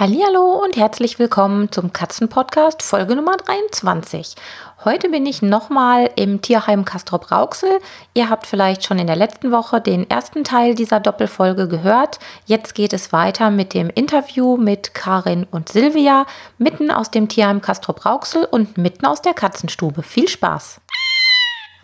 Hallo 0.00 0.58
und 0.64 0.78
herzlich 0.78 1.18
willkommen 1.18 1.70
zum 1.70 1.92
Katzenpodcast 1.92 2.82
Folge 2.82 3.14
Nummer 3.14 3.36
23. 3.36 4.34
Heute 4.82 5.10
bin 5.10 5.26
ich 5.26 5.42
nochmal 5.42 6.08
im 6.16 6.40
Tierheim 6.40 6.86
Castrop 6.86 7.30
Rauxel. 7.30 7.80
Ihr 8.14 8.30
habt 8.30 8.46
vielleicht 8.46 8.82
schon 8.82 8.98
in 8.98 9.06
der 9.06 9.16
letzten 9.16 9.52
Woche 9.52 9.78
den 9.78 10.08
ersten 10.08 10.42
Teil 10.42 10.74
dieser 10.74 11.00
Doppelfolge 11.00 11.68
gehört. 11.68 12.18
Jetzt 12.46 12.74
geht 12.74 12.94
es 12.94 13.12
weiter 13.12 13.50
mit 13.50 13.74
dem 13.74 13.90
Interview 13.90 14.56
mit 14.56 14.94
Karin 14.94 15.46
und 15.50 15.68
Silvia, 15.68 16.24
mitten 16.56 16.90
aus 16.90 17.10
dem 17.10 17.28
Tierheim 17.28 17.60
Castrop 17.60 18.06
Rauxel 18.06 18.46
und 18.50 18.78
mitten 18.78 19.04
aus 19.04 19.20
der 19.20 19.34
Katzenstube. 19.34 20.02
Viel 20.02 20.28
Spaß! 20.28 20.80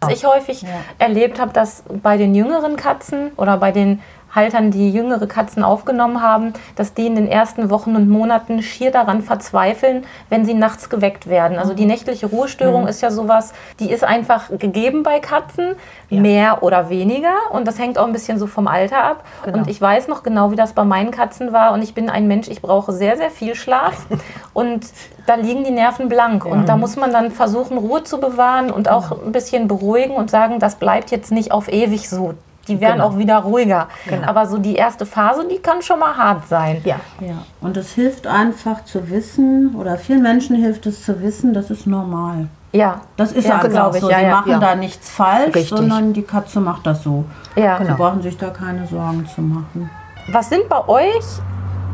Was 0.01 0.13
ich 0.13 0.25
häufig 0.25 0.63
ja. 0.63 0.69
erlebt 0.99 1.41
habe, 1.41 1.53
dass 1.53 1.83
bei 2.03 2.17
den 2.17 2.35
jüngeren 2.35 2.77
Katzen 2.77 3.33
oder 3.37 3.57
bei 3.57 3.73
den 3.73 4.01
Haltern, 4.37 4.71
die 4.71 4.91
jüngere 4.91 5.27
Katzen 5.27 5.65
aufgenommen 5.65 6.23
haben, 6.23 6.53
dass 6.77 6.95
die 6.95 7.07
in 7.07 7.17
den 7.17 7.27
ersten 7.27 7.71
Wochen 7.71 7.97
und 7.97 8.09
Monaten 8.09 8.63
schier 8.63 8.91
daran 8.91 9.23
verzweifeln, 9.23 10.05
wenn 10.29 10.45
sie 10.45 10.55
nachts 10.55 10.89
geweckt 10.89 11.29
werden. 11.29 11.59
Also 11.59 11.75
die 11.75 11.83
mhm. 11.83 11.89
nächtliche 11.89 12.27
Ruhestörung 12.27 12.83
mhm. 12.83 12.89
ist 12.89 13.01
ja 13.01 13.11
sowas, 13.11 13.53
die 13.81 13.91
ist 13.91 14.05
einfach 14.05 14.51
gegeben 14.59 15.03
bei 15.03 15.19
Katzen, 15.19 15.75
ja. 16.11 16.21
mehr 16.21 16.63
oder 16.63 16.89
weniger. 16.91 17.35
Und 17.51 17.67
das 17.67 17.79
hängt 17.79 17.99
auch 17.99 18.07
ein 18.07 18.13
bisschen 18.13 18.39
so 18.39 18.47
vom 18.47 18.69
Alter 18.69 19.03
ab. 19.03 19.25
Genau. 19.45 19.59
Und 19.59 19.69
ich 19.69 19.81
weiß 19.81 20.09
noch 20.09 20.23
genau, 20.23 20.51
wie 20.53 20.57
das 20.57 20.75
bei 20.75 20.85
meinen 20.85 21.11
Katzen 21.11 21.53
war. 21.53 21.73
Und 21.73 21.83
ich 21.83 21.95
bin 21.95 22.11
ein 22.11 22.29
Mensch, 22.29 22.49
ich 22.49 22.63
brauche 22.63 22.93
sehr, 22.93 23.17
sehr 23.17 23.31
viel 23.31 23.55
Schlaf. 23.55 24.07
und 24.53 24.87
da 25.27 25.35
liegen 25.35 25.65
die 25.65 25.71
Nerven 25.71 26.09
blank. 26.09 26.45
Und 26.45 26.69
da 26.69 26.77
muss 26.77 26.97
man 26.97 27.13
dann 27.13 27.31
versuchen, 27.31 27.79
Ruhe 27.79 28.05
zu 28.05 28.21
bewahren 28.21 28.71
und 28.71 28.89
auch 28.89 29.11
ein 29.25 29.33
bisschen 29.33 29.67
beruhigen 29.67 30.15
und 30.15 30.31
sagen, 30.31 30.59
das 30.61 30.77
bleibt 30.77 31.11
jetzt 31.11 31.33
nicht 31.33 31.53
auf 31.53 31.73
ewig 31.73 32.09
so 32.09 32.35
die 32.69 32.81
werden 32.81 32.95
genau. 32.95 33.09
auch 33.09 33.19
wieder 33.19 33.39
ruhiger. 33.39 33.89
Genau. 34.07 34.27
Aber 34.27 34.47
so 34.47 34.59
die 34.59 34.75
erste 34.75 35.07
Phase, 35.07 35.47
die 35.49 35.59
kann 35.59 35.83
schon 35.83 35.99
mal 35.99 36.17
hart 36.17 36.49
sein. 36.49 36.81
Ja. 36.85 36.97
ja. 37.21 37.35
Und 37.61 37.77
es 37.77 37.93
hilft 37.93 38.27
einfach 38.27 38.85
zu 38.85 39.09
wissen, 39.11 39.75
oder 39.77 39.97
vielen 39.97 40.23
Menschen 40.23 40.57
hilft 40.57 40.87
es 40.87 41.05
zu 41.05 41.21
wissen, 41.23 41.55
das 41.55 41.71
ist 41.71 41.87
normal. 41.87 42.49
Ja. 42.73 43.01
Das 43.17 43.33
ist 43.33 43.49
ja, 43.49 43.59
einfach 43.59 43.93
so. 43.95 44.11
Ja, 44.11 44.19
Sie 44.19 44.27
machen 44.27 44.53
ja. 44.53 44.59
da 44.59 44.75
nichts 44.75 45.11
falsch, 45.11 45.55
Richtig. 45.55 45.69
sondern 45.69 46.13
die 46.13 46.23
Katze 46.23 46.61
macht 46.61 46.87
das 46.87 47.03
so. 47.03 47.25
Ja. 47.55 47.79
Sie 47.79 47.85
genau. 47.85 47.97
brauchen 47.97 48.23
sich 48.23 48.37
da 48.37 48.51
keine 48.51 48.87
Sorgen 48.87 49.27
zu 49.27 49.41
machen. 49.41 49.91
Was 50.29 50.49
sind 50.49 50.69
bei 50.69 50.87
euch 50.89 51.25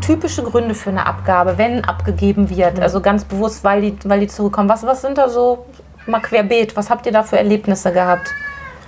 typische 0.00 0.42
Gründe 0.42 0.74
für 0.74 0.90
eine 0.90 1.06
Abgabe, 1.06 1.58
wenn 1.58 1.84
abgegeben 1.84 2.50
wird? 2.50 2.80
Also 2.80 3.00
ganz 3.00 3.24
bewusst, 3.24 3.62
weil 3.62 3.82
die, 3.82 3.98
weil 4.04 4.20
die 4.20 4.26
zurückkommen. 4.26 4.68
Was, 4.68 4.84
was 4.84 5.02
sind 5.02 5.18
da 5.18 5.28
so 5.28 5.66
mal 6.06 6.20
querbeet? 6.20 6.76
Was 6.76 6.90
habt 6.90 7.06
ihr 7.06 7.12
da 7.12 7.22
für 7.22 7.38
Erlebnisse 7.38 7.92
gehabt? 7.92 8.30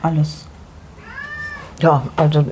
Alles. 0.03 0.44
Ja, 1.81 2.03
also 2.17 2.45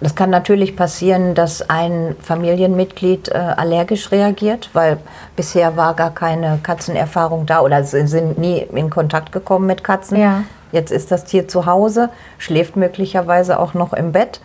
das 0.00 0.14
kann 0.14 0.30
natürlich 0.30 0.76
passieren, 0.76 1.34
dass 1.34 1.68
ein 1.68 2.16
Familienmitglied 2.22 3.28
äh, 3.28 3.34
allergisch 3.34 4.10
reagiert, 4.10 4.70
weil 4.72 4.96
bisher 5.36 5.76
war 5.76 5.94
gar 5.94 6.10
keine 6.10 6.58
Katzenerfahrung 6.62 7.44
da 7.44 7.60
oder 7.60 7.84
sind 7.84 8.38
nie 8.38 8.60
in 8.60 8.88
Kontakt 8.88 9.30
gekommen 9.30 9.66
mit 9.66 9.84
Katzen. 9.84 10.18
Ja. 10.18 10.42
Jetzt 10.72 10.90
ist 10.90 11.10
das 11.10 11.24
Tier 11.24 11.48
zu 11.48 11.66
Hause, 11.66 12.08
schläft 12.38 12.76
möglicherweise 12.76 13.58
auch 13.58 13.74
noch 13.74 13.92
im 13.92 14.12
Bett. 14.12 14.40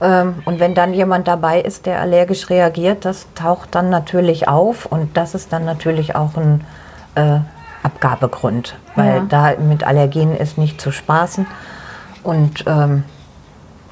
Ähm, 0.00 0.42
und 0.44 0.58
wenn 0.58 0.74
dann 0.74 0.92
jemand 0.92 1.28
dabei 1.28 1.60
ist, 1.60 1.86
der 1.86 2.00
allergisch 2.00 2.50
reagiert, 2.50 3.04
das 3.04 3.26
taucht 3.34 3.74
dann 3.74 3.90
natürlich 3.90 4.48
auf 4.48 4.86
und 4.86 5.16
das 5.16 5.34
ist 5.34 5.52
dann 5.52 5.64
natürlich 5.64 6.16
auch 6.16 6.36
ein 6.36 6.64
äh, 7.14 7.38
Abgabegrund, 7.84 8.74
weil 8.96 9.16
ja. 9.16 9.26
da 9.28 9.52
mit 9.60 9.84
Allergien 9.86 10.36
ist 10.36 10.58
nicht 10.58 10.80
zu 10.80 10.90
spaßen. 10.90 11.46
Und 12.24 12.64
ähm, 12.66 13.04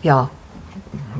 ja. 0.05 0.31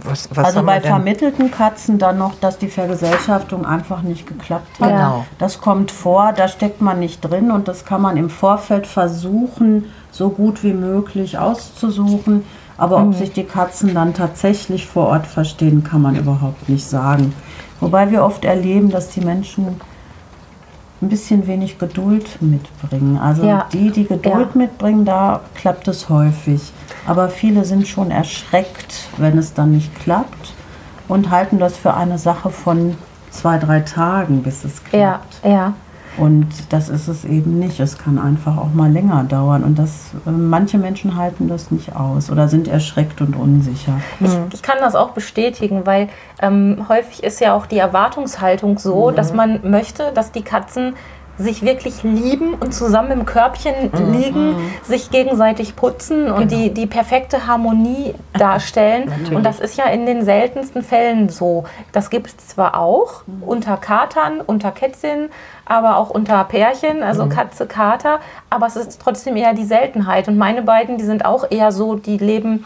Was, 0.05 0.29
was 0.35 0.45
also 0.45 0.63
bei 0.63 0.81
vermittelten 0.81 1.51
Katzen 1.51 1.99
dann 1.99 2.19
noch, 2.19 2.35
dass 2.39 2.59
die 2.59 2.69
Vergesellschaftung 2.69 3.65
einfach 3.65 4.03
nicht 4.03 4.27
geklappt 4.27 4.79
hat. 4.79 4.91
Genau. 4.91 5.25
Das 5.39 5.61
kommt 5.61 5.91
vor, 5.91 6.33
da 6.33 6.49
steckt 6.49 6.81
man 6.83 7.01
nicht 7.01 7.21
drin 7.23 7.51
und 7.51 7.69
das 7.69 7.85
kann 7.85 8.03
man 8.03 8.17
im 8.17 8.29
Vorfeld 8.29 8.87
versuchen, 8.87 9.87
so 10.11 10.29
gut 10.29 10.63
wie 10.63 10.75
möglich 10.75 11.39
auszusuchen. 11.39 12.45
Aber 12.77 12.99
mhm. 12.99 13.09
ob 13.09 13.15
sich 13.15 13.33
die 13.33 13.45
Katzen 13.45 13.95
dann 13.95 14.15
tatsächlich 14.15 14.87
vor 14.87 15.07
Ort 15.09 15.27
verstehen, 15.27 15.85
kann 15.85 16.03
man 16.03 16.17
überhaupt 16.17 16.69
nicht 16.69 16.87
sagen. 16.87 17.33
Wobei 17.81 18.11
wir 18.11 18.25
oft 18.25 18.45
erleben, 18.45 18.91
dass 18.91 19.11
die 19.11 19.21
Menschen 19.21 19.81
ein 21.05 21.09
bisschen 21.09 21.47
wenig 21.47 21.79
Geduld 21.79 22.41
mitbringen. 22.41 23.19
Also 23.19 23.45
ja. 23.45 23.67
die, 23.73 23.91
die 23.91 24.07
Geduld 24.07 24.49
ja. 24.55 24.59
mitbringen, 24.59 25.05
da 25.05 25.41
klappt 25.55 25.87
es 25.89 26.09
häufig. 26.09 26.73
Aber 27.07 27.29
viele 27.29 27.65
sind 27.65 27.87
schon 27.87 28.11
erschreckt, 28.11 29.09
wenn 29.19 29.37
es 29.39 29.55
dann 29.55 29.73
nicht 29.73 29.95
klappt 30.01 30.55
und 31.09 31.31
halten 31.31 31.59
das 31.59 31.77
für 31.77 31.95
eine 31.95 32.19
Sache 32.19 32.51
von 32.51 32.97
zwei, 33.31 33.59
drei 33.59 33.81
Tagen, 33.81 34.43
bis 34.43 34.65
es 34.65 34.83
klappt. 34.83 35.41
Ja, 35.45 35.51
ja. 35.51 35.75
Und 36.17 36.47
das 36.71 36.89
ist 36.89 37.09
es 37.09 37.25
eben 37.25 37.59
nicht. 37.59 37.81
Es 37.81 37.99
kann 37.99 38.19
einfach 38.19 38.57
auch 38.57 38.73
mal 38.73 38.91
länger 38.91 39.25
dauern. 39.25 39.65
Und 39.65 39.79
das, 39.79 40.11
äh, 40.27 40.31
manche 40.31 40.79
Menschen 40.79 41.17
halten 41.17 41.49
das 41.49 41.71
nicht 41.71 41.97
aus 41.97 42.31
oder 42.31 42.49
sind 42.49 42.69
erschreckt 42.69 43.21
und 43.21 43.35
unsicher. 43.35 44.01
Ich, 44.21 44.31
ich 44.53 44.63
kann 44.63 44.77
das 44.81 44.95
auch 44.95 45.11
bestätigen, 45.11 45.87
weil 45.87 46.09
ähm, 46.41 46.87
häufig 46.89 47.25
ist 47.25 47.41
ja 47.41 47.55
auch 47.55 47.67
die 47.67 47.79
Erwartungshaltung 47.79 48.79
so, 48.79 49.11
mhm. 49.11 49.17
dass 49.17 49.33
man 49.33 49.69
möchte, 49.69 50.13
dass 50.15 50.31
die 50.31 50.43
Katzen 50.43 50.95
sich 51.39 51.63
wirklich 51.63 52.03
lieben 52.03 52.55
und 52.55 52.73
zusammen 52.73 53.11
im 53.11 53.27
Körbchen 53.27 53.91
mhm. 53.93 54.13
liegen, 54.13 54.47
mhm. 54.53 54.71
sich 54.83 55.11
gegenseitig 55.11 55.77
putzen 55.77 56.31
und 56.31 56.49
genau. 56.49 56.63
die, 56.63 56.75
die 56.75 56.87
perfekte 56.87 57.47
Harmonie 57.47 58.15
darstellen. 58.39 59.11
und 59.35 59.45
das 59.45 59.61
ist 59.61 59.77
ja 59.77 59.85
in 59.87 60.07
den 60.07 60.25
seltensten 60.25 60.83
Fällen 60.83 61.29
so. 61.29 61.65
Das 61.93 62.11
gibt 62.11 62.29
es 62.29 62.37
zwar 62.37 62.79
auch 62.79 63.27
mhm. 63.27 63.43
unter 63.43 63.77
Katern, 63.77 64.41
unter 64.41 64.71
Kätzchen, 64.71 65.31
aber 65.67 65.97
auch 65.97 66.11
unter 66.11 66.45
Pärchen, 66.45 67.03
also 67.03 67.25
mhm. 67.25 67.31
Katze, 67.31 67.67
Kater, 67.67 68.21
aber 68.51 68.67
es 68.67 68.77
ist 68.77 69.01
trotzdem 69.01 69.37
eher 69.37 69.55
die 69.55 69.65
Seltenheit. 69.65 70.29
Und 70.29 70.39
meine 70.39 70.63
beiden, 70.63 70.99
die 70.99 71.05
sind 71.05 71.25
auch 71.25 71.51
eher 71.51 71.73
so, 71.73 71.95
die 71.95 72.19
leben 72.19 72.65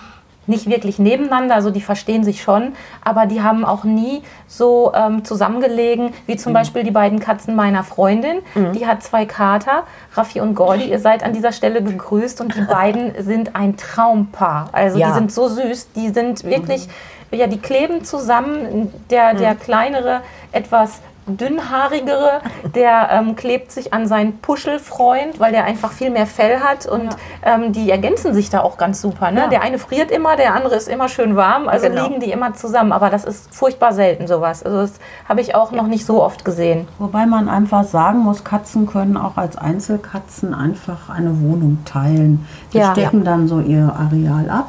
nicht 0.49 0.69
wirklich 0.69 0.99
nebeneinander, 0.99 1.55
also 1.55 1.71
die 1.71 1.81
verstehen 1.81 2.25
sich 2.25 2.43
schon, 2.43 2.73
aber 3.05 3.27
die 3.27 3.43
haben 3.43 3.65
auch 3.65 3.85
nie 3.85 4.23
so 4.47 4.93
ähm, 4.95 5.25
zusammengelegen, 5.25 6.13
wie 6.27 6.37
zum 6.37 6.53
mhm. 6.53 6.55
Beispiel 6.55 6.83
die 6.85 6.91
beiden 6.91 7.21
Katzen 7.21 7.55
meiner 7.55 7.85
Freundin. 7.85 8.39
Mhm. 8.55 8.73
Die 8.73 8.87
hat 8.87 9.03
zwei 9.03 9.27
Kater, 9.27 9.85
Raffi 10.15 10.41
und 10.41 10.55
Gordy. 10.55 10.91
Ihr 10.91 10.99
seid 10.99 11.23
an 11.23 11.33
dieser 11.33 11.53
Stelle 11.53 11.83
gegrüßt 11.83 12.41
und 12.41 12.55
die 12.55 12.61
beiden 12.69 13.13
sind 13.23 13.55
ein 13.55 13.77
Traumpaar. 13.77 14.69
Also 14.73 14.99
ja. 14.99 15.09
die 15.09 15.15
sind 15.15 15.33
so 15.33 15.49
süß, 15.49 15.93
die 15.95 16.09
sind 16.11 16.45
wirklich, 16.45 16.89
mhm. 17.31 17.39
ja, 17.39 17.47
die 17.47 17.59
kleben 17.59 18.05
zusammen. 18.05 18.93
Der, 19.11 19.35
der 19.35 19.55
mhm. 19.55 19.61
kleinere, 19.61 20.21
etwas 20.53 21.01
dünnhaarigere, 21.37 22.41
der 22.75 23.09
ähm, 23.13 23.37
klebt 23.37 23.71
sich 23.71 23.93
an 23.93 24.07
seinen 24.07 24.39
Puschelfreund, 24.39 25.39
weil 25.39 25.53
der 25.53 25.65
einfach 25.65 25.93
viel 25.93 26.11
mehr 26.11 26.27
Fell 26.27 26.61
hat 26.61 26.87
und 26.87 27.05
ja. 27.05 27.55
ähm, 27.55 27.73
die 27.73 27.91
ergänzen 27.91 28.35
sich 28.35 28.51
da 28.51 28.61
auch 28.61 28.79
ganz 28.79 29.01
super. 29.01 29.31
Ne? 29.31 29.41
Ja. 29.41 29.49
Der 29.49 29.63
eine 29.63 29.79
friert 29.79 30.11
immer, 30.11 30.37
der 30.37 30.55
andere 30.55 30.75
ist 30.77 30.89
immer 30.89 31.09
schön 31.09 31.37
warm, 31.37 31.69
also 31.69 31.89
genau. 31.89 32.07
liegen 32.07 32.21
die 32.21 32.31
immer 32.31 32.55
zusammen. 32.55 32.93
Aber 32.93 33.11
das 33.11 33.25
ist 33.25 33.55
furchtbar 33.55 33.93
selten 33.93 34.27
sowas. 34.27 34.63
Also 34.63 34.79
das 34.79 34.93
habe 35.29 35.41
ich 35.41 35.55
auch 35.55 35.73
noch 35.73 35.87
nicht 35.87 36.07
so 36.07 36.23
oft 36.23 36.45
gesehen. 36.45 36.89
Wobei 36.99 37.27
man 37.27 37.49
einfach 37.49 37.85
sagen 37.85 38.21
muss, 38.21 38.45
Katzen 38.45 38.87
können 38.87 39.17
auch 39.17 39.37
als 39.37 39.57
Einzelkatzen 39.57 40.55
einfach 40.55 41.09
eine 41.09 41.41
Wohnung 41.41 41.79
teilen. 41.85 42.47
Die 42.73 42.79
ja. 42.79 42.93
stecken 42.93 43.25
dann 43.25 43.49
so 43.49 43.61
ihr 43.61 43.93
Areal 43.99 44.51
ab 44.51 44.69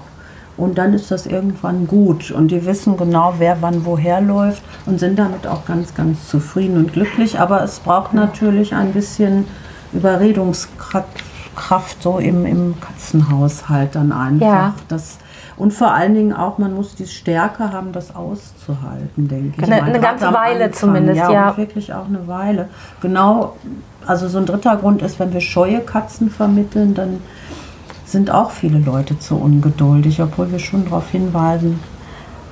und 0.59 0.77
dann 0.77 0.93
ist 0.93 1.09
das 1.09 1.25
irgendwann 1.25 1.87
gut. 1.87 2.31
Und 2.31 2.49
die 2.49 2.65
wissen 2.65 2.97
genau, 2.97 3.35
wer 3.37 3.61
wann 3.61 3.85
woher 3.85 4.19
läuft 4.19 4.61
und 4.85 4.99
sind 4.99 5.17
damit 5.17 5.47
auch 5.47 5.65
ganz, 5.65 5.95
ganz 5.95 6.27
zufrieden 6.27 6.77
und 6.77 6.93
glücklich. 6.93 7.39
Aber 7.39 7.63
es 7.63 7.79
braucht 7.79 8.13
natürlich 8.13 8.75
ein 8.75 8.91
bisschen 8.91 9.45
Überredungskraft 9.93 12.01
so 12.01 12.19
im, 12.19 12.45
im 12.45 12.75
Katzenhaushalt 12.81 13.95
dann 13.95 14.11
einfach. 14.11 14.45
Ja. 14.45 14.73
Das, 14.89 15.17
und 15.55 15.73
vor 15.73 15.93
allen 15.93 16.13
Dingen 16.13 16.33
auch, 16.33 16.57
man 16.57 16.73
muss 16.73 16.95
die 16.95 17.07
Stärke 17.07 17.71
haben, 17.71 17.93
das 17.93 18.13
auszuhalten, 18.13 19.29
denke 19.29 19.61
ich. 19.61 19.63
Eine, 19.63 19.83
eine 19.83 19.99
ganze 19.99 20.33
Weile 20.33 20.65
Anfang. 20.65 20.73
zumindest, 20.73 21.19
ja. 21.19 21.31
ja. 21.31 21.57
wirklich 21.57 21.93
auch 21.93 22.07
eine 22.07 22.27
Weile. 22.27 22.67
Genau, 23.01 23.55
also 24.05 24.27
so 24.27 24.39
ein 24.39 24.45
dritter 24.45 24.75
Grund 24.75 25.01
ist, 25.01 25.19
wenn 25.19 25.31
wir 25.31 25.41
scheue 25.41 25.79
Katzen 25.79 26.29
vermitteln, 26.29 26.95
dann 26.95 27.21
sind 28.11 28.31
auch 28.31 28.51
viele 28.51 28.79
Leute 28.79 29.19
zu 29.19 29.35
ungeduldig, 29.35 30.21
obwohl 30.21 30.51
wir 30.51 30.59
schon 30.59 30.85
darauf 30.85 31.09
hinweisen, 31.11 31.79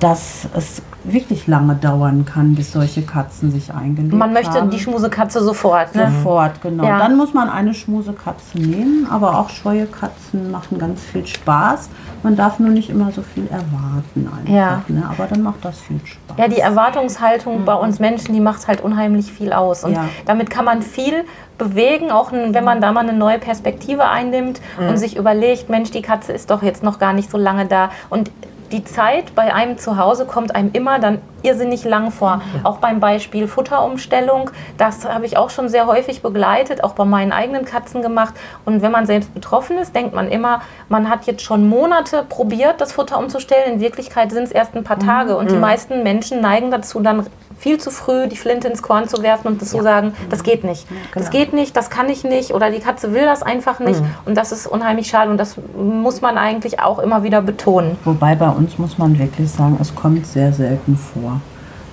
dass 0.00 0.46
es 0.54 0.82
wirklich 1.04 1.46
lange 1.46 1.74
dauern 1.74 2.24
kann, 2.24 2.54
bis 2.54 2.72
solche 2.72 3.02
Katzen 3.02 3.50
sich 3.50 3.72
eingelebt 3.72 4.12
haben. 4.12 4.18
Man 4.18 4.32
möchte 4.32 4.54
haben. 4.60 4.70
die 4.70 4.78
Schmusekatze 4.78 5.42
sofort. 5.42 5.94
Ne? 5.94 6.10
Sofort, 6.10 6.60
genau. 6.60 6.84
Ja. 6.84 6.98
Dann 6.98 7.16
muss 7.16 7.34
man 7.34 7.48
eine 7.48 7.74
Schmusekatze 7.74 8.58
nehmen, 8.58 9.06
aber 9.10 9.38
auch 9.38 9.48
scheue 9.48 9.86
Katzen 9.86 10.50
machen 10.50 10.78
ganz 10.78 11.00
viel 11.00 11.26
Spaß. 11.26 11.88
Man 12.22 12.36
darf 12.36 12.58
nur 12.58 12.70
nicht 12.70 12.90
immer 12.90 13.12
so 13.12 13.22
viel 13.22 13.46
erwarten 13.46 14.28
einfach. 14.36 14.52
Ja. 14.52 14.82
Ne? 14.88 15.08
Aber 15.08 15.26
dann 15.26 15.42
macht 15.42 15.64
das 15.64 15.80
viel 15.80 16.00
Spaß. 16.04 16.36
Ja, 16.36 16.48
die 16.48 16.60
Erwartungshaltung 16.60 17.60
mhm. 17.60 17.64
bei 17.64 17.74
uns 17.74 17.98
Menschen, 17.98 18.34
die 18.34 18.40
macht 18.40 18.66
halt 18.68 18.80
unheimlich 18.80 19.32
viel 19.32 19.52
aus. 19.52 19.84
Und 19.84 19.92
ja. 19.92 20.08
damit 20.26 20.50
kann 20.50 20.64
man 20.64 20.82
viel 20.82 21.24
bewegen, 21.58 22.10
auch 22.10 22.32
wenn 22.32 22.64
man 22.64 22.80
da 22.80 22.92
mal 22.92 23.00
eine 23.00 23.12
neue 23.12 23.38
Perspektive 23.38 24.08
einnimmt 24.08 24.60
mhm. 24.78 24.88
und 24.88 24.96
sich 24.96 25.16
überlegt, 25.16 25.68
Mensch, 25.68 25.90
die 25.90 26.02
Katze 26.02 26.32
ist 26.32 26.50
doch 26.50 26.62
jetzt 26.62 26.82
noch 26.82 26.98
gar 26.98 27.12
nicht 27.12 27.30
so 27.30 27.38
lange 27.38 27.66
da. 27.66 27.90
Und 28.10 28.30
die 28.72 28.84
Zeit 28.84 29.34
bei 29.34 29.54
einem 29.54 29.78
zu 29.78 29.96
Hause 29.96 30.26
kommt 30.26 30.54
einem 30.54 30.70
immer 30.72 30.98
dann 30.98 31.20
irrsinnig 31.42 31.84
lang 31.84 32.10
vor. 32.10 32.42
Ja. 32.54 32.60
Auch 32.64 32.78
beim 32.78 33.00
Beispiel 33.00 33.46
Futterumstellung, 33.46 34.50
das 34.76 35.08
habe 35.08 35.26
ich 35.26 35.36
auch 35.36 35.50
schon 35.50 35.68
sehr 35.68 35.86
häufig 35.86 36.22
begleitet, 36.22 36.82
auch 36.82 36.92
bei 36.92 37.04
meinen 37.04 37.32
eigenen 37.32 37.64
Katzen 37.64 38.02
gemacht. 38.02 38.34
Und 38.64 38.82
wenn 38.82 38.92
man 38.92 39.06
selbst 39.06 39.32
betroffen 39.34 39.78
ist, 39.78 39.94
denkt 39.94 40.14
man 40.14 40.28
immer, 40.28 40.62
man 40.88 41.08
hat 41.08 41.26
jetzt 41.26 41.42
schon 41.42 41.68
Monate 41.68 42.24
probiert, 42.28 42.80
das 42.80 42.92
Futter 42.92 43.18
umzustellen. 43.18 43.74
In 43.74 43.80
Wirklichkeit 43.80 44.32
sind 44.32 44.44
es 44.44 44.52
erst 44.52 44.74
ein 44.74 44.84
paar 44.84 44.98
Tage. 44.98 45.36
Und 45.36 45.50
die 45.50 45.54
mhm. 45.54 45.60
meisten 45.60 46.02
Menschen 46.02 46.40
neigen 46.40 46.70
dazu, 46.70 47.00
dann 47.00 47.26
viel 47.68 47.78
zu 47.78 47.90
früh 47.90 48.28
die 48.28 48.36
Flinte 48.36 48.66
ins 48.66 48.80
Korn 48.80 49.08
zu 49.08 49.22
werfen 49.22 49.48
und 49.48 49.60
das 49.60 49.72
ja. 49.72 49.78
zu 49.78 49.84
sagen, 49.84 50.14
das 50.30 50.42
geht 50.42 50.64
nicht. 50.64 50.88
Genau. 50.88 51.00
Das 51.12 51.30
geht 51.30 51.52
nicht, 51.52 51.76
das 51.76 51.90
kann 51.90 52.08
ich 52.08 52.24
nicht 52.24 52.54
oder 52.54 52.70
die 52.70 52.78
Katze 52.78 53.12
will 53.12 53.26
das 53.26 53.42
einfach 53.42 53.78
nicht. 53.78 54.00
Mhm. 54.00 54.06
Und 54.24 54.36
das 54.36 54.52
ist 54.52 54.66
unheimlich 54.66 55.08
schade 55.08 55.30
und 55.30 55.36
das 55.36 55.56
muss 55.76 56.22
man 56.22 56.38
eigentlich 56.38 56.80
auch 56.80 56.98
immer 56.98 57.24
wieder 57.24 57.42
betonen. 57.42 57.98
Wobei 58.04 58.34
bei 58.36 58.48
uns 58.48 58.78
muss 58.78 58.96
man 58.96 59.18
wirklich 59.18 59.50
sagen, 59.50 59.76
es 59.82 59.94
kommt 59.94 60.26
sehr 60.26 60.50
selten 60.54 60.96
vor, 60.96 61.42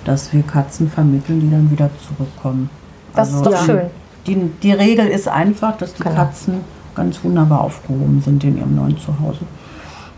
dass 0.05 0.31
wir 0.31 0.43
Katzen 0.43 0.89
vermitteln, 0.89 1.41
die 1.41 1.51
dann 1.51 1.69
wieder 1.69 1.89
zurückkommen. 2.07 2.69
Das 3.13 3.33
also, 3.33 3.39
ist 3.39 3.45
doch 3.45 3.51
ja. 3.51 3.65
schön. 3.65 3.89
Die, 4.27 4.35
die 4.63 4.71
Regel 4.71 5.07
ist 5.07 5.27
einfach, 5.27 5.77
dass 5.77 5.93
die 5.93 6.03
genau. 6.03 6.15
Katzen 6.15 6.61
ganz 6.95 7.21
wunderbar 7.21 7.61
aufgehoben 7.61 8.21
sind 8.23 8.45
in 8.45 8.57
ihrem 8.57 8.75
neuen 8.75 8.97
Zuhause. 8.97 9.41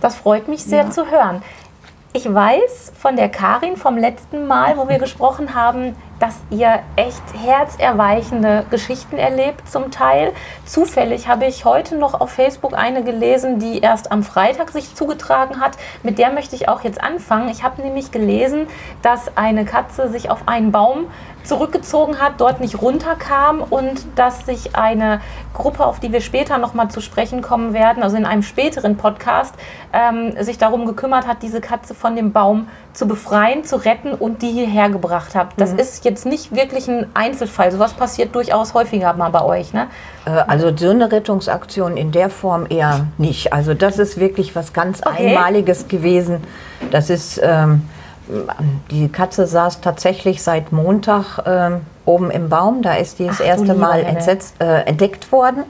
Das 0.01 0.17
freut 0.17 0.47
mich 0.47 0.63
sehr 0.63 0.83
ja. 0.83 0.91
zu 0.91 1.09
hören. 1.09 1.41
Ich 2.13 2.33
weiß 2.33 2.93
von 2.97 3.15
der 3.15 3.29
Karin 3.29 3.75
vom 3.75 3.97
letzten 3.97 4.47
Mal, 4.47 4.77
wo 4.77 4.87
wir 4.87 4.97
gesprochen 4.97 5.53
haben, 5.53 5.95
dass 6.19 6.35
ihr 6.49 6.79
echt 6.95 7.21
herzerweichende 7.33 8.65
Geschichten 8.69 9.17
erlebt 9.17 9.69
zum 9.69 9.91
Teil. 9.91 10.33
Zufällig 10.65 11.27
habe 11.27 11.45
ich 11.45 11.65
heute 11.65 11.95
noch 11.95 12.19
auf 12.19 12.31
Facebook 12.31 12.73
eine 12.73 13.03
gelesen, 13.03 13.59
die 13.59 13.79
erst 13.79 14.11
am 14.11 14.23
Freitag 14.23 14.71
sich 14.71 14.95
zugetragen 14.95 15.59
hat. 15.59 15.77
Mit 16.03 16.17
der 16.17 16.31
möchte 16.31 16.55
ich 16.55 16.69
auch 16.69 16.83
jetzt 16.83 17.01
anfangen. 17.01 17.49
Ich 17.49 17.63
habe 17.63 17.81
nämlich 17.81 18.11
gelesen, 18.11 18.67
dass 19.01 19.37
eine 19.37 19.65
Katze 19.65 20.09
sich 20.09 20.29
auf 20.29 20.47
einen 20.47 20.71
Baum 20.71 21.07
zurückgezogen 21.43 22.19
hat, 22.19 22.33
dort 22.39 22.59
nicht 22.59 22.81
runterkam 22.81 23.61
und 23.61 24.05
dass 24.15 24.45
sich 24.45 24.75
eine 24.75 25.21
Gruppe, 25.53 25.85
auf 25.85 25.99
die 25.99 26.11
wir 26.11 26.21
später 26.21 26.57
nochmal 26.57 26.89
zu 26.89 27.01
sprechen 27.01 27.41
kommen 27.41 27.73
werden, 27.73 28.03
also 28.03 28.17
in 28.17 28.25
einem 28.25 28.43
späteren 28.43 28.97
Podcast, 28.97 29.55
ähm, 29.93 30.33
sich 30.43 30.57
darum 30.57 30.85
gekümmert 30.85 31.25
hat, 31.25 31.41
diese 31.41 31.61
Katze 31.61 31.95
von 31.95 32.15
dem 32.15 32.33
Baum 32.33 32.67
zu 32.97 33.07
befreien, 33.07 33.63
zu 33.63 33.75
retten 33.75 34.13
und 34.13 34.41
die 34.41 34.49
hierher 34.49 34.89
gebracht 34.89 35.35
hat. 35.35 35.49
Das 35.57 35.73
mhm. 35.73 35.79
ist 35.79 36.03
jetzt 36.03 36.25
nicht 36.25 36.55
wirklich 36.55 36.87
ein 36.87 37.05
Einzelfall. 37.13 37.71
Sowas 37.71 37.93
passiert 37.93 38.33
durchaus 38.33 38.73
häufiger 38.73 39.13
mal 39.13 39.29
bei 39.29 39.43
euch, 39.43 39.71
ne? 39.71 39.85
Äh, 40.25 40.31
also 40.31 40.75
so 40.75 40.89
eine 40.89 41.11
Rettungsaktion 41.11 41.95
in 41.95 42.11
der 42.11 42.31
Form 42.31 42.65
eher 42.67 43.05
nicht. 43.19 43.53
Also 43.53 43.75
das 43.75 43.99
ist 43.99 44.19
wirklich 44.19 44.55
was 44.55 44.73
ganz 44.73 45.05
okay. 45.05 45.27
Einmaliges 45.27 45.87
gewesen. 45.87 46.43
Das 46.89 47.11
ist 47.11 47.39
ähm, 47.43 47.87
die 48.89 49.09
Katze 49.09 49.45
saß 49.45 49.81
tatsächlich 49.81 50.41
seit 50.41 50.71
Montag 50.71 51.43
ähm, 51.45 51.81
oben 52.03 52.31
im 52.31 52.49
Baum. 52.49 52.81
Da 52.81 52.95
ist 52.95 53.19
die 53.19 53.27
das 53.27 53.41
Ach, 53.41 53.45
erste 53.45 53.75
Mal 53.75 53.99
entsetzt, 53.99 54.55
äh, 54.59 54.81
entdeckt 54.85 55.31
worden. 55.31 55.65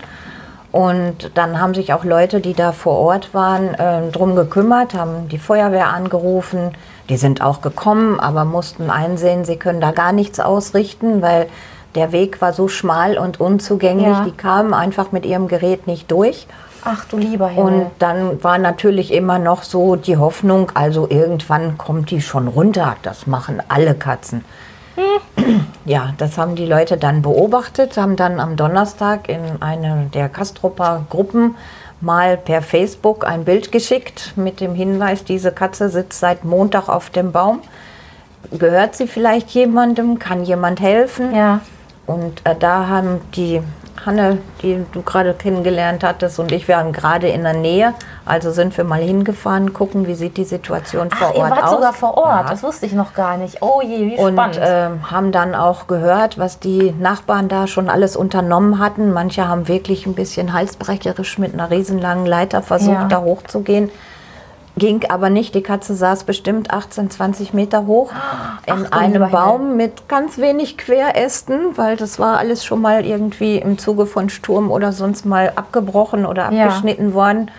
Und 0.72 1.32
dann 1.36 1.60
haben 1.60 1.74
sich 1.74 1.94
auch 1.94 2.04
Leute, 2.04 2.42
die 2.42 2.54
da 2.54 2.72
vor 2.72 2.98
Ort 2.98 3.34
waren, 3.34 3.74
äh, 3.74 4.10
drum 4.12 4.36
gekümmert, 4.36 4.94
haben 4.94 5.30
die 5.30 5.38
Feuerwehr 5.38 5.88
angerufen. 5.88 6.72
Die 7.10 7.18
sind 7.18 7.42
auch 7.42 7.62
gekommen, 7.62 8.20
aber 8.20 8.44
mussten 8.44 8.90
einsehen, 8.90 9.46
sie 9.46 9.56
können 9.56 9.80
da 9.80 9.92
gar 9.92 10.12
nichts 10.12 10.40
ausrichten, 10.40 11.22
weil 11.22 11.48
der 11.96 12.12
Weg 12.12 12.42
war 12.42 12.54
so 12.54 12.68
schmal 12.68 13.18
und 13.18 13.40
unzugänglich. 13.40 14.08
Ja. 14.08 14.24
Die 14.26 14.32
kamen 14.32 14.74
einfach 14.74 15.12
mit 15.12 15.26
ihrem 15.26 15.48
Gerät 15.48 15.88
nicht 15.88 16.12
durch. 16.12 16.48
Ach 16.84 17.06
du 17.06 17.18
lieber 17.18 17.48
Himmel. 17.48 17.74
Und 17.74 17.92
dann 18.00 18.44
war 18.44 18.58
natürlich 18.58 19.14
immer 19.14 19.40
noch 19.40 19.64
so 19.64 19.96
die 19.96 20.18
Hoffnung, 20.18 20.72
also 20.74 21.08
irgendwann 21.10 21.78
kommt 21.78 22.12
die 22.12 22.22
schon 22.22 22.48
runter. 22.48 22.96
Das 23.02 23.26
machen 23.26 23.62
alle 23.68 23.96
Katzen. 23.96 24.46
Ja, 25.86 26.14
das 26.18 26.38
haben 26.38 26.56
die 26.56 26.66
Leute 26.66 26.98
dann 26.98 27.22
beobachtet, 27.22 27.98
haben 27.98 28.16
dann 28.16 28.40
am 28.40 28.58
Donnerstag 28.58 29.30
in 29.30 29.62
eine 29.62 30.10
der 30.14 30.28
Kastropper 30.28 31.06
Gruppen 31.10 31.56
mal 32.02 32.38
per 32.38 32.62
Facebook 32.62 33.26
ein 33.26 33.46
Bild 33.46 33.72
geschickt 33.72 34.34
mit 34.36 34.60
dem 34.60 34.76
Hinweis, 34.76 35.24
diese 35.24 35.52
Katze 35.52 35.90
sitzt 35.90 36.20
seit 36.20 36.44
Montag 36.44 36.90
auf 36.90 37.10
dem 37.10 37.32
Baum. 37.32 37.62
Gehört 38.52 38.96
sie 38.96 39.08
vielleicht 39.08 39.50
jemandem? 39.52 40.20
Kann 40.20 40.44
jemand 40.44 40.80
helfen? 40.80 41.36
Ja. 41.36 41.62
Und 42.06 42.42
äh, 42.46 42.56
da 42.58 42.88
haben 42.88 43.22
die 43.36 43.62
Hanne, 44.06 44.40
die 44.62 44.86
du 44.92 45.02
gerade 45.02 45.34
kennengelernt 45.34 46.04
hattest, 46.04 46.40
und 46.40 46.52
ich 46.52 46.68
waren 46.68 46.94
gerade 46.94 47.28
in 47.28 47.44
der 47.44 47.54
Nähe. 47.54 47.94
Also 48.26 48.52
sind 48.52 48.76
wir 48.78 48.84
mal 48.84 49.02
hingefahren, 49.02 49.74
gucken, 49.74 50.08
wie 50.08 50.16
sieht 50.16 50.38
die 50.38 50.44
Situation 50.44 51.10
Ach, 51.12 51.18
vor 51.18 51.28
Ort 51.36 51.38
aus. 51.38 51.58
Ihr 51.58 51.64
wart 51.64 51.70
sogar 51.70 51.94
vor 51.94 52.18
Ort, 52.18 52.46
ja. 52.46 52.50
das 52.50 52.64
wusste 52.64 52.86
ich 52.86 52.94
noch 52.94 53.14
gar 53.14 53.38
nicht. 53.38 53.62
Oh 53.62 53.82
je, 53.82 54.12
wie 54.12 54.16
spannend. 54.16 54.58
Und 54.58 54.64
äh, 54.64 54.90
haben 55.12 55.32
dann 55.32 55.56
auch 55.56 55.88
gehört, 55.88 56.38
was 56.38 56.60
die 56.60 56.94
Nachbarn 57.00 57.48
da 57.48 57.68
schon 57.68 57.90
alles 57.90 58.16
unternommen 58.16 58.80
hatten. 58.80 59.14
Manche 59.14 59.48
haben 59.48 59.68
wirklich 59.68 60.06
ein 60.06 60.14
bisschen 60.14 60.54
halsbrecherisch 60.54 61.38
mit 61.38 61.54
einer 61.54 61.70
riesenlangen 61.72 62.26
Leiter 62.26 62.62
versucht, 62.62 62.94
ja. 62.94 63.08
da 63.08 63.22
hochzugehen. 63.22 63.90
Ging 64.78 65.06
aber 65.10 65.30
nicht. 65.30 65.56
Die 65.56 65.64
Katze 65.64 65.96
saß 65.96 66.24
bestimmt 66.24 66.72
18, 66.72 67.10
20 67.10 67.54
Meter 67.54 67.88
hoch 67.88 68.12
in 68.66 68.86
Ach, 68.90 68.98
einem 68.98 69.32
Baum 69.32 69.76
mit 69.76 70.08
ganz 70.08 70.38
wenig 70.38 70.78
Querästen, 70.78 71.78
weil 71.78 71.98
das 71.98 72.20
war 72.20 72.38
alles 72.38 72.64
schon 72.64 72.82
mal 72.82 73.06
irgendwie 73.06 73.58
im 73.58 73.78
Zuge 73.78 74.06
von 74.06 74.30
Sturm 74.30 74.72
oder 74.72 74.92
sonst 74.92 75.26
mal 75.26 75.52
abgebrochen 75.56 76.26
oder 76.26 76.46
abgeschnitten 76.46 77.10
ja. 77.10 77.16
worden. 77.16 77.52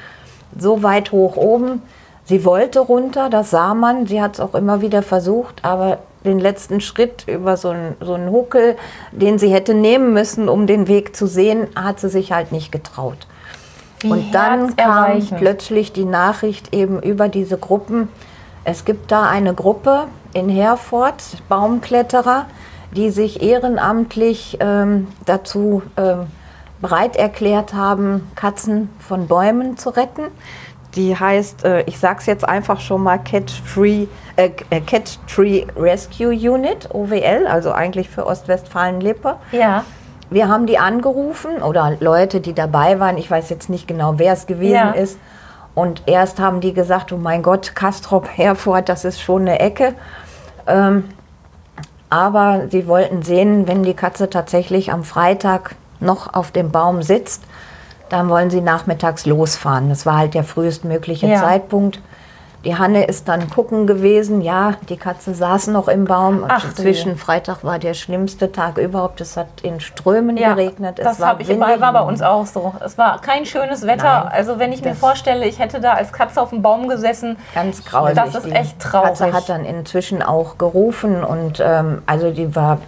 So 0.56 0.82
weit 0.82 1.12
hoch 1.12 1.36
oben. 1.36 1.82
Sie 2.24 2.44
wollte 2.44 2.80
runter, 2.80 3.30
das 3.30 3.50
sah 3.50 3.74
man. 3.74 4.06
Sie 4.06 4.22
hat 4.22 4.34
es 4.34 4.40
auch 4.40 4.54
immer 4.54 4.80
wieder 4.80 5.02
versucht, 5.02 5.64
aber 5.64 5.98
den 6.24 6.38
letzten 6.38 6.80
Schritt 6.80 7.24
über 7.26 7.56
so 7.56 7.70
einen, 7.70 7.96
so 8.00 8.14
einen 8.14 8.30
Huckel, 8.30 8.76
den 9.12 9.38
sie 9.38 9.48
hätte 9.48 9.74
nehmen 9.74 10.12
müssen, 10.12 10.48
um 10.48 10.66
den 10.66 10.88
Weg 10.88 11.16
zu 11.16 11.26
sehen, 11.26 11.68
hat 11.74 12.00
sie 12.00 12.08
sich 12.08 12.32
halt 12.32 12.52
nicht 12.52 12.70
getraut. 12.70 13.26
Wie 14.00 14.10
und 14.10 14.32
dann 14.32 14.76
kam 14.76 15.20
plötzlich 15.36 15.92
die 15.92 16.04
Nachricht 16.04 16.74
eben 16.74 17.02
über 17.02 17.28
diese 17.28 17.58
Gruppen. 17.58 18.08
Es 18.64 18.84
gibt 18.84 19.10
da 19.10 19.28
eine 19.28 19.54
Gruppe 19.54 20.04
in 20.34 20.48
Herford, 20.48 21.22
Baumkletterer, 21.48 22.46
die 22.92 23.10
sich 23.10 23.42
ehrenamtlich 23.42 24.58
ähm, 24.60 25.08
dazu 25.26 25.82
ähm, 25.96 26.26
bereit 26.80 27.16
erklärt 27.16 27.74
haben, 27.74 28.30
Katzen 28.34 28.90
von 28.98 29.26
Bäumen 29.26 29.76
zu 29.76 29.90
retten. 29.90 30.24
Die 30.94 31.18
heißt, 31.18 31.64
äh, 31.64 31.82
ich 31.82 31.98
sage 31.98 32.18
es 32.20 32.26
jetzt 32.26 32.48
einfach 32.48 32.80
schon 32.80 33.02
mal, 33.02 33.18
Cat, 33.18 33.50
Free, 33.50 34.06
äh, 34.36 34.50
äh 34.70 34.80
Cat 34.80 35.18
Tree 35.32 35.66
Rescue 35.76 36.30
Unit, 36.30 36.88
OWL, 36.92 37.46
also 37.46 37.72
eigentlich 37.72 38.08
für 38.08 38.26
Ostwestfalen-Lippe. 38.26 39.36
Ja. 39.52 39.84
Wir 40.30 40.48
haben 40.48 40.66
die 40.66 40.78
angerufen 40.78 41.62
oder 41.62 41.96
Leute, 42.00 42.40
die 42.40 42.52
dabei 42.52 43.00
waren. 43.00 43.16
Ich 43.16 43.30
weiß 43.30 43.48
jetzt 43.50 43.70
nicht 43.70 43.88
genau, 43.88 44.18
wer 44.18 44.32
es 44.32 44.46
gewesen 44.46 44.74
ja. 44.74 44.90
ist. 44.90 45.18
Und 45.74 46.02
erst 46.06 46.40
haben 46.40 46.60
die 46.60 46.74
gesagt, 46.74 47.12
oh 47.12 47.16
mein 47.16 47.42
Gott, 47.42 47.74
Kastrop, 47.74 48.28
Herford, 48.36 48.88
das 48.88 49.04
ist 49.04 49.20
schon 49.20 49.42
eine 49.42 49.60
Ecke. 49.60 49.94
Ähm, 50.66 51.04
aber 52.10 52.62
sie 52.70 52.86
wollten 52.86 53.22
sehen, 53.22 53.68
wenn 53.68 53.82
die 53.82 53.94
Katze 53.94 54.30
tatsächlich 54.30 54.92
am 54.92 55.04
Freitag 55.04 55.74
noch 56.00 56.32
auf 56.34 56.50
dem 56.50 56.70
Baum 56.70 57.02
sitzt, 57.02 57.42
dann 58.08 58.28
wollen 58.28 58.50
sie 58.50 58.60
nachmittags 58.60 59.26
losfahren. 59.26 59.88
Das 59.88 60.06
war 60.06 60.16
halt 60.16 60.34
der 60.34 60.44
frühestmögliche 60.44 61.26
ja. 61.26 61.40
Zeitpunkt. 61.40 62.00
Die 62.64 62.76
Hanne 62.76 63.04
ist 63.04 63.28
dann 63.28 63.48
gucken 63.50 63.86
gewesen. 63.86 64.40
Ja, 64.40 64.74
die 64.88 64.96
Katze 64.96 65.32
saß 65.34 65.68
noch 65.68 65.86
im 65.86 66.06
Baum. 66.06 66.44
Ach, 66.48 66.74
Zwischen 66.74 67.16
Freitag 67.16 67.62
war 67.62 67.78
der 67.78 67.94
schlimmste 67.94 68.50
Tag 68.50 68.78
überhaupt. 68.78 69.20
Es 69.20 69.36
hat 69.36 69.48
in 69.62 69.80
Strömen 69.80 70.36
ja, 70.36 70.54
geregnet. 70.54 70.98
Es 70.98 71.04
das 71.04 71.20
war, 71.20 71.40
ich, 71.40 71.48
war 71.48 71.92
bei 71.92 72.00
uns 72.00 72.20
auch 72.20 72.46
so. 72.46 72.74
Es 72.84 72.98
war 72.98 73.20
kein 73.20 73.46
schönes 73.46 73.86
Wetter. 73.86 74.24
Nein, 74.24 74.32
also 74.32 74.58
wenn 74.58 74.72
ich 74.72 74.82
mir 74.82 74.94
vorstelle, 74.94 75.46
ich 75.46 75.58
hätte 75.58 75.80
da 75.80 75.92
als 75.92 76.12
Katze 76.12 76.40
auf 76.40 76.50
dem 76.50 76.62
Baum 76.62 76.88
gesessen. 76.88 77.36
Ganz 77.54 77.84
grausig. 77.84 78.16
Das 78.16 78.34
ist 78.34 78.52
echt 78.52 78.80
traurig. 78.80 79.12
Die 79.12 79.18
Katze 79.18 79.32
hat 79.32 79.48
dann 79.48 79.64
inzwischen 79.64 80.22
auch 80.22 80.58
gerufen 80.58 81.22
und 81.22 81.62
ähm, 81.64 82.02
also 82.06 82.30
die 82.30 82.56
war 82.56 82.78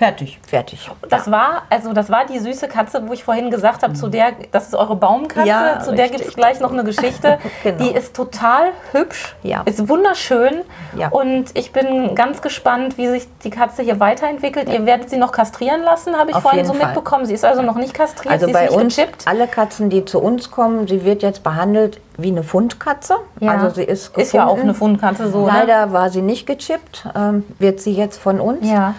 Fertig. 0.00 0.40
Fertig. 0.48 0.90
Das 1.10 1.26
ja. 1.26 1.32
war, 1.32 1.62
also 1.68 1.92
das 1.92 2.08
war 2.08 2.24
die 2.24 2.38
süße 2.38 2.68
Katze, 2.68 3.06
wo 3.06 3.12
ich 3.12 3.22
vorhin 3.22 3.50
gesagt 3.50 3.82
habe, 3.82 3.92
zu 3.92 4.08
der, 4.08 4.32
das 4.50 4.68
ist 4.68 4.74
eure 4.74 4.96
Baumkatze, 4.96 5.46
ja, 5.46 5.80
zu 5.80 5.94
der 5.94 6.08
gibt 6.08 6.24
es 6.24 6.34
gleich 6.34 6.58
noch 6.58 6.72
eine 6.72 6.84
Geschichte. 6.84 7.38
genau. 7.62 7.84
Die 7.84 7.90
ist 7.94 8.16
total 8.16 8.70
hübsch, 8.92 9.36
ja. 9.42 9.60
ist 9.66 9.90
wunderschön 9.90 10.62
ja. 10.96 11.10
und 11.10 11.50
ich 11.52 11.72
bin 11.72 12.14
ganz 12.14 12.40
gespannt, 12.40 12.96
wie 12.96 13.08
sich 13.08 13.28
die 13.44 13.50
Katze 13.50 13.82
hier 13.82 14.00
weiterentwickelt. 14.00 14.70
Ihr 14.70 14.86
werdet 14.86 15.10
sie 15.10 15.18
noch 15.18 15.32
kastrieren 15.32 15.82
lassen, 15.82 16.16
habe 16.16 16.30
ich 16.30 16.36
Auf 16.36 16.44
vorhin 16.44 16.64
so 16.64 16.72
Fall. 16.72 16.86
mitbekommen. 16.86 17.26
Sie 17.26 17.34
ist 17.34 17.44
also 17.44 17.60
noch 17.60 17.76
nicht 17.76 17.92
kastriert, 17.92 18.32
also 18.32 18.46
sie 18.46 18.54
bei 18.54 18.70
uns, 18.70 18.96
gechippt. 18.96 19.28
alle 19.28 19.48
Katzen, 19.48 19.90
die 19.90 20.06
zu 20.06 20.18
uns 20.18 20.50
kommen, 20.50 20.88
sie 20.88 21.04
wird 21.04 21.22
jetzt 21.22 21.42
behandelt 21.42 22.00
wie 22.16 22.28
eine 22.28 22.42
Fundkatze. 22.42 23.16
Ja. 23.40 23.52
Also 23.52 23.68
sie 23.68 23.84
ist 23.84 24.06
gefunden. 24.14 24.20
Ist 24.26 24.32
ja 24.32 24.46
auch 24.46 24.58
eine 24.58 24.72
Fundkatze 24.72 25.30
so. 25.30 25.44
Ne? 25.44 25.52
Leider 25.52 25.86
ne? 25.88 25.92
war 25.92 26.08
sie 26.08 26.22
nicht 26.22 26.46
gechippt, 26.46 27.06
ähm, 27.14 27.44
wird 27.58 27.80
sie 27.80 27.92
jetzt 27.92 28.18
von 28.18 28.40
uns. 28.40 28.66
Ja. 28.66 28.94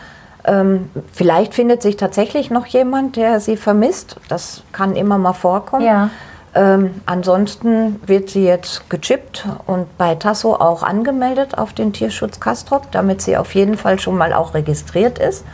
Ähm, 0.45 0.89
vielleicht 1.11 1.53
findet 1.53 1.81
sich 1.81 1.97
tatsächlich 1.97 2.49
noch 2.49 2.65
jemand, 2.65 3.15
der 3.15 3.39
sie 3.39 3.57
vermisst. 3.57 4.17
Das 4.27 4.63
kann 4.71 4.95
immer 4.95 5.17
mal 5.17 5.33
vorkommen. 5.33 5.85
Ja. 5.85 6.09
Ähm, 6.53 7.01
ansonsten 7.05 8.01
wird 8.05 8.29
sie 8.29 8.43
jetzt 8.43 8.89
gechippt 8.89 9.47
und 9.67 9.97
bei 9.97 10.15
Tasso 10.15 10.53
auch 10.53 10.83
angemeldet 10.83 11.57
auf 11.57 11.71
den 11.71 11.93
Tierschutz 11.93 12.39
Kastrop, 12.41 12.91
damit 12.91 13.21
sie 13.21 13.37
auf 13.37 13.55
jeden 13.55 13.77
Fall 13.77 13.99
schon 13.99 14.17
mal 14.17 14.33
auch 14.33 14.53
registriert 14.53 15.17
ist. 15.17 15.45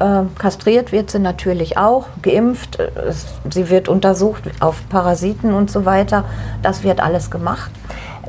Ähm, 0.00 0.30
kastriert 0.36 0.92
wird 0.92 1.10
sie 1.10 1.18
natürlich 1.18 1.78
auch, 1.78 2.08
geimpft, 2.20 2.78
sie 3.48 3.70
wird 3.70 3.88
untersucht 3.88 4.42
auf 4.60 4.82
Parasiten 4.88 5.54
und 5.54 5.70
so 5.70 5.84
weiter. 5.84 6.24
Das 6.62 6.82
wird 6.82 7.00
alles 7.00 7.30
gemacht. 7.30 7.70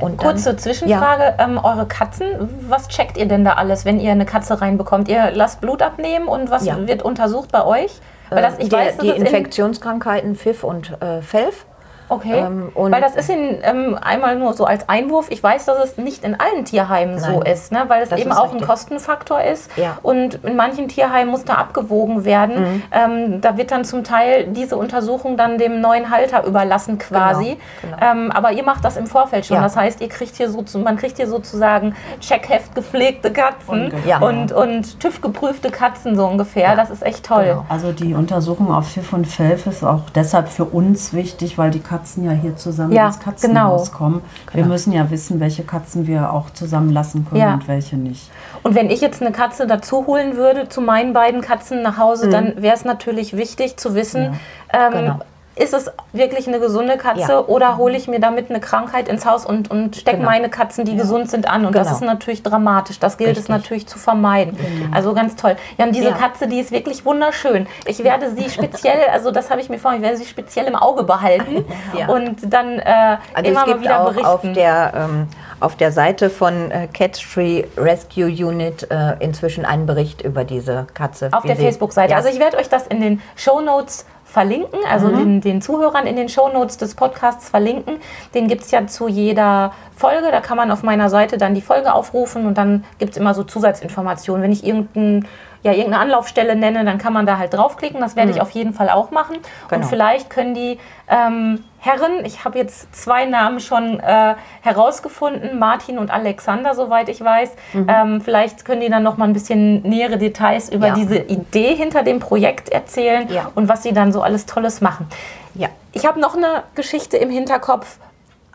Und 0.04 0.18
Kurze 0.18 0.56
Zwischenfrage, 0.56 1.34
ja. 1.38 1.44
ähm, 1.44 1.58
eure 1.62 1.86
Katzen, 1.86 2.26
was 2.68 2.88
checkt 2.88 3.16
ihr 3.16 3.26
denn 3.26 3.44
da 3.44 3.54
alles, 3.54 3.84
wenn 3.84 3.98
ihr 3.98 4.12
eine 4.12 4.26
Katze 4.26 4.60
reinbekommt? 4.60 5.08
Ihr 5.08 5.30
lasst 5.32 5.60
Blut 5.60 5.82
abnehmen 5.82 6.28
und 6.28 6.50
was 6.50 6.64
ja. 6.64 6.86
wird 6.86 7.02
untersucht 7.02 7.50
bei 7.50 7.64
euch? 7.64 8.00
Weil 8.30 8.42
das, 8.42 8.58
ich 8.58 8.68
die, 8.68 8.72
weiß, 8.72 8.98
die 8.98 9.10
Infektionskrankheiten 9.10 10.34
FIF 10.34 10.64
und 10.64 11.00
äh, 11.00 11.22
FELF 11.22 11.66
Okay. 12.08 12.38
Ähm, 12.38 12.70
weil 12.74 13.00
das 13.00 13.16
ist 13.16 13.30
in, 13.30 13.58
ähm, 13.62 13.98
einmal 14.00 14.36
nur 14.36 14.54
so 14.54 14.64
als 14.64 14.88
Einwurf. 14.88 15.30
Ich 15.30 15.42
weiß, 15.42 15.64
dass 15.66 15.82
es 15.82 15.96
nicht 15.96 16.24
in 16.24 16.38
allen 16.38 16.64
Tierheimen 16.64 17.16
Nein, 17.16 17.34
so 17.34 17.42
ist, 17.42 17.72
ne? 17.72 17.84
weil 17.88 18.02
es 18.02 18.12
eben 18.12 18.32
auch 18.32 18.44
richtig. 18.44 18.62
ein 18.62 18.66
Kostenfaktor 18.66 19.42
ist. 19.42 19.70
Ja. 19.76 19.98
Und 20.02 20.44
in 20.44 20.56
manchen 20.56 20.88
Tierheimen 20.88 21.30
muss 21.30 21.44
da 21.44 21.54
abgewogen 21.54 22.24
werden. 22.24 22.60
Mhm. 22.60 22.82
Ähm, 22.92 23.40
da 23.40 23.56
wird 23.56 23.70
dann 23.70 23.84
zum 23.84 24.04
Teil 24.04 24.46
diese 24.48 24.76
Untersuchung 24.76 25.36
dann 25.36 25.58
dem 25.58 25.80
neuen 25.80 26.10
Halter 26.10 26.44
überlassen 26.44 26.98
quasi. 26.98 27.56
Genau, 27.82 27.96
genau. 27.96 28.12
Ähm, 28.12 28.32
aber 28.32 28.52
ihr 28.52 28.64
macht 28.64 28.84
das 28.84 28.96
im 28.96 29.06
Vorfeld 29.06 29.46
schon. 29.46 29.56
Ja. 29.56 29.62
Das 29.62 29.76
heißt, 29.76 30.00
ihr 30.00 30.08
kriegt 30.08 30.36
hier 30.36 30.50
so, 30.50 30.62
man 30.78 30.96
kriegt 30.96 31.16
hier 31.16 31.26
sozusagen 31.26 31.94
Checkheft 32.20 32.74
gepflegte 32.74 33.32
Katzen 33.32 33.92
ja. 34.06 34.18
und, 34.18 34.52
und 34.52 35.00
TÜV 35.00 35.20
geprüfte 35.20 35.70
Katzen 35.70 36.16
so 36.16 36.26
ungefähr. 36.26 36.76
Das 36.76 36.90
ist 36.90 37.02
echt 37.02 37.24
toll. 37.24 37.44
Genau. 37.44 37.66
Also 37.68 37.92
die 37.92 38.14
Untersuchung 38.14 38.72
auf 38.72 38.90
Pfiff 38.90 39.12
und 39.12 39.26
Felf 39.26 39.66
ist 39.66 39.84
auch 39.84 40.02
deshalb 40.14 40.48
für 40.48 40.64
uns 40.64 41.12
wichtig, 41.12 41.58
weil 41.58 41.70
die 41.70 41.80
Katzen 41.80 41.94
Katzen 42.04 42.24
ja 42.24 42.32
hier 42.32 42.54
zusammen 42.56 42.92
ja, 42.92 43.06
ins 43.06 43.18
Katzenhaus 43.18 43.86
genau. 43.86 43.98
kommen. 43.98 44.22
Wir 44.52 44.62
genau. 44.62 44.74
müssen 44.74 44.92
ja 44.92 45.10
wissen, 45.10 45.40
welche 45.40 45.62
Katzen 45.62 46.06
wir 46.06 46.32
auch 46.32 46.50
zusammen 46.50 46.90
lassen 46.90 47.26
können 47.26 47.40
ja. 47.40 47.54
und 47.54 47.66
welche 47.66 47.96
nicht. 47.96 48.30
Und 48.62 48.74
wenn 48.74 48.90
ich 48.90 49.00
jetzt 49.00 49.22
eine 49.22 49.32
Katze 49.32 49.66
dazu 49.66 50.06
holen 50.06 50.36
würde 50.36 50.68
zu 50.68 50.82
meinen 50.82 51.14
beiden 51.14 51.40
Katzen 51.40 51.82
nach 51.82 51.96
Hause, 51.96 52.26
mhm. 52.26 52.30
dann 52.30 52.62
wäre 52.62 52.74
es 52.74 52.84
natürlich 52.84 53.36
wichtig 53.36 53.78
zu 53.78 53.94
wissen, 53.94 54.36
ja, 54.72 54.86
ähm, 54.88 54.92
genau 54.92 55.18
ist 55.56 55.72
es 55.72 55.90
wirklich 56.12 56.48
eine 56.48 56.58
gesunde 56.58 56.96
Katze 56.96 57.32
ja. 57.32 57.40
oder 57.40 57.76
hole 57.76 57.96
ich 57.96 58.08
mir 58.08 58.18
damit 58.18 58.50
eine 58.50 58.60
Krankheit 58.60 59.08
ins 59.08 59.24
Haus 59.24 59.46
und, 59.46 59.70
und 59.70 59.94
stecke 59.96 60.18
genau. 60.18 60.30
meine 60.30 60.48
Katzen, 60.48 60.84
die 60.84 60.92
ja. 60.92 60.98
gesund 60.98 61.30
sind, 61.30 61.48
an? 61.48 61.64
Und 61.64 61.72
genau. 61.72 61.84
das 61.84 61.92
ist 61.92 62.00
natürlich 62.00 62.42
dramatisch. 62.42 62.98
Das 62.98 63.18
gilt 63.18 63.30
Richtig. 63.30 63.44
es 63.44 63.48
natürlich 63.48 63.86
zu 63.86 63.98
vermeiden. 63.98 64.56
Genau. 64.56 64.94
Also 64.94 65.14
ganz 65.14 65.36
toll. 65.36 65.56
Ja, 65.78 65.86
und 65.86 65.94
diese 65.94 66.08
ja. 66.08 66.14
Katze, 66.14 66.48
die 66.48 66.58
ist 66.58 66.72
wirklich 66.72 67.04
wunderschön. 67.04 67.66
Ich 67.86 68.02
werde 68.02 68.30
sie 68.34 68.50
speziell, 68.50 68.98
also 69.12 69.30
das 69.30 69.50
habe 69.50 69.60
ich 69.60 69.68
mir 69.68 69.78
vor, 69.78 69.94
ich 69.94 70.02
werde 70.02 70.16
sie 70.16 70.26
speziell 70.26 70.66
im 70.66 70.74
Auge 70.74 71.04
behalten 71.04 71.64
und 72.08 72.52
dann 72.52 72.80
äh, 72.80 73.16
also 73.32 73.50
immer 73.50 73.66
mal 73.66 73.80
wieder 73.80 74.04
berichten. 74.04 74.26
Auf 74.26 74.42
der, 74.42 74.92
ähm, 74.96 75.28
auf 75.60 75.76
der 75.76 75.92
Seite 75.92 76.30
von 76.30 76.70
äh, 76.72 76.88
Catstree 76.92 77.64
Rescue 77.76 78.26
Unit 78.26 78.90
äh, 78.90 79.14
inzwischen 79.20 79.64
einen 79.64 79.86
Bericht 79.86 80.22
über 80.22 80.42
diese 80.42 80.86
Katze. 80.94 81.28
Auf 81.32 81.44
der 81.44 81.56
Facebook-Seite. 81.56 82.16
Also 82.16 82.28
ich 82.28 82.40
werde 82.40 82.56
euch 82.56 82.68
das 82.68 82.86
in 82.88 83.00
den 83.00 83.22
Show 83.36 83.60
Notes 83.60 84.04
verlinken, 84.34 84.80
also 84.90 85.08
mhm. 85.08 85.16
den, 85.16 85.40
den 85.40 85.62
Zuhörern 85.62 86.06
in 86.06 86.16
den 86.16 86.28
Shownotes 86.28 86.76
des 86.76 86.96
Podcasts 86.96 87.48
verlinken. 87.48 87.98
Den 88.34 88.48
gibt 88.48 88.62
es 88.62 88.72
ja 88.72 88.86
zu 88.86 89.06
jeder 89.06 89.72
Folge. 89.96 90.30
Da 90.32 90.40
kann 90.40 90.56
man 90.56 90.72
auf 90.72 90.82
meiner 90.82 91.08
Seite 91.08 91.38
dann 91.38 91.54
die 91.54 91.62
Folge 91.62 91.94
aufrufen 91.94 92.44
und 92.46 92.58
dann 92.58 92.84
gibt 92.98 93.12
es 93.12 93.16
immer 93.16 93.32
so 93.32 93.44
Zusatzinformationen. 93.44 94.42
Wenn 94.42 94.52
ich 94.52 94.66
irgendein 94.66 95.26
ja, 95.64 95.72
irgendeine 95.72 96.00
Anlaufstelle 96.00 96.56
nenne, 96.56 96.84
dann 96.84 96.98
kann 96.98 97.14
man 97.14 97.24
da 97.24 97.38
halt 97.38 97.54
draufklicken. 97.54 97.98
Das 97.98 98.16
werde 98.16 98.30
mhm. 98.30 98.36
ich 98.36 98.42
auf 98.42 98.50
jeden 98.50 98.74
Fall 98.74 98.90
auch 98.90 99.10
machen. 99.10 99.38
Genau. 99.68 99.80
Und 99.80 99.88
vielleicht 99.88 100.28
können 100.28 100.54
die 100.54 100.78
ähm, 101.08 101.64
Herren, 101.78 102.24
ich 102.26 102.44
habe 102.44 102.58
jetzt 102.58 102.94
zwei 102.94 103.24
Namen 103.24 103.60
schon 103.60 103.98
äh, 103.98 104.34
herausgefunden, 104.60 105.58
Martin 105.58 105.98
und 105.98 106.10
Alexander, 106.10 106.74
soweit 106.74 107.08
ich 107.08 107.24
weiß. 107.24 107.50
Mhm. 107.72 107.86
Ähm, 107.88 108.20
vielleicht 108.20 108.66
können 108.66 108.82
die 108.82 108.90
dann 108.90 109.02
noch 109.02 109.16
mal 109.16 109.24
ein 109.24 109.32
bisschen 109.32 109.80
nähere 109.82 110.18
Details 110.18 110.68
über 110.68 110.88
ja. 110.88 110.94
diese 110.94 111.16
Idee 111.16 111.74
hinter 111.74 112.02
dem 112.02 112.20
Projekt 112.20 112.68
erzählen 112.68 113.26
ja. 113.30 113.50
und 113.54 113.66
was 113.66 113.82
sie 113.82 113.94
dann 113.94 114.12
so 114.12 114.20
alles 114.20 114.44
Tolles 114.44 114.82
machen. 114.82 115.08
Ja. 115.54 115.68
Ich 115.92 116.04
habe 116.06 116.20
noch 116.20 116.36
eine 116.36 116.64
Geschichte 116.74 117.16
im 117.16 117.30
Hinterkopf. 117.30 117.96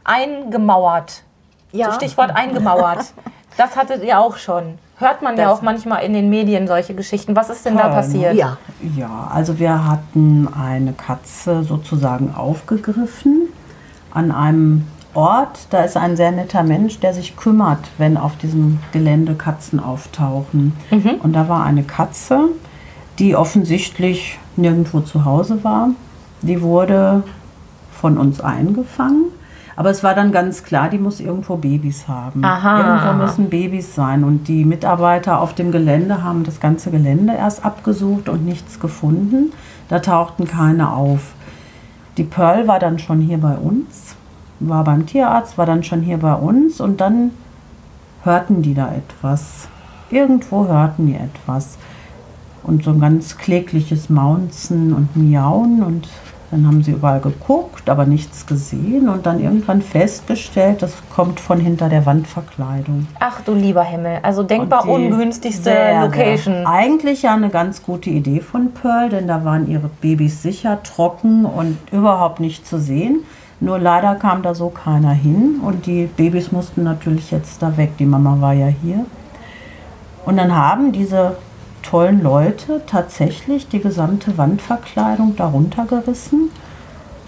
Eingemauert. 0.03 1.23
Ja. 1.71 1.87
So 1.87 1.93
Stichwort 1.93 2.35
eingemauert. 2.35 3.13
das 3.59 3.75
hattet 3.75 4.03
ihr 4.03 4.19
auch 4.19 4.37
schon 4.37 4.77
hört 4.99 5.21
man 5.21 5.35
das 5.35 5.43
ja 5.43 5.51
auch 5.51 5.61
manchmal 5.61 6.03
in 6.03 6.13
den 6.13 6.29
Medien 6.29 6.67
solche 6.67 6.93
Geschichten. 6.93 7.35
Was 7.35 7.49
ist 7.49 7.65
denn 7.65 7.77
da 7.77 7.89
passiert? 7.89 8.35
Ja. 8.35 8.57
ja, 8.95 9.29
also 9.33 9.59
wir 9.59 9.87
hatten 9.87 10.47
eine 10.47 10.93
Katze 10.93 11.63
sozusagen 11.63 12.35
aufgegriffen 12.35 13.47
an 14.11 14.31
einem 14.31 14.87
Ort. 15.13 15.67
Da 15.69 15.83
ist 15.83 15.97
ein 15.97 16.17
sehr 16.17 16.31
netter 16.31 16.63
Mensch, 16.63 16.99
der 16.99 17.13
sich 17.13 17.37
kümmert, 17.37 17.79
wenn 17.97 18.17
auf 18.17 18.35
diesem 18.37 18.79
Gelände 18.91 19.35
Katzen 19.35 19.79
auftauchen. 19.79 20.73
Mhm. 20.91 21.15
Und 21.23 21.33
da 21.33 21.47
war 21.47 21.63
eine 21.63 21.83
Katze, 21.83 22.49
die 23.17 23.35
offensichtlich 23.35 24.37
nirgendwo 24.55 24.99
zu 24.99 25.25
Hause 25.25 25.63
war. 25.63 25.89
Die 26.41 26.61
wurde 26.61 27.23
von 27.91 28.17
uns 28.17 28.41
eingefangen 28.41 29.25
aber 29.79 29.91
es 29.91 30.03
war 30.03 30.13
dann 30.13 30.33
ganz 30.33 30.65
klar, 30.65 30.89
die 30.89 30.97
muss 30.97 31.21
irgendwo 31.21 31.55
Babys 31.55 32.09
haben. 32.09 32.43
Aha. 32.43 32.79
Irgendwo 32.81 33.23
müssen 33.23 33.49
Babys 33.49 33.95
sein. 33.95 34.25
Und 34.25 34.49
die 34.49 34.65
Mitarbeiter 34.65 35.39
auf 35.39 35.55
dem 35.55 35.71
Gelände 35.71 36.21
haben 36.21 36.43
das 36.43 36.59
ganze 36.59 36.91
Gelände 36.91 37.33
erst 37.33 37.63
abgesucht 37.63 38.27
und 38.27 38.43
nichts 38.43 38.81
gefunden. 38.81 39.53
Da 39.87 39.99
tauchten 39.99 40.45
keine 40.45 40.91
auf. 40.91 41.31
Die 42.17 42.25
Pearl 42.25 42.67
war 42.67 42.79
dann 42.79 42.99
schon 42.99 43.21
hier 43.21 43.37
bei 43.37 43.55
uns, 43.55 44.17
war 44.59 44.83
beim 44.83 45.05
Tierarzt, 45.05 45.57
war 45.57 45.65
dann 45.65 45.81
schon 45.83 46.01
hier 46.01 46.17
bei 46.17 46.33
uns 46.33 46.81
und 46.81 46.99
dann 46.99 47.31
hörten 48.25 48.61
die 48.61 48.73
da 48.73 48.91
etwas. 48.91 49.69
Irgendwo 50.09 50.67
hörten 50.67 51.07
die 51.07 51.15
etwas. 51.15 51.77
Und 52.63 52.83
so 52.83 52.91
ein 52.91 52.99
ganz 52.99 53.37
klägliches 53.37 54.09
Maunzen 54.09 54.91
und 54.93 55.15
Miauen 55.15 55.81
und 55.83 56.09
dann 56.51 56.65
haben 56.65 56.81
sie 56.81 56.91
überall 56.91 57.19
geguckt, 57.19 57.89
aber 57.89 58.05
nichts 58.05 58.47
gesehen 58.47 59.07
und 59.07 59.25
dann 59.25 59.39
irgendwann 59.39 59.81
festgestellt, 59.81 60.81
das 60.81 60.93
kommt 61.13 61.39
von 61.39 61.59
hinter 61.59 61.89
der 61.89 62.05
Wandverkleidung. 62.05 63.07
Ach 63.19 63.41
du 63.41 63.53
lieber 63.53 63.83
Himmel, 63.83 64.19
also 64.23 64.41
denkbar 64.41 64.87
ungünstigste 64.87 65.63
sehr, 65.63 66.01
Location. 66.01 66.55
Sehr. 66.55 66.69
Eigentlich 66.69 67.21
ja 67.21 67.35
eine 67.35 67.49
ganz 67.49 67.83
gute 67.83 68.09
Idee 68.09 68.39
von 68.39 68.71
Pearl, 68.71 69.09
denn 69.09 69.27
da 69.27 69.45
waren 69.45 69.67
ihre 69.69 69.89
Babys 70.01 70.41
sicher 70.41 70.81
trocken 70.81 71.45
und 71.45 71.77
überhaupt 71.91 72.39
nicht 72.39 72.65
zu 72.65 72.79
sehen. 72.79 73.19
Nur 73.59 73.77
leider 73.77 74.15
kam 74.15 74.41
da 74.41 74.55
so 74.55 74.69
keiner 74.69 75.11
hin 75.11 75.59
und 75.63 75.85
die 75.85 76.05
Babys 76.05 76.51
mussten 76.51 76.83
natürlich 76.83 77.29
jetzt 77.29 77.61
da 77.61 77.75
weg. 77.77 77.97
Die 77.99 78.05
Mama 78.05 78.37
war 78.39 78.53
ja 78.53 78.67
hier. 78.67 79.05
Und 80.25 80.37
dann 80.37 80.55
haben 80.55 80.91
diese 80.91 81.35
tollen 81.81 82.21
Leute 82.23 82.81
tatsächlich 82.85 83.67
die 83.67 83.79
gesamte 83.79 84.37
Wandverkleidung 84.37 85.35
darunter 85.35 85.85
gerissen 85.85 86.49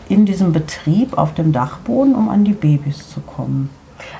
in 0.10 0.26
diesem 0.26 0.52
Betrieb 0.52 1.18
auf 1.18 1.34
dem 1.34 1.52
Dachboden, 1.52 2.16
um 2.16 2.30
an 2.30 2.44
die 2.44 2.54
Babys 2.54 3.10
zu 3.10 3.22
kommen. 3.22 3.70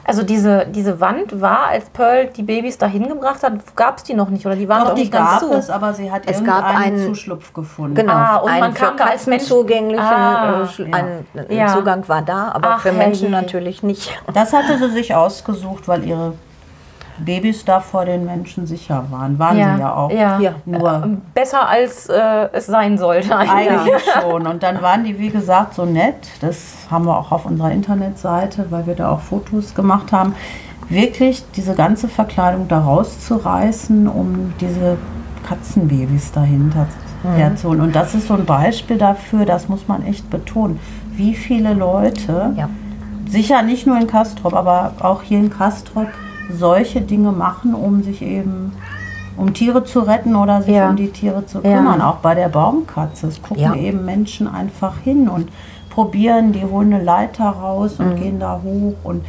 Also 0.04 0.24
diese, 0.24 0.66
diese 0.68 1.00
Wand 1.00 1.42
war, 1.42 1.68
als 1.70 1.90
Pearl 1.90 2.28
die 2.28 2.44
Babys 2.44 2.78
dahin 2.78 3.08
gebracht 3.08 3.44
hat, 3.44 3.54
gab 3.76 3.98
es 3.98 4.04
die 4.04 4.14
noch 4.14 4.30
nicht 4.30 4.46
oder 4.46 4.56
die 4.56 4.68
waren 4.68 4.82
Doch, 4.82 4.90
noch 4.90 4.96
nicht 4.96 5.12
ganz 5.12 5.40
zu. 5.40 5.52
es, 5.52 5.70
aber 5.70 5.94
sie 5.94 6.12
hat 6.12 6.24
es 6.26 6.44
gab 6.44 6.66
einen 6.66 7.08
Zuschlupf 7.08 7.54
gefunden. 7.54 7.96
Genau, 7.96 8.14
ah, 8.14 8.36
und 8.38 8.60
man 8.60 8.74
kam 8.74 8.98
da 8.98 9.06
als 9.06 9.28
Mensch 9.28 9.44
zugänglichen 9.44 10.04
ah, 10.04 10.68
äh, 10.78 10.84
ja. 10.84 10.96
ein, 10.96 11.26
ja. 11.50 11.68
Zugang 11.68 12.08
war 12.08 12.22
da, 12.22 12.52
aber 12.54 12.76
Ach, 12.76 12.82
für 12.82 12.92
Menschen 12.92 13.34
hey. 13.34 13.42
natürlich 13.42 13.84
nicht. 13.84 14.22
Das 14.34 14.54
hatte 14.54 14.78
sie 14.78 14.90
sich 14.90 15.14
ausgesucht, 15.16 15.88
weil 15.88 16.04
ihre 16.06 16.34
Babys 17.26 17.66
da 17.66 17.80
vor 17.80 18.06
den 18.06 18.26
Menschen 18.26 18.66
sicher 18.66 19.06
waren. 19.10 19.38
Waren 19.40 19.58
ja, 19.58 19.76
sie 19.76 19.82
ja 19.82 19.96
auch. 19.96 20.12
Ja. 20.12 20.40
ja. 20.40 20.54
Nur 20.66 21.04
äh, 21.04 21.08
Besser 21.34 21.68
als 21.68 22.08
äh, 22.08 22.50
es 22.52 22.66
sein 22.66 22.98
sollte 22.98 23.36
eigentlich. 23.36 23.72
eigentlich 23.72 24.04
schon. 24.22 24.48
Und 24.48 24.64
dann 24.64 24.82
waren 24.82 25.04
die, 25.04 25.18
wie 25.18 25.30
gesagt, 25.30 25.76
so 25.76 25.86
nett. 25.86 26.16
Das 26.42 26.88
haben 26.90 27.06
wir 27.06 27.18
auch 27.18 27.32
auf 27.32 27.46
unserer 27.46 27.72
Internetseite, 27.72 28.68
weil 28.70 28.86
wir 28.88 28.96
da 28.96 29.12
auch 29.12 29.22
Fotos 29.22 29.74
gemacht 29.76 30.12
haben. 30.12 30.36
Wirklich 30.90 31.44
diese 31.56 31.74
ganze 31.74 32.08
Verkleidung 32.08 32.68
da 32.68 32.80
rauszureißen, 32.80 34.08
um 34.08 34.54
diese 34.60 34.98
Katzenbabys 35.48 36.32
dahinter 36.32 36.88
mhm. 37.24 37.36
herzuholen. 37.36 37.82
Und 37.82 37.96
das 37.96 38.14
ist 38.16 38.28
so 38.28 38.34
ein 38.34 38.46
Beispiel 38.46 38.98
dafür, 38.98 39.46
das 39.46 39.70
muss 39.70 39.88
man 39.88 40.06
echt 40.06 40.30
betonen, 40.30 40.80
wie 41.14 41.34
viele 41.34 41.74
Leute, 41.74 42.54
ja. 42.56 42.70
sicher 43.30 43.62
nicht 43.62 43.86
nur 43.86 43.98
in 44.00 44.08
Kastrop, 44.08 44.54
aber 44.54 44.94
auch 45.00 45.24
hier 45.24 45.40
in 45.40 45.50
Kastrop, 45.50 46.08
solche 46.52 47.02
Dinge 47.02 47.32
machen, 47.32 47.74
um 47.74 48.04
sich 48.04 48.22
eben 48.22 48.74
um 49.38 49.54
Tiere 49.54 49.84
zu 49.84 50.02
retten 50.02 50.36
oder 50.36 50.62
sich 50.62 50.76
ja. 50.76 50.90
um 50.90 50.96
die 50.96 51.10
Tiere 51.10 51.46
zu 51.46 51.62
kümmern. 51.62 52.00
Ja. 52.00 52.10
Auch 52.10 52.18
bei 52.18 52.36
der 52.36 52.50
Baumkatze. 52.50 53.28
Es 53.28 53.42
gucken 53.42 53.64
ja. 53.64 53.76
eben 53.76 54.06
Menschen 54.06 54.48
einfach 54.48 54.98
hin 55.00 55.30
und 55.30 55.50
probieren, 55.90 56.52
die 56.52 56.64
holen 56.64 56.94
eine 56.94 57.04
Leiter 57.04 57.46
raus 57.46 57.96
und 58.00 58.14
mhm. 58.14 58.16
gehen 58.16 58.40
da 58.40 58.62
hoch 58.64 58.96
und 59.04 59.26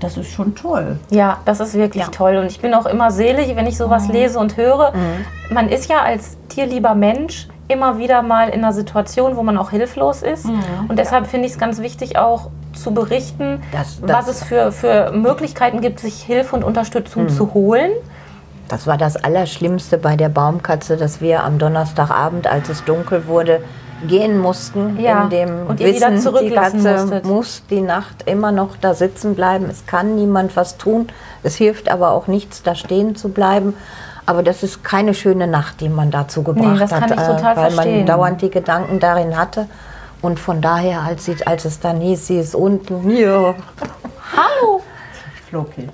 das 0.00 0.16
ist 0.16 0.30
schon 0.30 0.54
toll. 0.54 0.98
Ja, 1.10 1.38
das 1.44 1.60
ist 1.60 1.74
wirklich 1.74 2.04
toll. 2.08 2.36
Und 2.36 2.46
ich 2.46 2.60
bin 2.60 2.74
auch 2.74 2.86
immer 2.86 3.10
selig, 3.10 3.56
wenn 3.56 3.66
ich 3.66 3.76
sowas 3.78 4.08
mhm. 4.08 4.12
lese 4.12 4.38
und 4.38 4.56
höre. 4.56 4.92
Mhm. 4.92 5.54
Man 5.54 5.68
ist 5.68 5.88
ja 5.88 6.02
als 6.02 6.36
tierlieber 6.48 6.94
Mensch 6.94 7.48
immer 7.68 7.98
wieder 7.98 8.22
mal 8.22 8.48
in 8.48 8.64
einer 8.64 8.72
Situation, 8.72 9.36
wo 9.36 9.42
man 9.42 9.58
auch 9.58 9.70
hilflos 9.70 10.22
ist. 10.22 10.46
Mhm. 10.46 10.60
Und 10.88 10.98
deshalb 10.98 11.26
finde 11.26 11.46
ich 11.46 11.52
es 11.52 11.58
ganz 11.58 11.80
wichtig, 11.80 12.18
auch 12.18 12.50
zu 12.72 12.92
berichten, 12.92 13.62
das, 13.72 14.00
das 14.00 14.10
was 14.10 14.28
es 14.28 14.44
für, 14.44 14.72
für 14.72 15.12
Möglichkeiten 15.12 15.80
gibt, 15.80 16.00
sich 16.00 16.22
Hilfe 16.22 16.54
und 16.54 16.64
Unterstützung 16.64 17.24
mhm. 17.24 17.28
zu 17.30 17.54
holen. 17.54 17.90
Das 18.68 18.86
war 18.86 18.98
das 18.98 19.16
Allerschlimmste 19.16 19.96
bei 19.98 20.16
der 20.16 20.28
Baumkatze, 20.28 20.96
dass 20.96 21.20
wir 21.20 21.44
am 21.44 21.58
Donnerstagabend, 21.58 22.46
als 22.46 22.68
es 22.68 22.84
dunkel 22.84 23.26
wurde, 23.26 23.62
gehen 24.06 24.38
mussten, 24.38 24.98
ja. 25.00 25.24
in 25.24 25.30
dem 25.30 25.66
und 25.66 25.78
Wissen, 25.78 26.34
die 26.42 26.50
Katze 26.50 26.76
musstet. 26.76 27.24
muss 27.24 27.62
die 27.70 27.80
Nacht 27.80 28.24
immer 28.26 28.52
noch 28.52 28.76
da 28.76 28.94
sitzen 28.94 29.34
bleiben. 29.34 29.68
Es 29.70 29.86
kann 29.86 30.16
niemand 30.16 30.54
was 30.56 30.76
tun. 30.76 31.08
Es 31.42 31.56
hilft 31.56 31.88
aber 31.88 32.10
auch 32.10 32.26
nichts, 32.26 32.62
da 32.62 32.74
stehen 32.74 33.16
zu 33.16 33.30
bleiben. 33.30 33.74
Aber 34.26 34.42
das 34.42 34.64
ist 34.64 34.82
keine 34.82 35.14
schöne 35.14 35.46
Nacht, 35.46 35.80
die 35.80 35.88
man 35.88 36.10
dazu 36.10 36.42
gebracht 36.42 36.72
nee, 36.72 36.78
das 36.78 36.92
hat, 36.92 37.08
kann 37.08 37.10
ich 37.10 37.24
total 37.24 37.56
weil 37.56 37.70
verstehen. 37.70 37.98
man 37.98 38.06
dauernd 38.06 38.42
die 38.42 38.50
Gedanken 38.50 38.98
darin 38.98 39.38
hatte. 39.38 39.68
Und 40.20 40.40
von 40.40 40.60
daher, 40.60 41.02
als, 41.02 41.24
sie, 41.24 41.36
als 41.46 41.64
es 41.64 41.78
dann 41.78 42.00
hieß, 42.00 42.26
sie 42.26 42.38
ist 42.38 42.56
unten, 42.56 43.02
hier. 43.02 43.54
Hallo! 44.36 44.82
Flog 45.48 45.72
hin. 45.74 45.90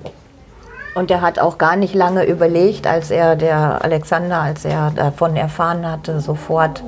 Und 0.95 1.11
er 1.11 1.21
hat 1.21 1.39
auch 1.39 1.59
gar 1.59 1.77
nicht 1.77 1.95
lange 1.95 2.25
überlegt, 2.25 2.87
als 2.87 3.11
er, 3.11 3.37
der 3.37 3.85
Alexander, 3.85 4.41
als 4.41 4.65
er 4.65 4.91
davon 4.91 5.37
erfahren 5.37 5.91
hatte, 5.91 6.21
sofort 6.21 6.83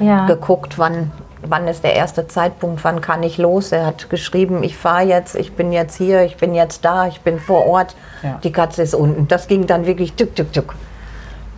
ja. 0.00 0.26
geguckt, 0.26 0.78
wann, 0.78 1.12
wann 1.42 1.68
ist 1.68 1.84
der 1.84 1.94
erste 1.94 2.26
Zeitpunkt, 2.26 2.84
wann 2.84 3.00
kann 3.00 3.22
ich 3.22 3.38
los. 3.38 3.72
Er 3.72 3.86
hat 3.86 4.10
geschrieben, 4.10 4.62
ich 4.62 4.76
fahre 4.76 5.04
jetzt, 5.04 5.34
ich 5.34 5.54
bin 5.54 5.72
jetzt 5.72 5.96
hier, 5.96 6.24
ich 6.24 6.36
bin 6.36 6.54
jetzt 6.54 6.84
da, 6.84 7.06
ich 7.06 7.20
bin 7.20 7.38
vor 7.38 7.66
Ort, 7.66 7.94
ja. 8.22 8.38
die 8.42 8.52
Katze 8.52 8.82
ist 8.82 8.94
unten. 8.94 9.28
Das 9.28 9.46
ging 9.46 9.66
dann 9.66 9.86
wirklich 9.86 10.14
tück, 10.14 10.34
tück, 10.34 10.52
tück. 10.52 10.74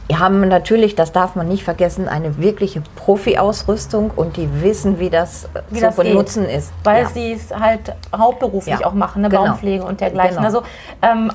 Wir 0.09 0.18
haben 0.18 0.47
natürlich, 0.49 0.94
das 0.94 1.12
darf 1.12 1.37
man 1.37 1.49
nicht 1.49 1.64
vergessen, 1.64 2.09
eine 2.09 2.38
wirkliche 2.38 2.82
Profi-Ausrüstung 2.97 4.11
und 4.14 4.37
die 4.37 4.62
wissen, 4.62 4.99
wie 4.99 5.11
das 5.11 5.49
wie 5.71 5.78
zu 5.78 5.87
das 5.87 5.97
benutzen 5.97 6.47
geht. 6.47 6.56
ist. 6.56 6.73
Weil 6.85 7.04
ja. 7.04 7.09
sie 7.09 7.32
es 7.32 7.54
halt 7.54 7.94
hauptberuflich 8.14 8.80
ja. 8.80 8.87
auch 8.87 8.94
machen, 8.94 9.25
eine 9.25 9.28
genau. 9.28 9.47
Baumpflege 9.47 9.85
und 9.85 10.00
dergleichen. 10.00 10.37
Genau. 10.37 10.47
Also 10.47 10.62
ähm, 11.02 11.30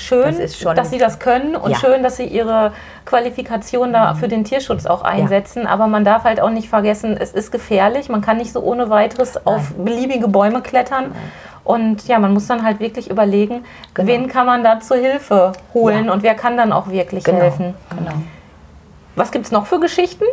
schön, 0.00 0.38
das 0.38 0.58
dass 0.58 0.90
sie 0.90 0.98
das 0.98 1.18
können 1.18 1.56
und 1.56 1.70
ja. 1.70 1.78
schön, 1.78 2.02
dass 2.02 2.16
sie 2.16 2.24
ihre 2.24 2.72
Qualifikation 3.04 3.92
da 3.92 4.12
mhm. 4.12 4.18
für 4.18 4.28
den 4.28 4.44
Tierschutz 4.44 4.86
auch 4.86 5.02
einsetzen. 5.02 5.64
Ja. 5.64 5.70
Aber 5.70 5.86
man 5.86 6.04
darf 6.04 6.24
halt 6.24 6.40
auch 6.40 6.50
nicht 6.50 6.68
vergessen, 6.68 7.16
es 7.18 7.32
ist 7.32 7.52
gefährlich. 7.52 8.08
Man 8.08 8.20
kann 8.20 8.38
nicht 8.38 8.52
so 8.52 8.60
ohne 8.60 8.90
weiteres 8.90 9.34
Nein. 9.34 9.44
auf 9.44 9.72
beliebige 9.74 10.28
Bäume 10.28 10.62
klettern. 10.62 11.10
Nein. 11.10 11.32
Und 11.64 12.08
ja, 12.08 12.18
man 12.18 12.32
muss 12.32 12.46
dann 12.46 12.64
halt 12.64 12.80
wirklich 12.80 13.10
überlegen, 13.10 13.64
genau. 13.94 14.08
wen 14.08 14.28
kann 14.28 14.46
man 14.46 14.64
da 14.64 14.80
zur 14.80 14.96
Hilfe 14.96 15.52
holen 15.74 16.06
ja. 16.06 16.12
und 16.12 16.22
wer 16.22 16.34
kann 16.34 16.56
dann 16.56 16.72
auch 16.72 16.88
wirklich 16.88 17.22
genau. 17.22 17.38
helfen. 17.38 17.74
Genau. 17.96 18.12
Was 19.14 19.30
gibt 19.30 19.46
es 19.46 19.52
noch 19.52 19.66
für 19.66 19.78
Geschichten? 19.78 20.24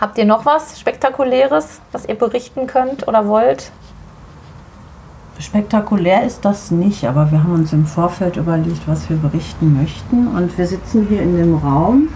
Habt 0.00 0.18
ihr 0.18 0.24
noch 0.24 0.44
was 0.44 0.78
Spektakuläres, 0.78 1.80
was 1.92 2.06
ihr 2.06 2.14
berichten 2.14 2.66
könnt 2.66 3.08
oder 3.08 3.26
wollt? 3.26 3.70
Spektakulär 5.38 6.24
ist 6.24 6.44
das 6.44 6.70
nicht, 6.70 7.04
aber 7.04 7.30
wir 7.32 7.42
haben 7.42 7.54
uns 7.54 7.72
im 7.72 7.86
Vorfeld 7.86 8.36
überlegt, 8.36 8.86
was 8.86 9.10
wir 9.10 9.16
berichten 9.16 9.76
möchten. 9.76 10.28
Und 10.28 10.56
wir 10.56 10.66
sitzen 10.66 11.06
hier 11.08 11.22
in 11.22 11.36
dem 11.36 11.56
Raum 11.56 12.08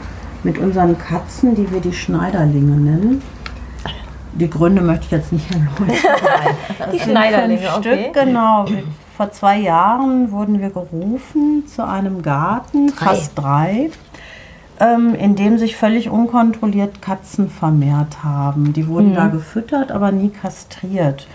mit 0.45 0.59
unseren 0.59 0.97
Katzen, 0.97 1.55
die 1.55 1.71
wir 1.71 1.81
die 1.81 1.93
Schneiderlinge 1.93 2.77
nennen. 2.77 3.23
Die 4.35 4.49
Gründe 4.49 4.83
möchte 4.83 5.07
ich 5.07 5.11
jetzt 5.11 5.33
nicht 5.33 5.51
erläutern. 5.51 5.97
die 6.93 7.01
Schneiderlinge, 7.01 7.59
fünf 7.61 7.77
okay. 7.79 8.05
Stück, 8.05 8.25
genau. 8.25 8.67
Vor 9.17 9.33
zwei 9.33 9.59
Jahren 9.59 10.31
wurden 10.31 10.61
wir 10.61 10.71
gerufen 10.71 11.65
zu 11.67 11.85
einem 11.85 12.23
Garten, 12.23 12.87
drei. 12.87 13.05
fast 13.05 13.37
drei, 13.37 13.91
ähm, 14.79 15.17
in 15.17 15.35
dem 15.35 15.59
sich 15.59 15.75
völlig 15.75 16.09
unkontrolliert 16.09 17.03
Katzen 17.03 17.51
vermehrt 17.51 18.23
haben. 18.23 18.73
Die 18.75 18.87
wurden 18.87 19.11
mhm. 19.11 19.15
da 19.15 19.27
gefüttert, 19.27 19.91
aber 19.91 20.13
nie 20.13 20.29
kastriert. 20.29 21.27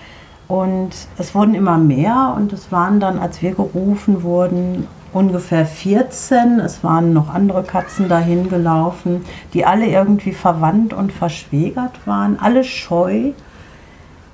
Und 0.47 0.91
es 1.17 1.34
wurden 1.34 1.56
immer 1.56 1.77
mehr 1.77 2.34
und 2.38 2.53
es 2.53 2.71
waren 2.71 2.99
dann, 2.99 3.17
als 3.17 3.41
wir 3.41 3.53
gerufen 3.53 4.23
wurden, 4.23 4.88
ungefähr 5.13 5.65
14. 5.65 6.60
Es 6.60 6.84
waren 6.84 7.13
noch 7.13 7.34
andere 7.34 7.63
Katzen 7.63 8.10
dahin 8.10 8.49
gelaufen, 8.49 9.23
die 9.53 9.65
alle 9.65 9.86
irgendwie 9.88 10.34
verwandt 10.34 10.93
und 10.93 11.12
verschwägert 11.12 12.06
waren, 12.06 12.39
alle 12.39 12.63
scheu. 12.63 13.32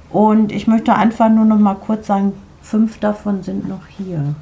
Und 0.09 0.51
ich 0.51 0.67
möchte 0.67 0.95
einfach 0.95 1.29
nur 1.29 1.45
noch 1.45 1.59
mal 1.59 1.75
kurz 1.75 2.07
sagen, 2.07 2.33
fünf 2.61 2.99
davon 2.99 3.43
sind 3.43 3.67
noch 3.67 3.85
hier. 3.87 4.33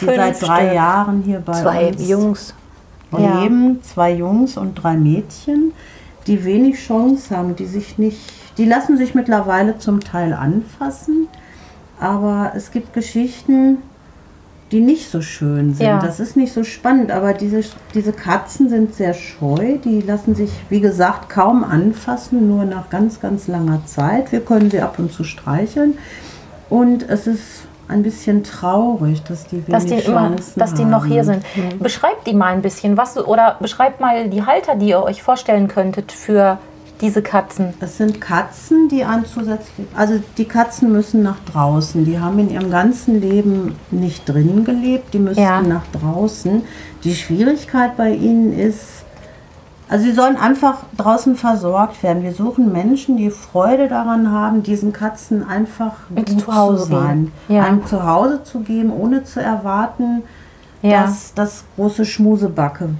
Die 0.00 0.06
fünf 0.06 0.16
seit 0.16 0.42
drei 0.42 0.62
Stück. 0.64 0.74
Jahren 0.74 1.22
hier 1.22 1.40
bei 1.40 1.52
zwei 1.52 1.88
uns 1.88 2.08
Jungs. 2.08 2.54
leben. 3.12 3.74
Ja. 3.74 3.82
Zwei 3.82 4.12
Jungs 4.14 4.56
und 4.56 4.74
drei 4.74 4.96
Mädchen, 4.96 5.72
die 6.26 6.44
wenig 6.44 6.76
Chance 6.84 7.36
haben, 7.36 7.54
die 7.54 7.66
sich 7.66 7.98
nicht 7.98 8.18
die 8.58 8.64
lassen 8.64 8.96
sich 8.96 9.14
mittlerweile 9.14 9.78
zum 9.78 10.00
Teil 10.00 10.32
anfassen, 10.32 11.28
aber 11.98 12.52
es 12.54 12.70
gibt 12.70 12.92
Geschichten, 12.92 13.78
die 14.72 14.80
nicht 14.80 15.10
so 15.10 15.20
schön 15.20 15.74
sind. 15.74 15.86
Ja. 15.86 16.00
Das 16.00 16.18
ist 16.20 16.36
nicht 16.36 16.52
so 16.52 16.64
spannend, 16.64 17.12
aber 17.12 17.32
diese, 17.32 17.60
diese 17.94 18.12
Katzen 18.12 18.68
sind 18.68 18.94
sehr 18.94 19.14
scheu. 19.14 19.78
Die 19.84 20.00
lassen 20.00 20.34
sich, 20.34 20.50
wie 20.68 20.80
gesagt, 20.80 21.28
kaum 21.28 21.62
anfassen, 21.62 22.48
nur 22.48 22.64
nach 22.64 22.90
ganz, 22.90 23.20
ganz 23.20 23.46
langer 23.46 23.84
Zeit. 23.86 24.32
Wir 24.32 24.40
können 24.40 24.70
sie 24.70 24.80
ab 24.80 24.98
und 24.98 25.12
zu 25.12 25.22
streicheln. 25.22 25.96
Und 26.70 27.08
es 27.08 27.26
ist 27.26 27.42
ein 27.86 28.02
bisschen 28.02 28.42
traurig, 28.42 29.22
dass 29.22 29.46
die 29.46 29.62
dass 29.68 29.86
die, 29.86 29.94
immer, 29.94 30.32
dass 30.56 30.74
die 30.74 30.84
noch 30.84 31.04
hier 31.04 31.22
sind. 31.22 31.44
Mhm. 31.54 31.78
Beschreibt 31.78 32.26
die 32.26 32.34
mal 32.34 32.52
ein 32.52 32.62
bisschen, 32.62 32.96
was 32.96 33.16
oder 33.16 33.56
beschreibt 33.60 34.00
mal 34.00 34.28
die 34.28 34.44
Halter, 34.44 34.74
die 34.74 34.88
ihr 34.88 35.02
euch 35.02 35.22
vorstellen 35.22 35.68
könntet 35.68 36.10
für 36.10 36.58
diese 37.04 37.22
Katzen? 37.22 37.74
Es 37.80 37.98
sind 37.98 38.20
Katzen, 38.20 38.88
die 38.88 39.04
an 39.04 39.26
zusätzlich, 39.26 39.86
also 39.94 40.14
die 40.38 40.46
Katzen 40.46 40.90
müssen 40.90 41.22
nach 41.22 41.38
draußen. 41.52 42.04
Die 42.04 42.18
haben 42.18 42.38
in 42.38 42.50
ihrem 42.50 42.70
ganzen 42.70 43.20
Leben 43.20 43.76
nicht 43.90 44.26
drinnen 44.26 44.64
gelebt, 44.64 45.12
die 45.12 45.18
müssen 45.18 45.42
ja. 45.42 45.60
nach 45.60 45.84
draußen. 45.92 46.62
Die 47.04 47.14
Schwierigkeit 47.14 47.98
bei 47.98 48.14
ihnen 48.14 48.58
ist, 48.58 49.04
also 49.86 50.06
sie 50.06 50.12
sollen 50.12 50.36
einfach 50.36 50.78
draußen 50.96 51.36
versorgt 51.36 52.02
werden. 52.02 52.22
Wir 52.22 52.32
suchen 52.32 52.72
Menschen, 52.72 53.18
die 53.18 53.30
Freude 53.30 53.88
daran 53.88 54.32
haben, 54.32 54.62
diesen 54.62 54.94
Katzen 54.94 55.46
einfach 55.46 55.92
gut 56.14 56.40
zu 56.40 56.54
Hause 56.54 56.84
zu 56.84 56.90
sein, 56.90 57.32
ja. 57.48 57.64
einem 57.64 57.84
zu 57.84 58.06
Hause 58.06 58.42
zu 58.44 58.60
geben, 58.60 58.90
ohne 58.90 59.24
zu 59.24 59.42
erwarten, 59.42 60.22
ja. 60.84 61.02
dass 61.02 61.32
das 61.34 61.64
große 61.76 62.04
Schmusebacke, 62.04 62.90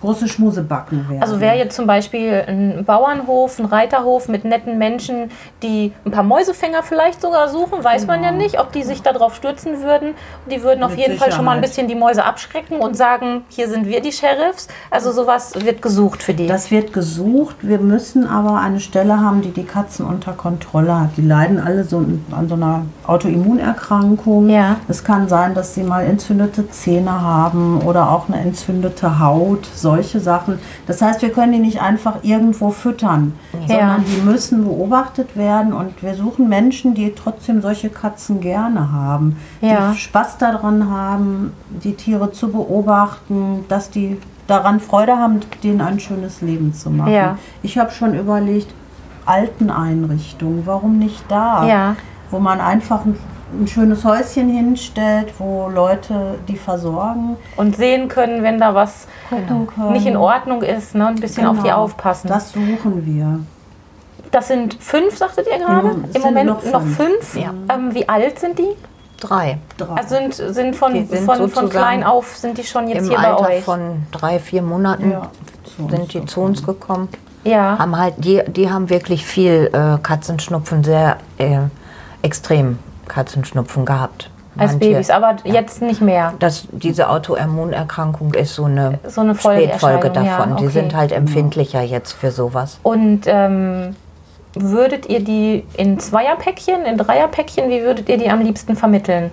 große 0.00 0.28
Schmusebacken 0.28 1.08
werden. 1.08 1.22
Also 1.22 1.40
wäre 1.40 1.56
jetzt 1.56 1.76
zum 1.76 1.86
Beispiel 1.86 2.44
ein 2.46 2.84
Bauernhof, 2.84 3.58
ein 3.58 3.66
Reiterhof 3.66 4.28
mit 4.28 4.44
netten 4.44 4.76
Menschen, 4.76 5.30
die 5.62 5.92
ein 6.04 6.10
paar 6.10 6.24
Mäusefänger 6.24 6.82
vielleicht 6.82 7.20
sogar 7.20 7.48
suchen, 7.48 7.84
weiß 7.84 8.02
genau. 8.02 8.14
man 8.14 8.24
ja 8.24 8.30
genau. 8.30 8.42
nicht, 8.42 8.60
ob 8.60 8.72
die 8.72 8.82
sich 8.82 9.02
darauf 9.02 9.36
stürzen 9.36 9.82
würden. 9.82 10.14
Die 10.50 10.62
würden 10.62 10.82
auf 10.82 10.90
mit 10.90 10.98
jeden 10.98 11.12
Sicherheit. 11.12 11.30
Fall 11.30 11.36
schon 11.36 11.44
mal 11.44 11.56
ein 11.56 11.60
bisschen 11.60 11.86
die 11.86 11.94
Mäuse 11.94 12.24
abschrecken 12.24 12.80
und 12.80 12.96
sagen, 12.96 13.44
hier 13.48 13.68
sind 13.68 13.86
wir 13.86 14.00
die 14.00 14.12
Sheriffs. 14.12 14.66
Also 14.90 15.12
sowas 15.12 15.52
wird 15.64 15.80
gesucht 15.80 16.22
für 16.22 16.34
die. 16.34 16.48
Das 16.48 16.70
wird 16.70 16.92
gesucht. 16.92 17.56
Wir 17.60 17.78
müssen 17.78 18.26
aber 18.26 18.60
eine 18.60 18.80
Stelle 18.80 19.20
haben, 19.20 19.42
die 19.42 19.50
die 19.50 19.64
Katzen 19.64 20.06
unter 20.06 20.32
Kontrolle 20.32 21.02
hat. 21.02 21.10
Die 21.16 21.22
leiden 21.22 21.60
alle 21.60 21.84
so 21.84 22.04
an 22.32 22.48
so 22.48 22.54
einer 22.54 22.82
Autoimmunerkrankung. 23.06 24.48
Ja. 24.48 24.76
Es 24.88 25.04
kann 25.04 25.28
sein, 25.28 25.54
dass 25.54 25.74
sie 25.74 25.84
mal 25.84 26.04
entzündete 26.04 26.68
Zähne 26.70 27.20
haben 27.20 27.27
haben 27.28 27.80
oder 27.82 28.10
auch 28.10 28.28
eine 28.28 28.38
entzündete 28.40 29.18
Haut, 29.18 29.66
solche 29.74 30.20
Sachen. 30.20 30.58
Das 30.86 31.02
heißt, 31.02 31.22
wir 31.22 31.30
können 31.30 31.52
die 31.52 31.58
nicht 31.58 31.80
einfach 31.80 32.16
irgendwo 32.22 32.70
füttern, 32.70 33.34
ja. 33.52 33.68
sondern 33.68 34.04
die 34.04 34.22
müssen 34.22 34.64
beobachtet 34.64 35.36
werden 35.36 35.72
und 35.72 36.02
wir 36.02 36.14
suchen 36.14 36.48
Menschen, 36.48 36.94
die 36.94 37.14
trotzdem 37.14 37.60
solche 37.60 37.90
Katzen 37.90 38.40
gerne 38.40 38.92
haben, 38.92 39.36
ja. 39.60 39.92
die 39.92 39.98
Spaß 39.98 40.38
daran 40.38 40.90
haben, 40.90 41.52
die 41.70 41.94
Tiere 41.94 42.32
zu 42.32 42.50
beobachten, 42.50 43.64
dass 43.68 43.90
die 43.90 44.18
daran 44.46 44.80
Freude 44.80 45.16
haben, 45.16 45.40
denen 45.62 45.80
ein 45.80 46.00
schönes 46.00 46.40
Leben 46.40 46.72
zu 46.72 46.90
machen. 46.90 47.12
Ja. 47.12 47.38
Ich 47.62 47.78
habe 47.78 47.90
schon 47.90 48.18
überlegt, 48.18 48.72
Alteneinrichtungen, 49.26 50.62
warum 50.64 50.98
nicht 50.98 51.22
da? 51.28 51.66
Ja. 51.66 51.96
Wo 52.30 52.38
man 52.38 52.60
einfach 52.60 53.02
ein 53.52 53.66
schönes 53.66 54.04
Häuschen 54.04 54.48
hinstellt, 54.48 55.32
wo 55.38 55.68
Leute 55.68 56.38
die 56.48 56.56
versorgen. 56.56 57.36
Und 57.56 57.76
sehen 57.76 58.08
können, 58.08 58.42
wenn 58.42 58.58
da 58.58 58.74
was 58.74 59.08
nicht 59.90 60.06
in 60.06 60.16
Ordnung 60.16 60.62
ist, 60.62 60.94
ne? 60.94 61.08
ein 61.08 61.16
bisschen 61.16 61.44
genau. 61.44 61.50
auf 61.50 61.56
die 61.58 61.62
genau. 61.64 61.82
aufpassen. 61.82 62.28
Das 62.28 62.52
suchen 62.52 63.06
wir. 63.06 63.40
Das 64.30 64.48
sind 64.48 64.74
fünf, 64.74 65.16
sagtet 65.16 65.46
ihr 65.46 65.58
gerade? 65.58 65.88
Mhm, 65.88 66.04
Im 66.12 66.22
Moment 66.22 66.46
noch 66.46 66.60
fünf. 66.60 66.72
Noch 66.72 66.82
fünf. 66.82 67.36
Ja. 67.36 67.54
Ähm, 67.72 67.94
wie 67.94 68.08
alt 68.08 68.38
sind 68.38 68.58
die? 68.58 68.76
Drei. 69.20 69.58
drei. 69.76 69.94
Also 69.94 70.14
sind, 70.14 70.34
sind 70.34 70.76
von, 70.76 71.06
sind 71.06 71.24
von, 71.24 71.48
von 71.48 71.68
klein 71.68 72.04
auf, 72.04 72.36
sind 72.36 72.56
die 72.58 72.64
schon 72.64 72.88
jetzt 72.88 73.08
hier 73.08 73.18
Alter 73.18 73.42
bei 73.42 73.56
euch? 73.56 73.64
von 73.64 74.06
drei, 74.12 74.38
vier 74.38 74.62
Monaten 74.62 75.10
ja. 75.10 75.30
sind 75.90 76.12
die 76.12 76.24
zu 76.26 76.40
uns 76.40 76.64
gekommen. 76.64 77.08
Ja. 77.42 77.78
Haben 77.78 77.98
halt, 77.98 78.14
die, 78.18 78.42
die 78.46 78.70
haben 78.70 78.90
wirklich 78.90 79.24
viel 79.24 79.70
äh, 79.72 79.98
Katzenschnupfen, 80.00 80.84
sehr 80.84 81.16
äh, 81.38 81.60
extrem 82.22 82.78
Katzenschnupfen 83.08 83.84
gehabt. 83.84 84.30
Als 84.56 84.72
Manche, 84.72 84.90
Babys, 84.90 85.10
aber 85.10 85.36
ja. 85.44 85.54
jetzt 85.54 85.82
nicht 85.82 86.00
mehr. 86.00 86.34
Das, 86.40 86.66
diese 86.72 87.10
Autoimmunerkrankung 87.10 88.34
ist 88.34 88.54
so 88.54 88.64
eine, 88.64 88.98
so 89.06 89.20
eine 89.20 89.36
Spätfolge 89.36 90.10
davon. 90.10 90.26
Ja, 90.26 90.52
okay. 90.52 90.62
Die 90.62 90.68
sind 90.68 90.96
halt 90.96 91.12
empfindlicher 91.12 91.82
jetzt 91.82 92.12
für 92.12 92.32
sowas. 92.32 92.80
Und 92.82 93.22
ähm, 93.26 93.94
würdet 94.54 95.08
ihr 95.08 95.20
die 95.20 95.64
in 95.76 96.00
Zweierpäckchen, 96.00 96.86
in 96.86 96.98
Dreierpäckchen, 96.98 97.70
wie 97.70 97.82
würdet 97.82 98.08
ihr 98.08 98.18
die 98.18 98.30
am 98.30 98.40
liebsten 98.40 98.74
vermitteln? 98.74 99.30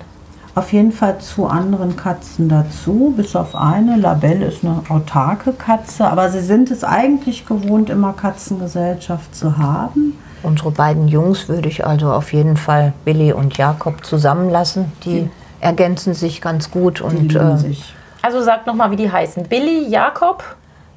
Auf 0.54 0.72
jeden 0.72 0.94
Fall 0.94 1.18
zu 1.20 1.48
anderen 1.48 1.98
Katzen 1.98 2.48
dazu, 2.48 3.14
bis 3.18 3.36
auf 3.36 3.56
eine. 3.56 3.98
Labelle 3.98 4.46
ist 4.46 4.64
eine 4.64 4.84
autarke 4.88 5.52
Katze, 5.52 6.06
aber 6.06 6.30
sie 6.30 6.40
sind 6.40 6.72
es 6.72 6.84
eigentlich 6.86 7.46
gewohnt, 7.46 7.90
immer 7.90 8.14
Katzengesellschaft 8.14 9.36
zu 9.36 9.58
haben. 9.58 10.18
Unsere 10.46 10.72
beiden 10.72 11.08
Jungs 11.08 11.50
würde 11.50 11.68
ich 11.68 11.86
also 11.86 12.12
auf 12.12 12.34
jeden 12.34 12.58
Fall 12.58 12.94
Billy 13.04 13.34
und 13.34 13.58
Jakob 13.58 14.06
zusammenlassen. 14.06 14.92
Die, 15.04 15.22
die 15.22 15.30
ergänzen 15.60 16.14
sich 16.14 16.42
ganz 16.42 16.72
gut 16.72 17.02
und 17.02 17.36
äh, 17.36 17.58
sich. 17.58 17.94
Also 18.22 18.42
sagt 18.42 18.68
nochmal, 18.68 18.92
wie 18.92 18.96
die 18.96 19.12
heißen. 19.12 19.44
Billy, 19.44 19.88
Jakob 19.88 20.44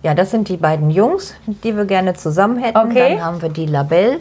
ja, 0.02 0.14
das 0.14 0.30
sind 0.30 0.48
die 0.48 0.56
beiden 0.56 0.90
Jungs, 0.90 1.34
die 1.46 1.76
wir 1.76 1.84
gerne 1.84 2.14
zusammen 2.14 2.58
hätten. 2.58 2.78
Okay. 2.78 3.16
Dann 3.16 3.24
haben 3.24 3.42
wir 3.42 3.48
die 3.48 3.66
Labelle, 3.66 4.20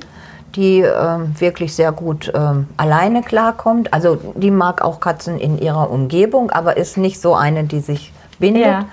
die 0.55 0.79
ähm, 0.79 1.39
wirklich 1.39 1.75
sehr 1.75 1.91
gut 1.91 2.31
ähm, 2.33 2.67
alleine 2.77 3.21
klarkommt. 3.21 3.93
Also 3.93 4.17
die 4.35 4.49
mag 4.49 4.81
auch 4.81 4.99
Katzen 4.99 5.39
in 5.39 5.59
ihrer 5.59 5.91
Umgebung, 5.91 6.49
aber 6.51 6.77
ist 6.77 6.97
nicht 6.97 7.21
so 7.21 7.35
eine, 7.35 7.65
die 7.65 7.79
sich 7.79 8.11
bindet. 8.39 8.65
Ja. 8.65 8.85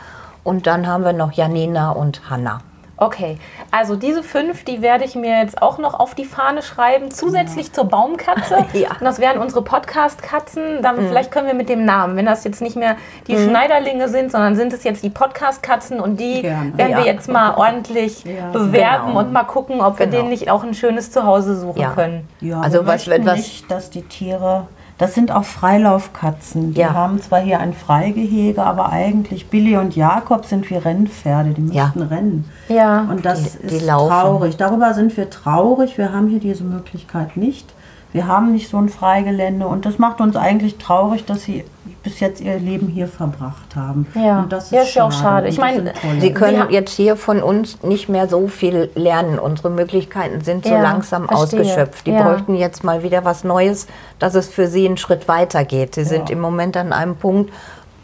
Und 0.42 0.66
dann 0.66 0.86
haben 0.86 1.04
wir 1.04 1.14
noch 1.14 1.32
Janina 1.32 1.90
und 1.90 2.28
Hanna. 2.28 2.60
Okay, 2.96 3.38
also 3.72 3.96
diese 3.96 4.22
fünf, 4.22 4.64
die 4.64 4.80
werde 4.80 5.04
ich 5.04 5.16
mir 5.16 5.40
jetzt 5.40 5.60
auch 5.60 5.78
noch 5.78 5.94
auf 5.94 6.14
die 6.14 6.24
Fahne 6.24 6.62
schreiben, 6.62 7.10
zusätzlich 7.10 7.72
zur 7.72 7.86
Baumkatze. 7.86 8.66
ja. 8.72 8.90
Und 8.92 9.02
das 9.02 9.18
wären 9.18 9.38
unsere 9.38 9.62
Podcast-Katzen. 9.62 10.80
Mhm. 10.80 11.08
Vielleicht 11.08 11.32
können 11.32 11.48
wir 11.48 11.54
mit 11.54 11.68
dem 11.68 11.84
Namen, 11.84 12.16
wenn 12.16 12.26
das 12.26 12.44
jetzt 12.44 12.62
nicht 12.62 12.76
mehr 12.76 12.96
die 13.26 13.34
mhm. 13.34 13.48
Schneiderlinge 13.48 14.08
sind, 14.08 14.30
sondern 14.30 14.54
sind 14.54 14.72
es 14.72 14.84
jetzt 14.84 15.02
die 15.02 15.10
Podcast-Katzen 15.10 15.98
und 15.98 16.20
die 16.20 16.42
Gerne. 16.42 16.78
werden 16.78 16.92
ja. 16.92 16.98
wir 16.98 17.04
jetzt 17.04 17.28
mal 17.28 17.54
ordentlich 17.56 18.24
ja. 18.24 18.50
bewerben 18.50 19.08
genau. 19.08 19.18
und 19.18 19.32
mal 19.32 19.44
gucken, 19.44 19.80
ob 19.80 19.96
genau. 19.96 20.12
wir 20.12 20.18
denen 20.18 20.28
nicht 20.28 20.50
auch 20.50 20.62
ein 20.62 20.74
schönes 20.74 21.10
Zuhause 21.10 21.56
suchen 21.56 21.84
können. 21.94 22.28
Ja, 22.40 22.60
also 22.60 22.86
was 22.86 23.08
wird 23.08 23.26
was 23.26 23.38
nicht, 23.38 23.70
dass 23.70 23.90
die 23.90 24.02
Tiere 24.02 24.68
das 24.98 25.14
sind 25.14 25.32
auch 25.32 25.44
Freilaufkatzen. 25.44 26.72
Die 26.72 26.80
ja. 26.80 26.94
haben 26.94 27.20
zwar 27.20 27.40
hier 27.40 27.58
ein 27.58 27.72
Freigehege, 27.72 28.62
aber 28.62 28.90
eigentlich 28.90 29.48
Billy 29.48 29.76
und 29.76 29.96
Jakob 29.96 30.46
sind 30.46 30.70
wie 30.70 30.76
Rennpferde. 30.76 31.50
Die 31.50 31.62
müssten 31.62 32.00
ja. 32.00 32.06
rennen. 32.06 32.50
Ja. 32.68 33.00
Und 33.10 33.24
das 33.24 33.58
die, 33.58 33.66
die 33.66 33.76
ist 33.76 33.86
laufen. 33.86 34.10
traurig. 34.10 34.56
Darüber 34.56 34.94
sind 34.94 35.16
wir 35.16 35.30
traurig. 35.30 35.98
Wir 35.98 36.12
haben 36.12 36.28
hier 36.28 36.40
diese 36.40 36.62
Möglichkeit 36.62 37.36
nicht. 37.36 37.74
Wir 38.14 38.28
haben 38.28 38.52
nicht 38.52 38.70
so 38.70 38.76
ein 38.78 38.88
Freigelände 38.88 39.66
und 39.66 39.86
das 39.86 39.98
macht 39.98 40.20
uns 40.20 40.36
eigentlich 40.36 40.78
traurig, 40.78 41.24
dass 41.24 41.42
sie 41.42 41.64
bis 42.04 42.20
jetzt 42.20 42.40
ihr 42.40 42.60
Leben 42.60 42.86
hier 42.86 43.08
verbracht 43.08 43.74
haben. 43.74 44.06
Ja, 44.14 44.38
und 44.38 44.52
das 44.52 44.66
ist, 44.66 44.70
ja, 44.70 44.82
ist 44.82 44.92
schade. 44.92 45.06
auch 45.06 45.12
schade. 45.12 45.48
Ich 45.48 45.58
meine, 45.58 45.92
sie 46.20 46.32
können 46.32 46.70
jetzt 46.70 46.92
hier 46.92 47.16
von 47.16 47.42
uns 47.42 47.82
nicht 47.82 48.08
mehr 48.08 48.28
so 48.28 48.46
viel 48.46 48.88
lernen. 48.94 49.40
Unsere 49.40 49.68
Möglichkeiten 49.68 50.44
sind 50.44 50.64
so 50.64 50.70
ja, 50.70 50.80
langsam 50.80 51.26
verstehe. 51.26 51.62
ausgeschöpft. 51.62 52.06
Die 52.06 52.12
ja. 52.12 52.22
bräuchten 52.22 52.54
jetzt 52.54 52.84
mal 52.84 53.02
wieder 53.02 53.24
was 53.24 53.42
Neues, 53.42 53.88
dass 54.20 54.36
es 54.36 54.48
für 54.48 54.68
sie 54.68 54.86
einen 54.86 54.96
Schritt 54.96 55.26
weiter 55.26 55.64
geht. 55.64 55.96
Sie 55.96 56.04
sind 56.04 56.30
im 56.30 56.40
Moment 56.40 56.76
an 56.76 56.92
einem 56.92 57.16
Punkt, 57.16 57.52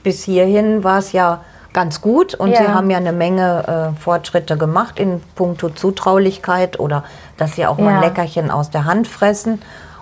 bis 0.03 0.25
hierhin 0.25 0.83
war 0.83 0.99
es 0.99 1.13
ja 1.13 1.43
ganz 1.73 2.01
gut 2.01 2.35
und 2.35 2.51
ja. 2.51 2.57
sie 2.57 2.69
haben 2.69 2.91
ja 2.91 2.97
eine 2.97 3.13
Menge 3.13 3.93
äh, 3.97 4.01
Fortschritte 4.01 4.57
gemacht 4.57 4.99
in 4.99 5.23
puncto 5.37 5.69
Zutraulichkeit 5.69 6.81
oder 6.81 7.05
dass 7.37 7.55
sie 7.55 7.65
auch 7.65 7.79
mal 7.79 7.95
ein 7.95 8.01
Leckerchen 8.01 8.51
aus 8.51 8.71
der 8.71 8.87
Hand 8.87 9.07
fressen. 9.07 9.61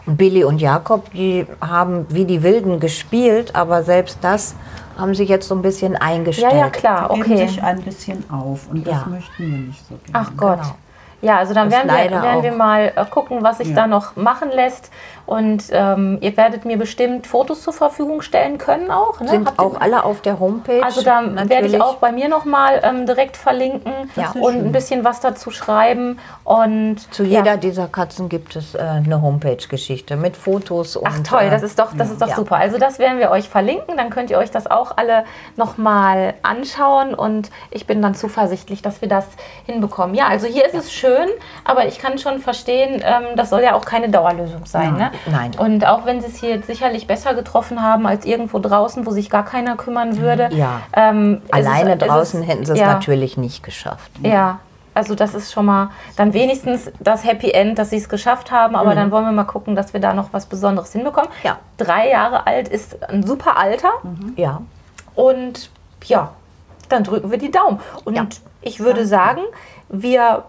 Und 0.09 0.17
Billy 0.17 0.43
und 0.43 0.59
Jakob, 0.59 1.13
die 1.13 1.47
haben 1.61 2.07
wie 2.09 2.25
die 2.25 2.43
Wilden 2.43 2.81
gespielt, 2.81 3.55
aber 3.55 3.83
selbst 3.83 4.19
das 4.23 4.55
haben 4.97 5.15
sich 5.15 5.29
jetzt 5.29 5.47
so 5.47 5.55
ein 5.55 5.61
bisschen 5.61 5.97
eingestellt. 5.97 6.51
Ja, 6.51 6.59
ja, 6.61 6.71
klar, 6.71 7.11
okay. 7.11 7.37
Die 7.37 7.49
sich 7.49 7.63
ein 7.63 7.83
bisschen 7.83 8.25
auf 8.31 8.71
und 8.71 8.87
das 8.87 9.05
möchten 9.05 9.51
wir 9.51 9.59
nicht 9.59 9.87
so 9.87 9.97
gerne. 10.07 10.13
Ach 10.15 10.31
Gott. 10.35 10.61
Genau. 10.63 10.75
Ja, 11.21 11.37
also 11.37 11.53
dann 11.53 11.71
werden 11.71 11.91
wir, 11.91 12.23
werden 12.23 12.43
wir 12.43 12.53
mal 12.53 12.93
äh, 12.97 13.05
gucken, 13.05 13.43
was 13.43 13.59
sich 13.59 13.69
ja. 13.69 13.75
da 13.75 13.87
noch 13.87 14.17
machen 14.17 14.49
lässt. 14.51 14.91
Und 15.29 15.65
ähm, 15.73 16.17
ihr 16.23 16.35
werdet 16.39 16.65
mir 16.65 16.79
bestimmt 16.79 17.27
Fotos 17.27 17.63
zur 17.63 17.75
Verfügung 17.75 18.23
stellen 18.23 18.57
können 18.57 18.91
auch. 18.91 19.21
Ne? 19.21 19.29
Sind 19.29 19.47
Habt 19.47 19.59
auch 19.59 19.79
alle 19.79 20.03
auf 20.05 20.23
der 20.23 20.41
Homepage. 20.41 20.83
Also 20.83 21.03
da 21.03 21.23
werde 21.51 21.67
ich 21.67 21.79
auch 21.83 21.97
bei 21.97 22.13
mir 22.13 22.31
nochmal 22.31 22.81
ähm, 22.83 23.05
direkt 23.05 23.37
verlinken 23.37 23.93
ja. 24.17 24.31
und 24.31 24.55
schön. 24.55 24.65
ein 24.65 24.73
bisschen 24.73 25.05
was 25.05 25.21
dazu 25.21 25.51
schreiben. 25.51 26.19
Und 26.45 27.13
zu 27.13 27.25
jeder 27.25 27.45
ja. 27.45 27.57
dieser 27.59 27.89
Katzen 27.89 28.31
gibt 28.31 28.57
es 28.57 28.75
äh, 28.75 28.79
eine 28.79 29.21
Homepage-Geschichte 29.21 30.17
mit 30.17 30.35
Fotos. 30.35 30.97
Und, 30.97 31.07
Ach 31.07 31.19
toll, 31.25 31.51
das 31.51 31.61
äh, 31.61 31.67
ist 31.67 31.79
doch, 31.79 31.93
das 31.95 32.11
ist 32.11 32.23
doch 32.23 32.35
super. 32.35 32.57
Also 32.57 32.79
das 32.79 32.99
werden 32.99 33.19
wir 33.19 33.31
euch 33.31 33.51
verlinken. 33.51 33.99
Dann 33.99 34.09
könnt 34.09 34.31
ihr 34.31 34.39
euch 34.39 34.51
das 34.51 34.67
auch 34.67 34.97
alle 34.97 35.25
nochmal 35.57 36.37
anschauen. 36.41 37.13
Und 37.13 37.51
ich 37.71 37.87
bin 37.87 38.01
dann 38.01 38.15
zuversichtlich, 38.15 38.81
dass 38.81 39.03
wir 39.03 39.11
das 39.11 39.27
hinbekommen. 39.67 40.15
Ja, 40.15 40.29
also 40.29 40.47
hier 40.47 40.65
ist 40.65 40.75
es 40.75 40.91
schön, 40.91 41.29
aber 41.65 41.87
ich 41.87 41.99
kann 41.99 42.17
schon 42.17 42.39
verstehen, 42.39 43.03
ähm, 43.05 43.37
das 43.37 43.51
soll 43.51 43.61
ja 43.61 43.75
auch 43.75 43.85
keine 43.85 44.09
Dauerlösung 44.09 44.65
sein. 44.65 44.95
Ne? 44.97 45.11
Nein. 45.27 45.53
Und 45.59 45.87
auch 45.87 46.07
wenn 46.07 46.21
sie 46.21 46.29
es 46.29 46.37
hier 46.37 46.63
sicherlich 46.63 47.07
besser 47.07 47.35
getroffen 47.35 47.83
haben 47.83 48.07
als 48.07 48.25
irgendwo 48.25 48.59
draußen, 48.59 49.07
wo 49.07 49.11
sich 49.11 49.31
gar 49.31 49.45
keiner 49.45 49.77
kümmern 49.77 50.19
würde. 50.19 50.49
Ja. 50.53 50.81
Ähm, 50.93 51.43
Alleine 51.51 51.93
es, 51.93 51.99
draußen 51.99 52.43
es, 52.43 52.49
hätten 52.49 52.65
sie 52.65 52.73
es 52.73 52.79
ja. 52.79 52.95
natürlich 52.95 53.37
nicht 53.37 53.63
geschafft. 53.63 54.21
Ne? 54.21 54.31
Ja. 54.31 54.61
Also 54.95 55.15
das 55.15 55.35
ist 55.35 55.53
schon 55.53 55.67
mal 55.67 55.91
dann 56.17 56.33
wenigstens 56.33 56.91
das 56.99 57.25
Happy 57.25 57.53
End, 57.53 57.79
dass 57.79 57.91
sie 57.91 57.99
es 57.99 58.09
geschafft 58.09 58.51
haben. 58.51 58.75
Aber 58.75 58.91
mhm. 58.91 58.97
dann 58.97 59.11
wollen 59.13 59.25
wir 59.27 59.33
mal 59.33 59.45
gucken, 59.45 59.77
dass 59.77 59.93
wir 59.93 60.01
da 60.01 60.13
noch 60.13 60.33
was 60.33 60.47
Besonderes 60.47 60.93
hinbekommen. 60.93 61.31
Ja. 61.45 61.59
Drei 61.77 62.11
Jahre 62.11 62.47
alt 62.47 62.69
ist 62.69 63.09
ein 63.09 63.25
super 63.25 63.57
Alter. 63.57 63.93
Mhm. 64.03 64.33
Ja. 64.37 64.63
Und 65.15 65.71
ja, 66.05 66.33
dann 66.89 67.05
drücken 67.05 67.31
wir 67.31 67.39
die 67.39 67.51
Daumen. 67.51 67.81
Und 68.05 68.17
ja. 68.17 68.27
ich 68.61 68.81
würde 68.81 69.07
sagen, 69.07 69.43
wir 69.89 70.45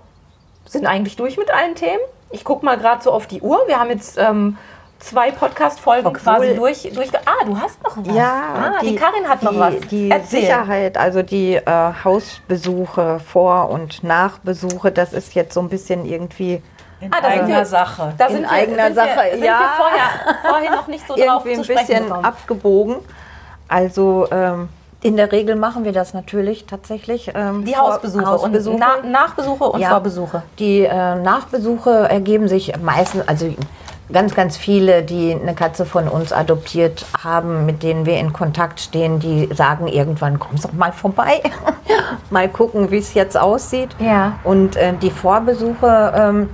sind 0.65 0.85
eigentlich 0.85 1.15
durch 1.15 1.37
mit 1.37 1.51
allen 1.51 1.75
Themen 1.75 1.99
ich 2.31 2.43
gucke 2.43 2.65
mal 2.65 2.77
gerade 2.77 3.01
so 3.01 3.11
auf 3.11 3.27
die 3.27 3.41
Uhr. 3.41 3.59
Wir 3.67 3.79
haben 3.79 3.89
jetzt 3.89 4.17
ähm, 4.17 4.57
zwei 4.99 5.31
Podcast-Folgen 5.31 6.13
quasi 6.13 6.55
durch, 6.55 6.89
durch. 6.93 7.09
Ah, 7.25 7.45
du 7.45 7.59
hast 7.59 7.81
noch 7.83 7.97
was. 7.97 8.15
Ja, 8.15 8.73
ah, 8.75 8.79
die, 8.81 8.91
die 8.91 8.95
Karin 8.95 9.27
hat 9.27 9.41
noch 9.43 9.57
was. 9.57 9.75
Die 9.89 10.11
Erzähl. 10.11 10.41
Sicherheit, 10.41 10.97
also 10.97 11.23
die 11.23 11.55
äh, 11.55 11.93
Hausbesuche, 12.03 13.19
Vor- 13.19 13.69
und 13.69 14.03
Nachbesuche, 14.03 14.91
das 14.91 15.13
ist 15.13 15.33
jetzt 15.35 15.53
so 15.53 15.61
ein 15.61 15.69
bisschen 15.69 16.05
irgendwie. 16.05 16.61
In 17.01 17.13
ah, 17.13 17.23
eigener 17.23 17.47
wir, 17.47 17.65
Sache. 17.65 18.13
Da 18.17 18.27
in 18.27 18.45
eigener 18.45 18.87
sind 18.87 18.95
Sache, 18.95 19.15
wir, 19.23 19.31
sind 19.31 19.43
ja. 19.43 19.59
Wir 19.59 19.69
vorher, 19.77 20.37
vorher 20.49 20.71
noch 20.71 20.87
nicht 20.87 21.07
so 21.07 21.15
drauf 21.17 21.45
irgendwie 21.45 21.63
zu 21.63 21.73
ein 21.73 21.85
bisschen 21.85 22.11
abgebogen. 22.11 22.97
Also 23.69 24.27
ähm, 24.31 24.67
in 25.01 25.15
der 25.15 25.31
Regel 25.31 25.55
machen 25.55 25.85
wir 25.85 25.93
das 25.93 26.13
natürlich 26.13 26.65
tatsächlich. 26.65 27.31
Ähm, 27.33 27.63
die 27.63 27.75
Hausbesuche, 27.75 28.25
Hausbesuche. 28.25 28.75
und 28.75 28.79
Na 28.79 29.07
Nachbesuche 29.09 29.63
und 29.63 29.79
ja, 29.79 29.89
Vorbesuche. 29.89 30.43
Die 30.59 30.81
äh, 30.81 31.15
Nachbesuche 31.15 31.91
ergeben 32.09 32.47
sich 32.47 32.73
meistens, 32.81 33.27
also 33.27 33.53
ganz, 34.11 34.35
ganz 34.35 34.57
viele, 34.57 35.03
die 35.03 35.33
eine 35.33 35.53
Katze 35.53 35.85
von 35.85 36.07
uns 36.07 36.33
adoptiert 36.33 37.05
haben, 37.23 37.65
mit 37.65 37.83
denen 37.83 38.05
wir 38.05 38.17
in 38.17 38.33
Kontakt 38.33 38.79
stehen, 38.79 39.19
die 39.19 39.47
sagen 39.53 39.87
irgendwann, 39.87 40.39
komm 40.39 40.59
doch 40.61 40.73
mal 40.73 40.91
vorbei, 40.91 41.41
mal 42.29 42.49
gucken, 42.49 42.91
wie 42.91 42.97
es 42.97 43.13
jetzt 43.13 43.37
aussieht. 43.37 43.89
Ja. 43.99 44.39
Und 44.43 44.75
äh, 44.75 44.93
die 45.01 45.11
Vorbesuche 45.11 46.13
ähm, 46.15 46.49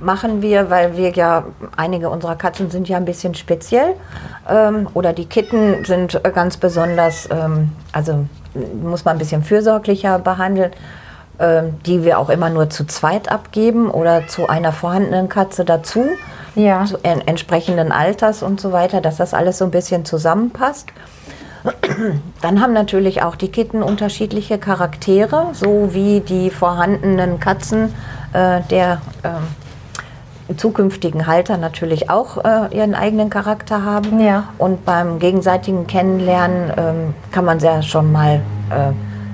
machen 0.00 0.42
wir, 0.42 0.70
weil 0.70 0.96
wir 0.96 1.10
ja, 1.12 1.44
einige 1.76 2.10
unserer 2.10 2.36
Katzen 2.36 2.70
sind 2.70 2.88
ja 2.88 2.96
ein 2.96 3.04
bisschen 3.04 3.34
speziell 3.34 3.94
ähm, 4.48 4.88
oder 4.94 5.12
die 5.12 5.26
Kitten 5.26 5.84
sind 5.84 6.20
ganz 6.34 6.56
besonders, 6.56 7.28
ähm, 7.30 7.72
also 7.92 8.26
muss 8.82 9.04
man 9.04 9.16
ein 9.16 9.18
bisschen 9.18 9.42
fürsorglicher 9.42 10.18
behandeln, 10.18 10.72
ähm, 11.38 11.74
die 11.86 12.04
wir 12.04 12.18
auch 12.18 12.30
immer 12.30 12.50
nur 12.50 12.70
zu 12.70 12.84
zweit 12.86 13.30
abgeben 13.30 13.90
oder 13.90 14.26
zu 14.26 14.48
einer 14.48 14.72
vorhandenen 14.72 15.28
Katze 15.28 15.64
dazu, 15.64 16.06
ja. 16.54 16.84
zu 16.84 16.98
en 17.02 17.20
entsprechenden 17.26 17.92
Alters 17.92 18.42
und 18.42 18.60
so 18.60 18.72
weiter, 18.72 19.00
dass 19.00 19.16
das 19.16 19.34
alles 19.34 19.58
so 19.58 19.64
ein 19.64 19.70
bisschen 19.70 20.04
zusammenpasst. 20.04 20.88
Dann 22.40 22.60
haben 22.60 22.72
natürlich 22.72 23.22
auch 23.22 23.36
die 23.36 23.50
Kitten 23.50 23.82
unterschiedliche 23.82 24.58
Charaktere, 24.58 25.48
so 25.52 25.92
wie 25.92 26.20
die 26.20 26.50
vorhandenen 26.50 27.40
Katzen 27.40 27.94
äh, 28.32 28.60
der 28.70 29.00
äh, 29.22 29.28
zukünftigen 30.56 31.26
Halter 31.26 31.58
natürlich 31.58 32.10
auch 32.10 32.44
äh, 32.44 32.76
ihren 32.76 32.94
eigenen 32.94 33.30
Charakter 33.30 33.84
haben. 33.84 34.20
Ja. 34.20 34.44
Und 34.58 34.84
beim 34.84 35.18
gegenseitigen 35.18 35.86
Kennenlernen 35.86 36.72
ähm, 36.76 37.14
kann 37.32 37.44
man 37.44 37.58
ja 37.58 37.82
schon 37.82 38.12
mal 38.12 38.40
äh, 38.70 38.92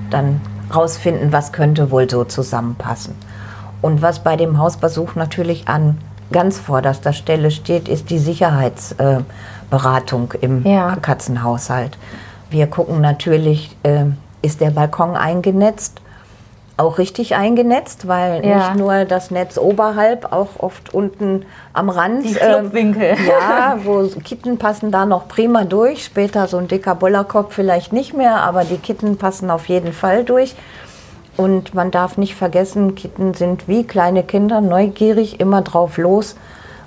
dann 0.09 0.41
rausfinden, 0.73 1.31
was 1.31 1.51
könnte 1.51 1.91
wohl 1.91 2.09
so 2.09 2.23
zusammenpassen. 2.23 3.15
Und 3.81 4.01
was 4.01 4.19
bei 4.19 4.35
dem 4.35 4.57
Hausbesuch 4.57 5.15
natürlich 5.15 5.67
an 5.67 5.97
ganz 6.31 6.59
vorderster 6.59 7.13
Stelle 7.13 7.51
steht, 7.51 7.87
ist 7.87 8.09
die 8.09 8.19
Sicherheitsberatung 8.19 10.33
äh, 10.33 10.37
im 10.41 10.65
ja. 10.65 10.95
Katzenhaushalt. 10.95 11.97
Wir 12.49 12.67
gucken 12.67 13.01
natürlich, 13.01 13.75
äh, 13.83 14.05
ist 14.41 14.61
der 14.61 14.71
Balkon 14.71 15.15
eingenetzt? 15.15 16.01
Auch 16.77 16.97
richtig 16.97 17.35
eingenetzt, 17.35 18.07
weil 18.07 18.45
ja. 18.45 18.57
nicht 18.57 18.75
nur 18.75 19.05
das 19.05 19.31
Netz 19.31 19.57
oberhalb, 19.57 20.31
auch 20.33 20.59
oft 20.59 20.93
unten 20.93 21.45
am 21.73 21.89
Rand. 21.89 22.25
Die 22.25 22.33
Clubwinkel. 22.33 23.15
Ähm, 23.17 23.17
ja, 23.27 23.77
wo 23.83 24.07
Kitten 24.23 24.57
passen 24.57 24.91
da 24.91 25.05
noch 25.05 25.27
prima 25.27 25.63
durch. 25.63 26.03
Später 26.03 26.47
so 26.47 26.57
ein 26.57 26.67
dicker 26.67 26.95
Bullerkopf 26.95 27.53
vielleicht 27.53 27.93
nicht 27.93 28.13
mehr, 28.13 28.41
aber 28.41 28.65
die 28.65 28.77
Kitten 28.77 29.17
passen 29.17 29.49
auf 29.49 29.67
jeden 29.67 29.93
Fall 29.93 30.25
durch. 30.25 30.55
Und 31.37 31.73
man 31.73 31.91
darf 31.91 32.17
nicht 32.17 32.35
vergessen, 32.35 32.95
Kitten 32.95 33.33
sind 33.33 33.67
wie 33.67 33.85
kleine 33.85 34.23
Kinder, 34.23 34.61
neugierig, 34.61 35.39
immer 35.39 35.61
drauf 35.61 35.97
los 35.97 36.35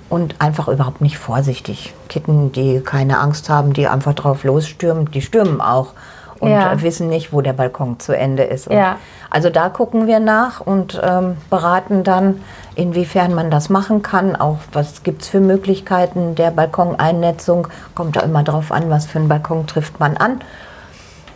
und 0.09 0.35
einfach 0.39 0.67
überhaupt 0.67 1.01
nicht 1.01 1.17
vorsichtig. 1.17 1.93
Kitten, 2.09 2.51
die 2.51 2.81
keine 2.81 3.19
Angst 3.19 3.49
haben, 3.49 3.73
die 3.73 3.87
einfach 3.87 4.13
drauf 4.13 4.43
losstürmen, 4.43 5.11
die 5.11 5.21
stürmen 5.21 5.61
auch 5.61 5.93
und 6.39 6.51
ja. 6.51 6.81
wissen 6.81 7.09
nicht, 7.09 7.31
wo 7.31 7.41
der 7.41 7.53
Balkon 7.53 7.99
zu 7.99 8.15
Ende 8.15 8.43
ist. 8.43 8.71
Ja. 8.71 8.97
Also 9.29 9.49
da 9.49 9.69
gucken 9.69 10.07
wir 10.07 10.19
nach 10.19 10.59
und 10.61 10.99
ähm, 11.03 11.37
beraten 11.49 12.03
dann, 12.03 12.41
inwiefern 12.75 13.33
man 13.33 13.51
das 13.51 13.69
machen 13.69 14.01
kann. 14.01 14.35
Auch 14.35 14.57
was 14.71 15.03
gibt 15.03 15.21
es 15.21 15.27
für 15.27 15.39
Möglichkeiten 15.39 16.35
der 16.35 16.51
Balkoneinnetzung. 16.51 17.67
Kommt 17.93 18.15
da 18.15 18.21
immer 18.21 18.43
drauf 18.43 18.71
an, 18.71 18.89
was 18.89 19.05
für 19.05 19.19
einen 19.19 19.27
Balkon 19.27 19.67
trifft 19.67 19.99
man 19.99 20.17
an. 20.17 20.39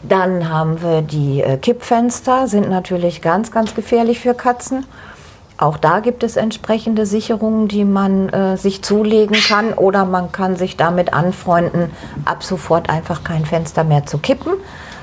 Dann 0.02 0.50
haben 0.50 0.82
wir 0.82 1.02
die 1.02 1.42
äh, 1.42 1.58
Kippfenster, 1.58 2.48
sind 2.48 2.70
natürlich 2.70 3.22
ganz, 3.22 3.52
ganz 3.52 3.74
gefährlich 3.76 4.20
für 4.20 4.34
Katzen. 4.34 4.86
Auch 5.58 5.78
da 5.78 6.00
gibt 6.00 6.24
es 6.24 6.36
entsprechende 6.36 7.06
Sicherungen, 7.06 7.68
die 7.68 7.86
man 7.86 8.28
äh, 8.30 8.58
sich 8.58 8.82
zulegen 8.82 9.38
kann 9.48 9.72
oder 9.74 10.04
man 10.04 10.32
kann 10.32 10.56
sich 10.56 10.78
damit 10.78 11.14
anfreunden, 11.14 11.92
ab 12.26 12.44
sofort 12.44 12.90
einfach 12.90 13.24
kein 13.24 13.46
Fenster 13.46 13.84
mehr 13.84 14.06
zu 14.06 14.18
kippen, 14.18 14.54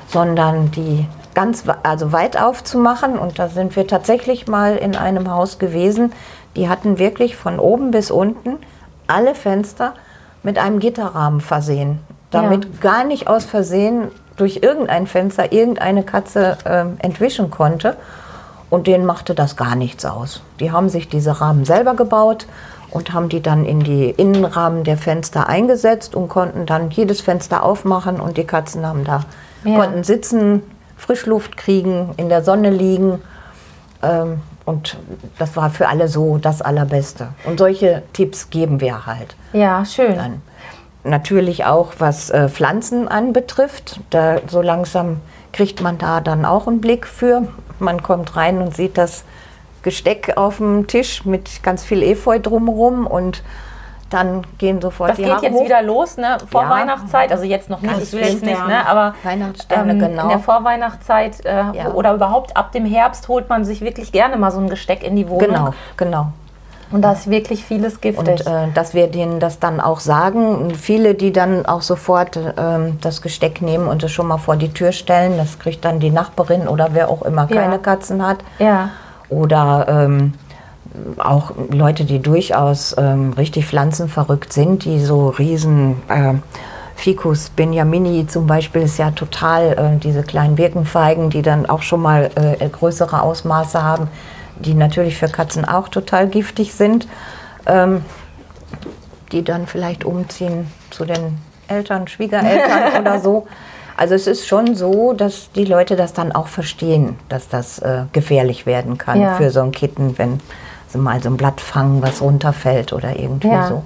sondern 0.07 0.69
die 0.71 1.07
ganz 1.33 1.63
also 1.83 2.11
weit 2.11 2.39
aufzumachen. 2.39 3.17
Und 3.17 3.39
da 3.39 3.49
sind 3.49 3.75
wir 3.75 3.87
tatsächlich 3.87 4.47
mal 4.47 4.75
in 4.75 4.95
einem 4.95 5.31
Haus 5.31 5.59
gewesen. 5.59 6.13
Die 6.55 6.69
hatten 6.69 6.99
wirklich 6.99 7.35
von 7.35 7.59
oben 7.59 7.91
bis 7.91 8.11
unten 8.11 8.57
alle 9.07 9.35
Fenster 9.35 9.93
mit 10.43 10.57
einem 10.57 10.79
Gitterrahmen 10.79 11.41
versehen, 11.41 11.99
damit 12.31 12.65
ja. 12.65 12.71
gar 12.81 13.03
nicht 13.03 13.27
aus 13.27 13.45
Versehen 13.45 14.09
durch 14.37 14.59
irgendein 14.61 15.05
Fenster 15.05 15.51
irgendeine 15.51 16.03
Katze 16.03 16.57
äh, 16.65 16.85
entwischen 17.03 17.51
konnte. 17.51 17.97
Und 18.69 18.87
denen 18.87 19.05
machte 19.05 19.35
das 19.35 19.57
gar 19.57 19.75
nichts 19.75 20.05
aus. 20.05 20.41
Die 20.61 20.71
haben 20.71 20.87
sich 20.87 21.09
diese 21.09 21.41
Rahmen 21.41 21.65
selber 21.65 21.93
gebaut 21.93 22.47
und 22.89 23.13
haben 23.13 23.27
die 23.27 23.41
dann 23.41 23.65
in 23.65 23.81
die 23.81 24.09
Innenrahmen 24.09 24.85
der 24.85 24.97
Fenster 24.97 25.49
eingesetzt 25.49 26.15
und 26.15 26.29
konnten 26.29 26.65
dann 26.65 26.89
jedes 26.89 27.19
Fenster 27.19 27.63
aufmachen 27.63 28.19
und 28.19 28.37
die 28.37 28.45
Katzen 28.45 28.85
haben 28.85 29.03
da 29.03 29.25
ja. 29.63 29.77
konnten 29.77 30.03
sitzen, 30.03 30.63
Frischluft 31.01 31.57
kriegen, 31.57 32.13
in 32.17 32.29
der 32.29 32.43
Sonne 32.43 32.69
liegen. 32.69 33.21
Ähm, 34.03 34.41
und 34.65 34.97
das 35.39 35.55
war 35.55 35.71
für 35.71 35.87
alle 35.87 36.07
so 36.07 36.37
das 36.37 36.61
Allerbeste. 36.61 37.29
Und 37.45 37.57
solche 37.57 38.03
Tipps 38.13 38.51
geben 38.51 38.79
wir 38.79 39.07
halt. 39.07 39.35
Ja, 39.51 39.83
schön. 39.83 40.15
Dann 40.15 40.41
natürlich 41.03 41.65
auch, 41.65 41.93
was 41.97 42.29
äh, 42.29 42.47
Pflanzen 42.47 43.07
anbetrifft. 43.07 43.99
Da 44.11 44.37
so 44.47 44.61
langsam 44.61 45.21
kriegt 45.51 45.81
man 45.81 45.97
da 45.97 46.21
dann 46.21 46.45
auch 46.45 46.67
einen 46.67 46.81
Blick 46.81 47.07
für. 47.07 47.47
Man 47.79 48.03
kommt 48.03 48.35
rein 48.35 48.61
und 48.61 48.75
sieht 48.75 48.99
das 48.99 49.23
Gesteck 49.81 50.33
auf 50.37 50.57
dem 50.57 50.85
Tisch 50.85 51.25
mit 51.25 51.63
ganz 51.63 51.83
viel 51.83 52.03
Efeu 52.03 52.37
drumherum 52.37 53.07
und 53.07 53.41
dann 54.11 54.43
gehen 54.57 54.81
sofort 54.81 55.11
das 55.11 55.17
die 55.17 55.25
Haare 55.25 55.33
Das 55.35 55.41
geht 55.41 55.51
jetzt 55.51 55.59
hoch. 55.59 55.65
wieder 55.65 55.81
los, 55.81 56.17
ne? 56.17 56.37
Vor 56.49 56.63
ja. 56.63 56.69
Weihnachtszeit, 56.69 57.31
also 57.31 57.43
jetzt 57.43 57.69
noch 57.69 57.81
nicht, 57.81 57.95
das 57.95 58.03
ich 58.03 58.13
will 58.13 58.21
jetzt 58.21 58.43
nicht, 58.43 58.67
ne? 58.67 58.87
aber 58.87 59.15
Weihnachtssterne, 59.23 59.93
ähm, 59.93 59.99
genau. 59.99 60.23
in 60.23 60.29
der 60.29 60.39
Vorweihnachtszeit 60.39 61.45
äh, 61.45 61.63
ja. 61.73 61.91
oder 61.93 62.13
überhaupt 62.13 62.55
ab 62.57 62.71
dem 62.71 62.85
Herbst 62.85 63.27
holt 63.27 63.49
man 63.49 63.65
sich 63.65 63.81
wirklich 63.81 64.11
gerne 64.11 64.37
mal 64.37 64.51
so 64.51 64.59
ein 64.59 64.69
Gesteck 64.69 65.03
in 65.03 65.15
die 65.15 65.29
Wohnung. 65.29 65.47
Genau, 65.47 65.73
genau. 65.97 66.27
Und 66.91 67.03
da 67.03 67.13
ist 67.13 67.29
wirklich 67.29 67.63
vieles 67.63 68.01
giftig. 68.01 68.45
Und 68.45 68.47
äh, 68.47 68.67
dass 68.73 68.93
wir 68.93 69.07
denen 69.07 69.39
das 69.39 69.59
dann 69.59 69.79
auch 69.79 69.99
sagen. 70.01 70.75
Viele, 70.75 71.15
die 71.15 71.31
dann 71.31 71.65
auch 71.65 71.81
sofort 71.81 72.35
äh, 72.35 72.51
das 72.99 73.21
Gesteck 73.21 73.61
nehmen 73.61 73.87
und 73.87 74.03
es 74.03 74.11
schon 74.11 74.27
mal 74.27 74.37
vor 74.37 74.57
die 74.57 74.73
Tür 74.73 74.91
stellen, 74.91 75.37
das 75.37 75.57
kriegt 75.57 75.85
dann 75.85 75.99
die 75.99 76.09
Nachbarin 76.09 76.67
oder 76.67 76.89
wer 76.91 77.09
auch 77.09 77.21
immer 77.21 77.47
keine 77.47 77.73
ja. 77.73 77.77
Katzen 77.77 78.25
hat. 78.25 78.39
Ja. 78.59 78.89
Oder 79.29 79.85
ähm, 79.87 80.33
auch 81.17 81.53
Leute, 81.69 82.05
die 82.05 82.19
durchaus 82.19 82.95
ähm, 82.97 83.33
richtig 83.33 83.65
pflanzenverrückt 83.65 84.53
sind, 84.53 84.85
die 84.85 84.99
so 84.99 85.29
riesen 85.29 85.97
äh, 86.09 86.33
Ficus 86.95 87.49
benjamini 87.49 88.27
zum 88.27 88.45
Beispiel 88.45 88.83
ist 88.83 88.97
ja 88.97 89.11
total 89.11 89.71
äh, 89.71 89.99
diese 89.99 90.23
kleinen 90.23 90.55
Birkenfeigen, 90.55 91.29
die 91.29 91.41
dann 91.41 91.65
auch 91.65 91.81
schon 91.81 92.01
mal 92.01 92.29
äh, 92.35 92.67
größere 92.67 93.21
Ausmaße 93.21 93.81
haben 93.81 94.07
die 94.61 94.73
natürlich 94.73 95.17
für 95.17 95.27
Katzen 95.27 95.65
auch 95.65 95.89
total 95.89 96.27
giftig 96.27 96.73
sind, 96.73 97.07
ähm, 97.65 98.03
die 99.31 99.43
dann 99.43 99.67
vielleicht 99.67 100.03
umziehen 100.03 100.67
zu 100.89 101.05
den 101.05 101.37
Eltern, 101.67 102.07
Schwiegereltern 102.07 102.93
oder 103.01 103.19
so. 103.19 103.47
Also 103.97 104.15
es 104.15 104.27
ist 104.27 104.47
schon 104.47 104.75
so, 104.75 105.13
dass 105.13 105.51
die 105.51 105.65
Leute 105.65 105.95
das 105.95 106.13
dann 106.13 106.31
auch 106.31 106.47
verstehen, 106.47 107.17
dass 107.29 107.49
das 107.49 107.79
äh, 107.79 108.03
gefährlich 108.13 108.65
werden 108.65 108.97
kann 108.97 109.21
ja. 109.21 109.35
für 109.35 109.51
so 109.51 109.61
ein 109.61 109.71
Kitten, 109.71 110.17
wenn 110.17 110.39
mal 110.95 111.21
so 111.21 111.29
ein 111.29 111.37
Blatt 111.37 111.61
fangen, 111.61 112.01
was 112.01 112.21
runterfällt 112.21 112.93
oder 112.93 113.17
irgendwie 113.17 113.49
ja. 113.49 113.67
so. 113.67 113.83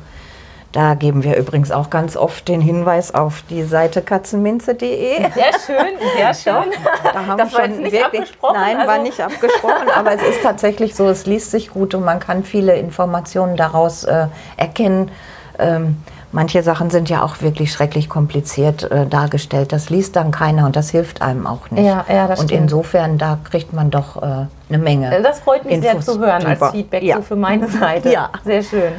Da 0.75 0.93
geben 0.93 1.23
wir 1.23 1.37
übrigens 1.37 1.71
auch 1.71 1.89
ganz 1.89 2.17
oft 2.17 2.49
den 2.49 2.59
Hinweis 2.59 3.15
auf 3.15 3.43
die 3.49 3.63
Seite 3.63 4.01
katzenminze.de. 4.01 5.31
Sehr 5.31 5.53
schön, 5.65 5.97
sehr 6.17 6.33
schön. 6.33 6.73
Da 7.01 7.25
haben 7.25 7.37
das 7.37 7.53
wir 7.53 7.61
schon 7.61 7.77
nicht 7.77 7.93
wirklich, 7.93 8.03
abgesprochen. 8.03 8.55
Nein, 8.55 8.75
also. 8.75 8.87
war 8.89 8.97
nicht 8.97 9.21
abgesprochen, 9.21 9.87
aber 9.95 10.11
es 10.11 10.21
ist 10.21 10.43
tatsächlich 10.43 10.93
so, 10.93 11.07
es 11.07 11.25
liest 11.25 11.51
sich 11.51 11.69
gut 11.69 11.95
und 11.95 12.03
man 12.03 12.19
kann 12.19 12.43
viele 12.43 12.75
Informationen 12.75 13.55
daraus 13.55 14.03
äh, 14.03 14.27
erkennen. 14.57 15.11
Ähm, 15.59 15.95
manche 16.35 16.61
Sachen 16.61 16.89
sind 16.91 17.09
ja 17.09 17.23
auch 17.23 17.41
wirklich 17.41 17.71
schrecklich 17.71 18.09
kompliziert 18.09 18.83
äh, 18.91 19.07
dargestellt. 19.07 19.71
Das 19.71 19.89
liest 19.89 20.15
dann 20.15 20.31
keiner 20.31 20.65
und 20.65 20.75
das 20.75 20.89
hilft 20.91 21.21
einem 21.21 21.47
auch 21.47 21.71
nicht. 21.71 21.83
Ja, 21.83 22.05
ja, 22.07 22.27
das 22.27 22.41
und 22.41 22.49
stimmt. 22.49 22.63
insofern, 22.63 23.17
da 23.17 23.39
kriegt 23.49 23.73
man 23.73 23.89
doch 23.89 24.21
äh, 24.21 24.45
eine 24.69 24.77
Menge. 24.77 25.21
Das 25.23 25.39
freut 25.39 25.65
mich 25.65 25.75
Infos 25.75 25.91
sehr 25.91 26.01
zu 26.01 26.19
hören 26.19 26.41
drüber. 26.41 26.65
als 26.65 26.71
Feedback 26.75 27.03
ja. 27.03 27.15
so 27.15 27.21
für 27.23 27.35
meine 27.37 27.67
Seite. 27.79 28.11
Ja. 28.11 28.29
Sehr 28.43 28.61
schön. 28.61 28.93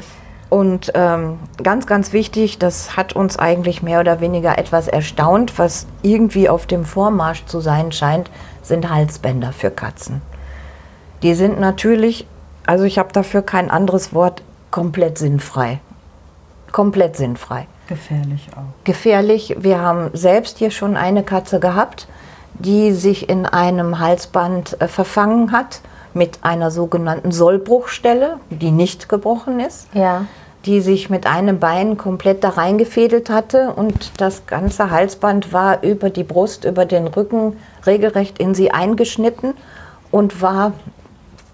Und 0.48 0.92
ähm, 0.94 1.38
ganz, 1.62 1.86
ganz 1.86 2.12
wichtig, 2.12 2.58
das 2.58 2.96
hat 2.96 3.14
uns 3.14 3.38
eigentlich 3.38 3.82
mehr 3.82 4.00
oder 4.00 4.20
weniger 4.20 4.58
etwas 4.58 4.88
erstaunt, 4.88 5.58
was 5.58 5.86
irgendwie 6.02 6.48
auf 6.48 6.66
dem 6.66 6.84
Vormarsch 6.84 7.44
zu 7.46 7.60
sein 7.60 7.92
scheint, 7.92 8.30
sind 8.62 8.88
Halsbänder 8.88 9.52
für 9.52 9.70
Katzen. 9.70 10.22
Die 11.22 11.34
sind 11.34 11.60
natürlich, 11.60 12.26
also 12.64 12.84
ich 12.84 12.98
habe 12.98 13.12
dafür 13.12 13.42
kein 13.42 13.70
anderes 13.70 14.14
Wort, 14.14 14.42
komplett 14.70 15.18
sinnfrei. 15.18 15.80
Komplett 16.72 17.16
sinnfrei. 17.16 17.66
Gefährlich 17.88 18.48
auch. 18.56 18.84
Gefährlich. 18.84 19.56
Wir 19.58 19.80
haben 19.80 20.10
selbst 20.12 20.58
hier 20.58 20.70
schon 20.70 20.96
eine 20.96 21.22
Katze 21.22 21.60
gehabt, 21.60 22.08
die 22.54 22.92
sich 22.92 23.28
in 23.28 23.46
einem 23.46 23.98
Halsband 23.98 24.80
äh, 24.80 24.88
verfangen 24.88 25.52
hat 25.52 25.80
mit 26.14 26.38
einer 26.42 26.70
sogenannten 26.70 27.30
Sollbruchstelle, 27.30 28.38
die 28.50 28.70
nicht 28.70 29.08
gebrochen 29.08 29.60
ist. 29.60 29.88
Ja. 29.92 30.24
Die 30.64 30.80
sich 30.80 31.10
mit 31.10 31.26
einem 31.26 31.60
Bein 31.60 31.96
komplett 31.96 32.42
da 32.42 32.48
reingefädelt 32.50 33.30
hatte 33.30 33.72
und 33.76 34.20
das 34.20 34.46
ganze 34.46 34.90
Halsband 34.90 35.52
war 35.52 35.84
über 35.84 36.10
die 36.10 36.24
Brust, 36.24 36.64
über 36.64 36.86
den 36.86 37.06
Rücken 37.06 37.56
regelrecht 37.86 38.38
in 38.38 38.54
sie 38.54 38.72
eingeschnitten 38.72 39.54
und 40.10 40.42
war 40.42 40.72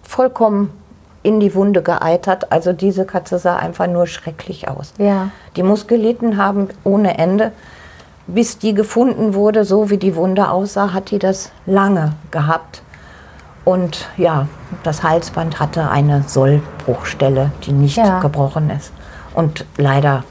vollkommen 0.02 0.70
in 1.22 1.40
die 1.40 1.54
Wunde 1.54 1.82
geeitert. 1.82 2.50
Also 2.52 2.72
diese 2.72 3.04
Katze 3.04 3.38
sah 3.38 3.56
einfach 3.56 3.86
nur 3.86 4.06
schrecklich 4.06 4.68
aus. 4.68 4.92
Ja. 4.98 5.30
Die 5.56 5.62
Muskeliten 5.62 6.36
haben 6.36 6.68
ohne 6.84 7.18
Ende. 7.18 7.52
Bis 8.26 8.58
die 8.58 8.72
gefunden 8.72 9.34
wurde, 9.34 9.64
so 9.64 9.90
wie 9.90 9.96
die 9.96 10.14
Wunde 10.14 10.48
aussah, 10.48 10.92
hat 10.92 11.10
die 11.10 11.18
das 11.18 11.50
lange 11.66 12.12
gehabt. 12.30 12.82
Und 13.64 14.08
ja, 14.16 14.46
das 14.82 15.02
Halsband 15.02 15.60
hatte 15.60 15.90
eine 15.90 16.24
Sollbruchstelle, 16.26 17.50
die 17.64 17.72
nicht 17.72 17.96
ja. 17.96 18.20
gebrochen 18.20 18.70
ist. 18.70 18.92
Und 19.34 19.66
leider 19.76 20.24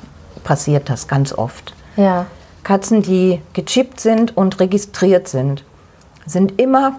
passiert 0.43 0.89
das 0.89 1.07
ganz 1.07 1.33
oft. 1.33 1.73
Ja. 1.95 2.25
Katzen, 2.63 3.01
die 3.01 3.41
gechippt 3.53 3.99
sind 3.99 4.37
und 4.37 4.59
registriert 4.59 5.27
sind, 5.27 5.63
sind 6.25 6.61
immer 6.61 6.93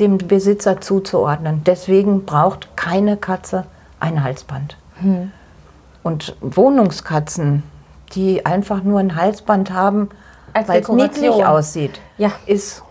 dem 0.00 0.18
Besitzer 0.18 0.80
zuzuordnen. 0.80 1.62
Deswegen 1.64 2.24
braucht 2.24 2.76
keine 2.76 3.16
Katze 3.16 3.64
ein 4.00 4.22
Halsband. 4.22 4.76
Hm. 5.00 5.32
Und 6.02 6.36
Wohnungskatzen, 6.40 7.62
die 8.12 8.46
einfach 8.46 8.82
nur 8.82 9.00
ein 9.00 9.16
Halsband 9.16 9.72
haben, 9.72 10.10
weil 10.66 10.80
es 10.80 10.88
niedlich 10.88 11.44
aussieht, 11.44 12.00
ja. 12.16 12.32
ist 12.46 12.82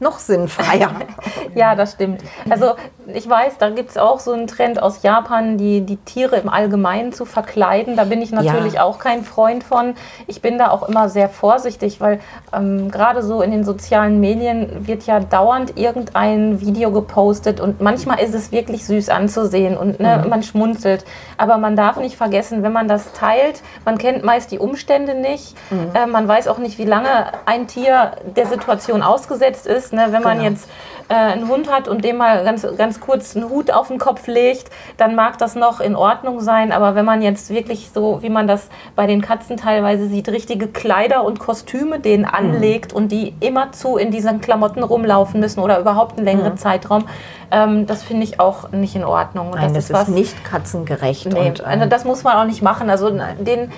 noch 0.00 0.18
sinnfreier. 0.18 0.90
ja, 1.54 1.74
das 1.74 1.92
stimmt. 1.92 2.20
Also 2.48 2.74
ich 3.14 3.28
weiß, 3.28 3.58
da 3.58 3.70
gibt 3.70 3.90
es 3.90 3.98
auch 3.98 4.20
so 4.20 4.32
einen 4.32 4.46
Trend 4.46 4.82
aus 4.82 5.02
Japan, 5.02 5.56
die, 5.56 5.82
die 5.82 5.96
Tiere 5.96 6.36
im 6.36 6.48
Allgemeinen 6.48 7.12
zu 7.12 7.24
verkleiden. 7.24 7.96
Da 7.96 8.04
bin 8.04 8.22
ich 8.22 8.32
natürlich 8.32 8.74
ja. 8.74 8.84
auch 8.84 8.98
kein 8.98 9.24
Freund 9.24 9.64
von. 9.64 9.94
Ich 10.26 10.42
bin 10.42 10.58
da 10.58 10.70
auch 10.70 10.88
immer 10.88 11.08
sehr 11.08 11.28
vorsichtig, 11.28 12.00
weil 12.00 12.20
ähm, 12.52 12.90
gerade 12.90 13.22
so 13.22 13.42
in 13.42 13.50
den 13.50 13.64
sozialen 13.64 14.20
Medien 14.20 14.86
wird 14.86 15.04
ja 15.04 15.20
dauernd 15.20 15.78
irgendein 15.78 16.60
Video 16.60 16.90
gepostet 16.90 17.60
und 17.60 17.80
manchmal 17.80 18.20
ist 18.20 18.34
es 18.34 18.52
wirklich 18.52 18.84
süß 18.86 19.08
anzusehen 19.08 19.76
und 19.76 20.00
ne, 20.00 20.22
mhm. 20.22 20.30
man 20.30 20.42
schmunzelt. 20.42 21.04
Aber 21.36 21.58
man 21.58 21.76
darf 21.76 21.96
nicht 21.96 22.16
vergessen, 22.16 22.62
wenn 22.62 22.72
man 22.72 22.88
das 22.88 23.12
teilt, 23.12 23.62
man 23.84 23.98
kennt 23.98 24.24
meist 24.24 24.50
die 24.50 24.58
Umstände 24.58 25.14
nicht. 25.14 25.56
Mhm. 25.70 25.90
Äh, 25.94 26.06
man 26.06 26.26
weiß 26.26 26.48
auch 26.48 26.58
nicht, 26.58 26.78
wie 26.78 26.84
lange 26.84 27.08
ein 27.46 27.66
Tier 27.66 28.12
der 28.36 28.46
Situation 28.46 29.02
ausgesetzt 29.02 29.66
ist. 29.66 29.89
Ne? 29.92 30.08
Wenn 30.10 30.22
man 30.22 30.38
genau. 30.38 30.50
jetzt 30.50 30.68
äh, 31.08 31.14
einen 31.14 31.48
Hund 31.48 31.70
hat 31.70 31.88
und 31.88 32.04
dem 32.04 32.18
mal 32.18 32.44
ganz, 32.44 32.66
ganz 32.76 33.00
kurz 33.00 33.36
einen 33.36 33.50
Hut 33.50 33.70
auf 33.70 33.88
den 33.88 33.98
Kopf 33.98 34.26
legt, 34.26 34.70
dann 34.96 35.14
mag 35.14 35.38
das 35.38 35.56
noch 35.56 35.80
in 35.80 35.96
Ordnung 35.96 36.40
sein. 36.40 36.72
Aber 36.72 36.94
wenn 36.94 37.04
man 37.04 37.20
jetzt 37.20 37.50
wirklich 37.50 37.90
so, 37.92 38.22
wie 38.22 38.30
man 38.30 38.46
das 38.46 38.68
bei 38.94 39.06
den 39.06 39.20
Katzen 39.20 39.56
teilweise 39.56 40.06
sieht, 40.06 40.28
richtige 40.28 40.68
Kleider 40.68 41.24
und 41.24 41.38
Kostüme 41.38 41.98
denen 41.98 42.22
mhm. 42.22 42.34
anlegt 42.34 42.92
und 42.92 43.10
die 43.10 43.34
immerzu 43.40 43.96
in 43.96 44.10
diesen 44.10 44.40
Klamotten 44.40 44.82
rumlaufen 44.82 45.40
müssen 45.40 45.60
oder 45.60 45.80
überhaupt 45.80 46.16
einen 46.16 46.24
längeren 46.24 46.52
mhm. 46.52 46.58
Zeitraum, 46.58 47.04
ähm, 47.50 47.86
das 47.86 48.02
finde 48.02 48.24
ich 48.24 48.38
auch 48.38 48.70
nicht 48.70 48.94
in 48.94 49.04
Ordnung. 49.04 49.50
Nein, 49.50 49.74
das, 49.74 49.88
das 49.88 50.02
ist, 50.02 50.08
ist 50.08 50.14
nicht 50.14 50.44
katzengerecht. 50.44 51.26
Nee, 51.26 51.48
und, 51.48 51.64
ähm, 51.66 51.90
das 51.90 52.04
muss 52.04 52.22
man 52.22 52.36
auch 52.36 52.44
nicht 52.44 52.62
machen. 52.62 52.88
Also 52.90 53.10
den, 53.10 53.72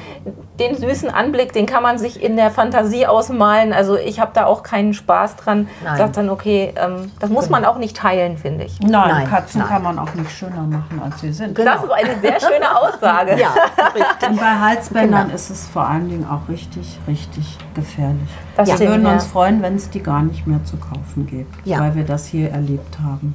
den 0.59 0.77
süßen 0.77 1.09
Anblick, 1.09 1.53
den 1.53 1.66
kann 1.66 1.83
man 1.83 1.98
sich 1.98 2.22
in 2.22 2.37
der 2.37 2.51
Fantasie 2.51 3.07
ausmalen. 3.07 3.72
Also 3.72 3.96
ich 3.96 4.20
habe 4.20 4.33
da 4.35 4.44
auch 4.44 4.62
keinen 4.62 4.92
Spaß 4.92 5.37
dran. 5.37 5.68
Nein. 5.83 5.98
Sagt 6.04 6.16
dann, 6.16 6.30
okay, 6.30 6.72
ähm, 6.76 7.10
das 7.18 7.30
muss 7.30 7.46
genau. 7.46 7.60
man 7.60 7.64
auch 7.66 7.78
nicht 7.78 7.96
teilen, 7.96 8.36
finde 8.36 8.64
ich. 8.64 8.80
Nein, 8.80 8.90
Nein 8.90 9.28
Katzen 9.28 9.60
Nein. 9.60 9.68
kann 9.68 9.82
man 9.82 9.98
auch 9.98 10.12
nicht 10.14 10.30
schöner 10.30 10.62
machen, 10.62 11.00
als 11.04 11.20
sie 11.20 11.32
sind. 11.32 11.54
Genau. 11.54 11.72
Das 11.72 11.84
ist 11.84 11.90
eine 11.90 12.20
sehr 12.20 12.40
schöne 12.40 12.76
Aussage. 12.80 13.38
ja, 13.38 13.54
richtig. 13.94 14.28
Und 14.28 14.40
bei 14.40 14.58
Halsbändern 14.58 15.24
genau. 15.24 15.34
ist 15.34 15.50
es 15.50 15.66
vor 15.66 15.86
allen 15.86 16.08
Dingen 16.08 16.26
auch 16.28 16.48
richtig, 16.48 16.98
richtig 17.06 17.58
gefährlich. 17.74 18.30
Das 18.56 18.68
wir 18.68 18.76
stimmt, 18.76 18.90
würden 18.90 19.06
uns 19.06 19.26
freuen, 19.26 19.62
wenn 19.62 19.76
es 19.76 19.90
die 19.90 20.02
gar 20.02 20.22
nicht 20.22 20.46
mehr 20.46 20.62
zu 20.64 20.76
kaufen 20.76 21.26
gibt, 21.26 21.66
ja. 21.66 21.80
weil 21.80 21.94
wir 21.94 22.04
das 22.04 22.26
hier 22.26 22.50
erlebt 22.50 22.98
haben. 23.02 23.34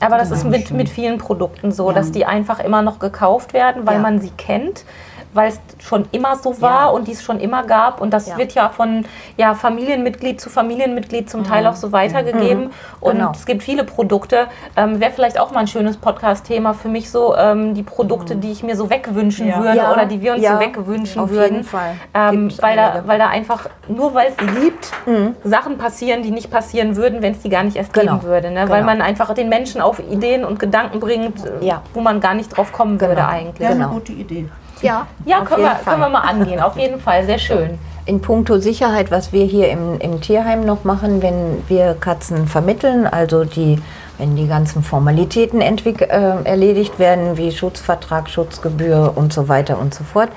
Aber 0.00 0.16
das 0.16 0.30
ist 0.30 0.44
mit, 0.44 0.70
mit 0.70 0.88
vielen 0.88 1.18
Produkten 1.18 1.72
so, 1.72 1.88
ja. 1.88 1.94
dass 1.94 2.12
die 2.12 2.24
einfach 2.24 2.60
immer 2.60 2.82
noch 2.82 2.98
gekauft 2.98 3.52
werden, 3.52 3.86
weil 3.86 3.96
ja. 3.96 4.00
man 4.00 4.20
sie 4.20 4.30
kennt 4.30 4.84
weil 5.32 5.48
es 5.48 5.60
schon 5.84 6.06
immer 6.12 6.36
so 6.36 6.60
war 6.60 6.86
ja. 6.86 6.88
und 6.88 7.08
die 7.08 7.12
es 7.12 7.22
schon 7.22 7.40
immer 7.40 7.64
gab. 7.64 8.00
Und 8.00 8.10
das 8.12 8.28
ja. 8.28 8.36
wird 8.36 8.52
ja 8.52 8.68
von 8.68 9.04
ja, 9.36 9.54
Familienmitglied 9.54 10.40
zu 10.40 10.50
Familienmitglied 10.50 11.28
zum 11.28 11.44
Teil 11.44 11.62
mhm. 11.62 11.68
auch 11.68 11.76
so 11.76 11.92
weitergegeben. 11.92 12.64
Mhm. 12.64 12.70
Und 13.00 13.16
genau. 13.16 13.32
es 13.32 13.46
gibt 13.46 13.62
viele 13.62 13.84
Produkte. 13.84 14.46
Ähm, 14.76 15.00
Wäre 15.00 15.12
vielleicht 15.12 15.38
auch 15.38 15.50
mal 15.50 15.60
ein 15.60 15.66
schönes 15.66 15.96
Podcast-Thema 15.96 16.74
für 16.74 16.88
mich 16.88 17.10
so, 17.10 17.36
ähm, 17.36 17.74
die 17.74 17.82
Produkte, 17.82 18.34
mhm. 18.34 18.40
die 18.40 18.52
ich 18.52 18.62
mir 18.62 18.76
so 18.76 18.90
wegwünschen 18.90 19.48
ja. 19.48 19.62
würde 19.62 19.80
oder 19.92 20.06
die 20.06 20.20
wir 20.20 20.34
uns 20.34 20.46
so 20.46 20.58
wegwünschen 20.58 21.22
Auf 21.22 21.30
würden. 21.30 21.56
Jeden 21.56 21.64
Fall. 21.64 21.94
Ähm, 22.14 22.50
weil, 22.60 22.76
da, 22.76 23.02
weil 23.06 23.18
da 23.18 23.28
einfach, 23.28 23.68
nur 23.88 24.14
weil 24.14 24.28
es 24.28 24.34
sie 24.38 24.60
liebt, 24.60 24.90
mhm. 25.06 25.34
Sachen 25.44 25.78
passieren, 25.78 26.22
die 26.22 26.30
nicht 26.30 26.50
passieren 26.50 26.96
würden, 26.96 27.22
wenn 27.22 27.32
es 27.32 27.40
die 27.40 27.48
gar 27.48 27.62
nicht 27.62 27.76
erst 27.76 27.92
genau. 27.92 28.16
geben 28.16 28.24
würde. 28.24 28.50
Ne? 28.50 28.60
Genau. 28.60 28.72
Weil 28.72 28.84
man 28.84 29.02
einfach 29.02 29.34
den 29.34 29.48
Menschen 29.48 29.80
auf 29.80 29.98
Ideen 29.98 30.44
und 30.44 30.58
Gedanken 30.58 31.00
bringt, 31.00 31.42
wo 31.94 32.00
man 32.00 32.20
gar 32.20 32.34
nicht 32.34 32.56
drauf 32.56 32.72
kommen 32.72 33.00
würde 33.00 33.16
genau. 33.16 33.28
eigentlich. 33.28 33.60
Ja, 33.60 33.68
eine 33.68 33.84
genau. 33.84 33.90
gute 33.90 34.12
Idee. 34.12 34.48
Ja, 34.82 35.06
ja 35.24 35.40
können, 35.44 35.62
wir, 35.62 35.76
können 35.84 36.00
wir 36.00 36.08
mal 36.08 36.20
angehen, 36.20 36.60
auf 36.60 36.76
jeden 36.76 37.00
Fall, 37.00 37.24
sehr 37.24 37.38
schön. 37.38 37.78
In 38.06 38.20
puncto 38.20 38.58
Sicherheit, 38.58 39.10
was 39.10 39.32
wir 39.32 39.44
hier 39.44 39.70
im, 39.70 39.98
im 40.00 40.20
Tierheim 40.20 40.64
noch 40.64 40.84
machen, 40.84 41.20
wenn 41.20 41.62
wir 41.68 41.94
Katzen 41.94 42.46
vermitteln, 42.46 43.06
also 43.06 43.44
die, 43.44 43.78
wenn 44.16 44.34
die 44.34 44.46
ganzen 44.46 44.82
Formalitäten 44.82 45.60
äh, 45.60 46.42
erledigt 46.44 46.98
werden, 46.98 47.36
wie 47.36 47.52
Schutzvertrag, 47.52 48.30
Schutzgebühr 48.30 49.12
und 49.14 49.32
so 49.32 49.48
weiter 49.48 49.78
und 49.78 49.92
so 49.92 50.04
fort, 50.04 50.30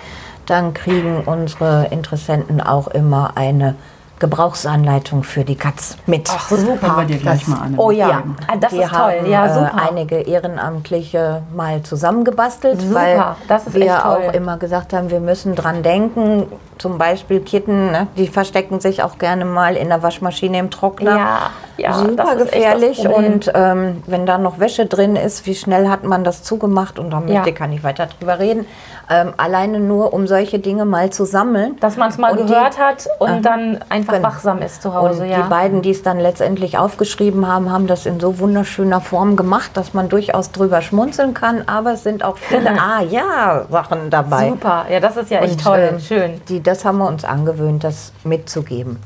dann 0.45 0.73
kriegen 0.73 1.23
unsere 1.25 1.87
Interessenten 1.91 2.59
auch 2.61 2.87
immer 2.87 3.31
eine 3.35 3.75
Gebrauchsanleitung 4.21 5.23
für 5.23 5.43
die 5.43 5.55
Katz 5.55 5.97
mit. 6.05 6.29
Ach, 6.31 6.47
super. 6.47 6.77
Können 6.77 6.97
wir 6.97 7.05
dir 7.05 7.17
gleich 7.17 7.47
mal 7.47 7.61
an. 7.61 7.73
Oh 7.77 7.89
ja, 7.89 8.09
ja. 8.09 8.23
Ah, 8.47 8.55
das 8.55 8.71
wir 8.71 8.83
ist 8.83 8.89
toll. 8.91 8.99
Haben, 8.99 9.29
ja, 9.29 9.45
äh, 9.47 9.53
super. 9.53 9.71
Äh, 9.75 9.89
einige 9.89 10.15
Ehrenamtliche 10.19 11.41
mal 11.55 11.81
zusammengebastelt, 11.81 12.79
super. 12.79 12.95
weil 12.95 13.73
wir 13.73 14.05
auch 14.05 14.33
immer 14.33 14.57
gesagt 14.57 14.93
haben, 14.93 15.09
wir 15.09 15.19
müssen 15.19 15.55
dran 15.55 15.81
denken, 15.81 16.45
zum 16.81 16.97
Beispiel 16.97 17.41
Kitten, 17.41 17.91
ne, 17.91 18.07
die 18.17 18.27
verstecken 18.27 18.79
sich 18.79 19.03
auch 19.03 19.19
gerne 19.19 19.45
mal 19.45 19.75
in 19.75 19.89
der 19.89 20.01
Waschmaschine 20.01 20.57
im 20.57 20.71
Trockner. 20.71 21.15
Ja, 21.15 21.39
ja 21.77 21.93
super 21.93 22.35
gefährlich. 22.35 23.07
Und 23.07 23.51
ähm, 23.53 24.01
wenn 24.07 24.25
da 24.25 24.39
noch 24.39 24.59
Wäsche 24.59 24.87
drin 24.87 25.15
ist, 25.15 25.45
wie 25.45 25.53
schnell 25.53 25.89
hat 25.89 26.03
man 26.03 26.23
das 26.23 26.41
zugemacht? 26.41 26.97
Und 26.97 27.11
da 27.11 27.19
möchte 27.19 27.51
ich 27.51 27.55
gar 27.55 27.67
nicht 27.67 27.83
weiter 27.83 28.07
drüber 28.07 28.39
reden. 28.39 28.65
Ähm, 29.11 29.33
alleine 29.37 29.79
nur, 29.79 30.13
um 30.13 30.25
solche 30.25 30.57
Dinge 30.57 30.85
mal 30.85 31.11
zu 31.11 31.25
sammeln. 31.25 31.77
Dass 31.81 31.97
man 31.97 32.09
es 32.09 32.17
mal 32.17 32.31
und 32.31 32.47
gehört 32.47 32.77
die, 32.77 32.81
hat 32.81 33.07
und 33.19 33.29
äh, 33.29 33.41
dann 33.41 33.79
einfach 33.89 34.10
genau. 34.11 34.27
wachsam 34.27 34.61
ist 34.61 34.81
zu 34.81 34.93
Hause. 34.93 35.23
Und 35.23 35.29
ja. 35.29 35.41
die 35.41 35.49
beiden, 35.49 35.81
die 35.81 35.91
es 35.91 36.03
dann 36.03 36.19
letztendlich 36.19 36.77
aufgeschrieben 36.77 37.47
haben, 37.47 37.71
haben 37.71 37.87
das 37.87 38.05
in 38.05 38.19
so 38.19 38.39
wunderschöner 38.39 39.01
Form 39.01 39.35
gemacht, 39.35 39.71
dass 39.75 39.93
man 39.93 40.09
durchaus 40.09 40.51
drüber 40.51 40.81
schmunzeln 40.81 41.33
kann. 41.33 41.67
Aber 41.67 41.93
es 41.93 42.03
sind 42.03 42.23
auch 42.23 42.37
viele 42.37 42.69
Ah-Ja-Sachen 42.81 44.09
dabei. 44.09 44.49
Super, 44.49 44.85
ja, 44.89 44.99
das 44.99 45.17
ist 45.17 45.31
ja 45.31 45.39
echt 45.39 45.53
und, 45.53 45.63
toll, 45.63 45.95
äh, 45.97 45.99
schön. 45.99 46.41
Die 46.47 46.61
das 46.61 46.85
haben 46.85 46.99
wir 46.99 47.07
uns 47.07 47.25
angewöhnt, 47.25 47.83
das 47.83 48.13
mitzugeben. 48.23 48.99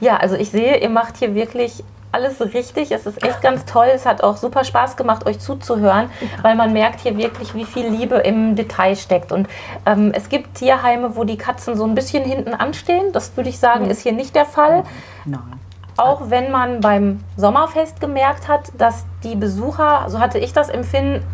Ja, 0.00 0.16
also 0.16 0.34
ich 0.34 0.50
sehe, 0.50 0.78
ihr 0.78 0.88
macht 0.88 1.18
hier 1.18 1.34
wirklich 1.34 1.84
alles 2.12 2.40
richtig. 2.40 2.90
Es 2.92 3.06
ist 3.06 3.22
echt 3.24 3.40
ganz 3.42 3.64
toll. 3.64 3.86
Es 3.94 4.06
hat 4.06 4.22
auch 4.22 4.36
super 4.36 4.64
Spaß 4.64 4.96
gemacht, 4.96 5.26
euch 5.26 5.38
zuzuhören, 5.38 6.10
weil 6.42 6.54
man 6.54 6.72
merkt 6.72 7.00
hier 7.00 7.16
wirklich, 7.16 7.54
wie 7.54 7.64
viel 7.64 7.88
Liebe 7.88 8.16
im 8.16 8.56
Detail 8.56 8.96
steckt. 8.96 9.32
Und 9.32 9.48
ähm, 9.86 10.12
es 10.14 10.28
gibt 10.28 10.56
Tierheime, 10.56 11.16
wo 11.16 11.24
die 11.24 11.36
Katzen 11.36 11.76
so 11.76 11.84
ein 11.84 11.94
bisschen 11.94 12.24
hinten 12.24 12.54
anstehen. 12.54 13.12
Das 13.12 13.36
würde 13.36 13.50
ich 13.50 13.58
sagen, 13.58 13.86
ist 13.90 14.02
hier 14.02 14.12
nicht 14.12 14.34
der 14.34 14.46
Fall. 14.46 14.84
Nein. 15.24 15.60
Auch 15.96 16.30
wenn 16.30 16.50
man 16.50 16.80
beim 16.80 17.20
Sommerfest 17.36 18.00
gemerkt 18.00 18.48
hat, 18.48 18.72
dass 18.78 19.04
die 19.22 19.36
Besucher, 19.36 20.06
so 20.08 20.18
hatte 20.18 20.38
ich 20.38 20.52
das 20.52 20.68
Empfinden, 20.70 21.24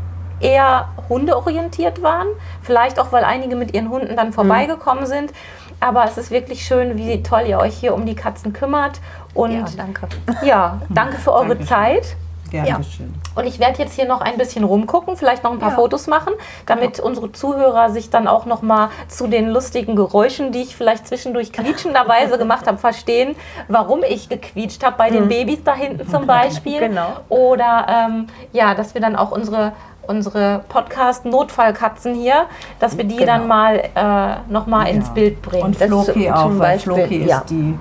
eher 0.40 0.88
hundeorientiert 1.08 2.02
waren. 2.02 2.26
Vielleicht 2.62 2.98
auch, 2.98 3.12
weil 3.12 3.24
einige 3.24 3.56
mit 3.56 3.74
ihren 3.74 3.88
Hunden 3.88 4.16
dann 4.16 4.32
vorbeigekommen 4.32 5.04
mhm. 5.04 5.08
sind. 5.08 5.32
Aber 5.78 6.04
es 6.04 6.16
ist 6.16 6.30
wirklich 6.30 6.64
schön, 6.64 6.96
wie 6.96 7.22
toll 7.22 7.42
ihr 7.46 7.58
euch 7.58 7.76
hier 7.76 7.94
um 7.94 8.06
die 8.06 8.14
Katzen 8.14 8.52
kümmert. 8.52 9.00
Und 9.36 9.52
ja, 9.52 9.64
danke. 9.76 10.08
Ja, 10.42 10.80
danke 10.88 11.18
für 11.18 11.32
eure 11.32 11.48
Dankeschön. 11.48 11.66
Zeit. 11.66 12.16
Gerne 12.50 12.68
ja. 12.68 12.82
schön. 12.82 13.12
Und 13.34 13.46
ich 13.46 13.58
werde 13.58 13.82
jetzt 13.82 13.94
hier 13.94 14.06
noch 14.06 14.20
ein 14.20 14.38
bisschen 14.38 14.64
rumgucken, 14.64 15.16
vielleicht 15.16 15.42
noch 15.42 15.52
ein 15.52 15.58
paar 15.58 15.70
ja. 15.70 15.74
Fotos 15.74 16.06
machen, 16.06 16.32
damit 16.64 16.94
genau. 16.94 17.08
unsere 17.08 17.32
Zuhörer 17.32 17.90
sich 17.90 18.08
dann 18.08 18.28
auch 18.28 18.46
noch 18.46 18.62
mal 18.62 18.90
zu 19.08 19.26
den 19.26 19.50
lustigen 19.50 19.96
Geräuschen, 19.96 20.52
die 20.52 20.62
ich 20.62 20.76
vielleicht 20.76 21.08
zwischendurch 21.08 21.52
quietschenderweise 21.52 22.38
gemacht 22.38 22.66
habe, 22.66 22.78
verstehen, 22.78 23.34
warum 23.68 24.02
ich 24.08 24.28
gequietscht 24.28 24.84
habe 24.84 24.96
bei 24.96 25.10
den 25.10 25.24
mhm. 25.24 25.28
Babys 25.28 25.64
da 25.64 25.74
hinten 25.74 26.08
zum 26.08 26.26
Beispiel. 26.26 26.78
genau. 26.78 27.16
Oder 27.28 27.86
ähm, 27.88 28.26
ja, 28.52 28.74
dass 28.74 28.94
wir 28.94 29.00
dann 29.00 29.16
auch 29.16 29.32
unsere 29.32 29.72
unsere 30.08 30.64
Podcast-Notfallkatzen 30.68 32.14
hier, 32.14 32.46
dass 32.78 32.96
wir 32.96 33.02
die 33.02 33.16
genau. 33.16 33.32
dann 33.32 33.48
mal 33.48 33.82
äh, 33.94 34.52
nochmal 34.52 34.86
ja. 34.86 34.92
ins 34.92 35.10
Bild 35.10 35.42
bringen. 35.42 35.64
Und 35.64 35.76
Floki 35.76 36.30
auch, 36.30 36.58
weil 36.58 36.78
Floki 36.78 37.16
ist, 37.16 37.28
ja. 37.28 37.42
die, 37.48 37.76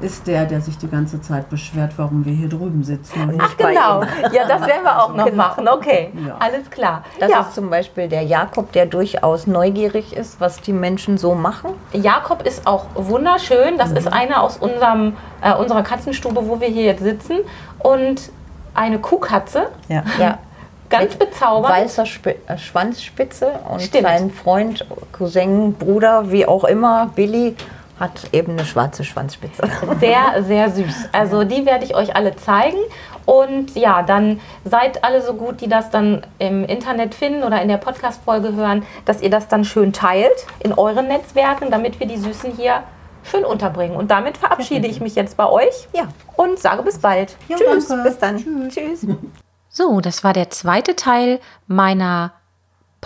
ist 0.00 0.26
der, 0.26 0.44
der 0.44 0.60
sich 0.60 0.76
die 0.76 0.88
ganze 0.88 1.20
Zeit 1.20 1.48
beschwert, 1.48 1.92
warum 1.96 2.24
wir 2.24 2.32
hier 2.32 2.48
drüben 2.48 2.84
sitzen. 2.84 3.38
Ach 3.40 3.56
genau, 3.56 4.02
ja, 4.32 4.46
das 4.46 4.66
werden 4.66 4.84
wir 4.84 5.02
auch 5.02 5.14
noch 5.14 5.24
genau. 5.24 5.36
machen. 5.36 5.68
Okay, 5.68 6.12
ja. 6.26 6.36
alles 6.38 6.70
klar. 6.70 7.04
Das 7.18 7.30
ist 7.30 7.54
zum 7.54 7.70
Beispiel 7.70 8.08
der 8.08 8.22
Jakob, 8.22 8.72
der 8.72 8.86
durchaus 8.86 9.46
neugierig 9.46 10.14
ist, 10.14 10.40
was 10.40 10.60
die 10.60 10.72
Menschen 10.72 11.16
so 11.18 11.34
machen. 11.34 11.70
Jakob 11.92 12.42
ist 12.42 12.66
auch 12.66 12.86
wunderschön. 12.94 13.78
Das 13.78 13.90
mhm. 13.90 13.96
ist 13.96 14.12
einer 14.12 14.42
aus 14.42 14.58
unserem, 14.58 15.16
äh, 15.40 15.54
unserer 15.54 15.82
Katzenstube, 15.82 16.46
wo 16.46 16.60
wir 16.60 16.68
hier 16.68 16.84
jetzt 16.84 17.02
sitzen. 17.02 17.38
Und 17.78 18.30
eine 18.74 18.98
Kuhkatze. 18.98 19.68
Ja. 19.88 20.04
ja. 20.18 20.38
Ganz 20.88 21.16
bezaubernd. 21.16 21.74
Weißer 21.74 22.04
Sp 22.06 22.38
äh, 22.46 22.58
Schwanzspitze 22.58 23.58
und 23.68 23.82
Stimmt. 23.82 24.04
sein 24.04 24.30
Freund, 24.30 24.86
Cousin, 25.10 25.74
Bruder, 25.74 26.30
wie 26.30 26.46
auch 26.46 26.62
immer, 26.62 27.10
Billy, 27.14 27.56
hat 27.98 28.28
eben 28.32 28.52
eine 28.52 28.64
schwarze 28.64 29.04
Schwanzspitze. 29.04 29.62
Sehr, 30.00 30.42
sehr 30.42 30.70
süß. 30.70 31.08
Also 31.12 31.44
die 31.44 31.64
werde 31.64 31.84
ich 31.84 31.94
euch 31.94 32.14
alle 32.14 32.36
zeigen. 32.36 32.78
Und 33.24 33.74
ja, 33.74 34.02
dann 34.02 34.40
seid 34.64 35.02
alle 35.02 35.20
so 35.20 35.34
gut, 35.34 35.60
die 35.60 35.68
das 35.68 35.90
dann 35.90 36.24
im 36.38 36.64
Internet 36.64 37.14
finden 37.14 37.42
oder 37.42 37.60
in 37.60 37.68
der 37.68 37.78
Podcast-Folge 37.78 38.54
hören, 38.54 38.84
dass 39.04 39.20
ihr 39.20 39.30
das 39.30 39.48
dann 39.48 39.64
schön 39.64 39.92
teilt 39.92 40.46
in 40.60 40.72
euren 40.72 41.08
Netzwerken, 41.08 41.70
damit 41.70 41.98
wir 41.98 42.06
die 42.06 42.18
Süßen 42.18 42.52
hier 42.52 42.84
schön 43.24 43.44
unterbringen. 43.44 43.96
Und 43.96 44.12
damit 44.12 44.36
verabschiede 44.36 44.86
ich 44.86 45.00
mich 45.00 45.16
jetzt 45.16 45.36
bei 45.36 45.48
euch 45.48 45.88
ja. 45.92 46.06
und 46.36 46.58
sage 46.58 46.82
bis 46.82 46.98
bald. 46.98 47.36
Ja, 47.48 47.56
Tschüss, 47.56 47.88
danke. 47.88 48.08
bis 48.08 48.18
dann. 48.18 48.36
Tschüss. 48.36 48.74
Tschüss. 48.74 49.06
So, 49.68 50.00
das 50.00 50.22
war 50.22 50.32
der 50.32 50.50
zweite 50.50 50.94
Teil 50.94 51.40
meiner 51.66 52.32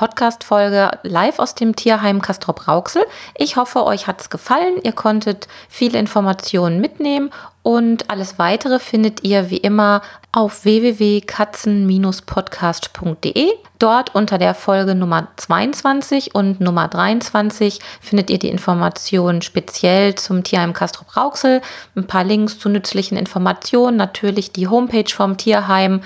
Podcast-Folge 0.00 0.90
live 1.02 1.38
aus 1.38 1.54
dem 1.54 1.76
Tierheim 1.76 2.22
Castrop 2.22 2.66
Rauxel. 2.66 3.04
Ich 3.36 3.56
hoffe, 3.56 3.84
euch 3.84 4.06
hat 4.06 4.22
es 4.22 4.30
gefallen. 4.30 4.76
Ihr 4.82 4.92
konntet 4.92 5.46
viele 5.68 5.98
Informationen 5.98 6.80
mitnehmen 6.80 7.28
und 7.62 8.08
alles 8.08 8.38
weitere 8.38 8.78
findet 8.78 9.24
ihr 9.24 9.50
wie 9.50 9.58
immer 9.58 10.00
auf 10.32 10.64
www.katzen-podcast.de. 10.64 13.50
Dort 13.78 14.14
unter 14.14 14.38
der 14.38 14.54
Folge 14.54 14.94
Nummer 14.94 15.28
22 15.36 16.34
und 16.34 16.62
Nummer 16.62 16.88
23 16.88 17.78
findet 18.00 18.30
ihr 18.30 18.38
die 18.38 18.48
Informationen 18.48 19.42
speziell 19.42 20.14
zum 20.14 20.44
Tierheim 20.44 20.72
Castrop 20.72 21.14
Rauxel, 21.14 21.60
ein 21.94 22.06
paar 22.06 22.24
Links 22.24 22.58
zu 22.58 22.70
nützlichen 22.70 23.18
Informationen, 23.18 23.98
natürlich 23.98 24.50
die 24.50 24.66
Homepage 24.66 25.12
vom 25.14 25.36
Tierheim, 25.36 26.00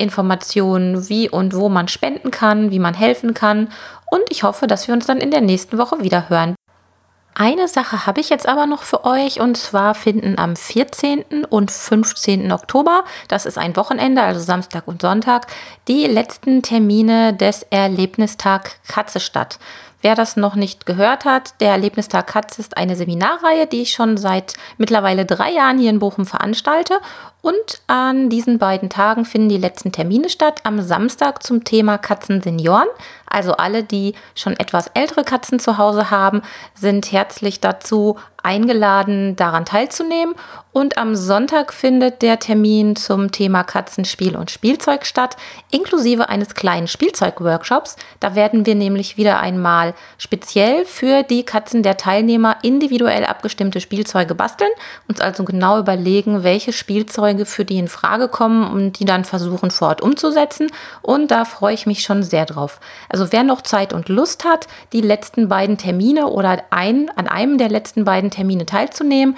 Informationen, 0.00 1.08
wie 1.08 1.28
und 1.28 1.54
wo 1.54 1.68
man 1.68 1.88
spenden 1.88 2.30
kann, 2.30 2.70
wie 2.70 2.78
man 2.78 2.94
helfen 2.94 3.34
kann. 3.34 3.68
Und 4.10 4.22
ich 4.30 4.42
hoffe, 4.42 4.66
dass 4.66 4.88
wir 4.88 4.94
uns 4.94 5.06
dann 5.06 5.18
in 5.18 5.30
der 5.30 5.40
nächsten 5.40 5.78
Woche 5.78 6.02
wieder 6.02 6.28
hören. 6.28 6.54
Eine 7.34 7.68
Sache 7.68 8.06
habe 8.06 8.20
ich 8.20 8.28
jetzt 8.28 8.48
aber 8.48 8.66
noch 8.66 8.82
für 8.82 9.04
euch 9.04 9.40
und 9.40 9.56
zwar 9.56 9.94
finden 9.94 10.38
am 10.38 10.56
14. 10.56 11.44
und 11.48 11.70
15. 11.70 12.50
Oktober, 12.50 13.04
das 13.28 13.46
ist 13.46 13.56
ein 13.56 13.76
Wochenende, 13.76 14.22
also 14.22 14.40
Samstag 14.40 14.88
und 14.88 15.00
Sonntag, 15.00 15.46
die 15.86 16.06
letzten 16.06 16.62
Termine 16.62 17.32
des 17.32 17.62
Erlebnistag 17.70 18.72
Katze 18.88 19.20
statt. 19.20 19.58
Wer 20.02 20.14
das 20.14 20.36
noch 20.36 20.54
nicht 20.54 20.86
gehört 20.86 21.26
hat, 21.26 21.60
der 21.60 21.72
Erlebnistag 21.72 22.26
Katze 22.26 22.62
ist 22.62 22.78
eine 22.78 22.96
Seminarreihe, 22.96 23.66
die 23.66 23.82
ich 23.82 23.92
schon 23.92 24.16
seit 24.16 24.54
mittlerweile 24.78 25.26
drei 25.26 25.52
Jahren 25.52 25.78
hier 25.78 25.90
in 25.90 25.98
Bochum 25.98 26.24
veranstalte. 26.24 27.00
Und 27.42 27.82
an 27.86 28.30
diesen 28.30 28.58
beiden 28.58 28.88
Tagen 28.88 29.26
finden 29.26 29.50
die 29.50 29.58
letzten 29.58 29.92
Termine 29.92 30.30
statt. 30.30 30.60
Am 30.64 30.80
Samstag 30.80 31.42
zum 31.42 31.64
Thema 31.64 31.98
Katzensenioren. 31.98 32.88
Also 33.26 33.52
alle, 33.52 33.82
die 33.82 34.14
schon 34.34 34.54
etwas 34.54 34.88
ältere 34.88 35.24
Katzen 35.24 35.58
zu 35.58 35.76
Hause 35.76 36.10
haben, 36.10 36.42
sind 36.74 37.12
herzlich 37.12 37.60
dazu 37.60 38.16
eingeladen, 38.42 39.36
daran 39.36 39.64
teilzunehmen. 39.64 40.34
Und 40.72 40.98
am 40.98 41.16
Sonntag 41.16 41.72
findet 41.72 42.22
der 42.22 42.38
Termin 42.38 42.94
zum 42.94 43.32
Thema 43.32 43.64
Katzenspiel 43.64 44.36
und 44.36 44.52
Spielzeug 44.52 45.04
statt, 45.04 45.36
inklusive 45.72 46.28
eines 46.28 46.54
kleinen 46.54 46.86
Spielzeugworkshops. 46.86 47.96
Da 48.20 48.36
werden 48.36 48.66
wir 48.66 48.76
nämlich 48.76 49.16
wieder 49.16 49.40
einmal 49.40 49.94
speziell 50.16 50.84
für 50.84 51.24
die 51.24 51.42
Katzen 51.42 51.82
der 51.82 51.96
Teilnehmer 51.96 52.58
individuell 52.62 53.24
abgestimmte 53.24 53.80
Spielzeuge 53.80 54.36
basteln, 54.36 54.70
uns 55.08 55.20
also 55.20 55.42
genau 55.42 55.80
überlegen, 55.80 56.44
welche 56.44 56.72
Spielzeuge 56.72 57.46
für 57.46 57.64
die 57.64 57.78
in 57.78 57.88
Frage 57.88 58.28
kommen 58.28 58.70
und 58.70 59.00
die 59.00 59.04
dann 59.04 59.24
versuchen 59.24 59.72
vor 59.72 59.88
Ort 59.88 60.02
umzusetzen. 60.02 60.70
Und 61.02 61.32
da 61.32 61.44
freue 61.44 61.74
ich 61.74 61.86
mich 61.86 62.02
schon 62.02 62.22
sehr 62.22 62.46
drauf. 62.46 62.78
Also 63.08 63.32
wer 63.32 63.42
noch 63.42 63.62
Zeit 63.62 63.92
und 63.92 64.08
Lust 64.08 64.44
hat, 64.44 64.68
die 64.92 65.00
letzten 65.00 65.48
beiden 65.48 65.78
Termine 65.78 66.28
oder 66.28 66.62
ein, 66.70 67.10
an 67.16 67.26
einem 67.26 67.58
der 67.58 67.70
letzten 67.70 68.04
beiden 68.30 68.40
Termine 68.48 68.66
teilzunehmen, 68.66 69.36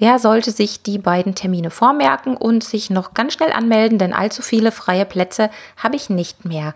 der 0.00 0.18
sollte 0.18 0.50
sich 0.50 0.82
die 0.82 0.98
beiden 0.98 1.34
Termine 1.34 1.70
vormerken 1.70 2.36
und 2.36 2.64
sich 2.64 2.90
noch 2.90 3.14
ganz 3.14 3.32
schnell 3.34 3.52
anmelden, 3.52 3.98
denn 3.98 4.12
allzu 4.12 4.42
viele 4.42 4.72
freie 4.72 5.04
Plätze 5.04 5.48
habe 5.76 5.94
ich 5.96 6.10
nicht 6.10 6.44
mehr. 6.44 6.74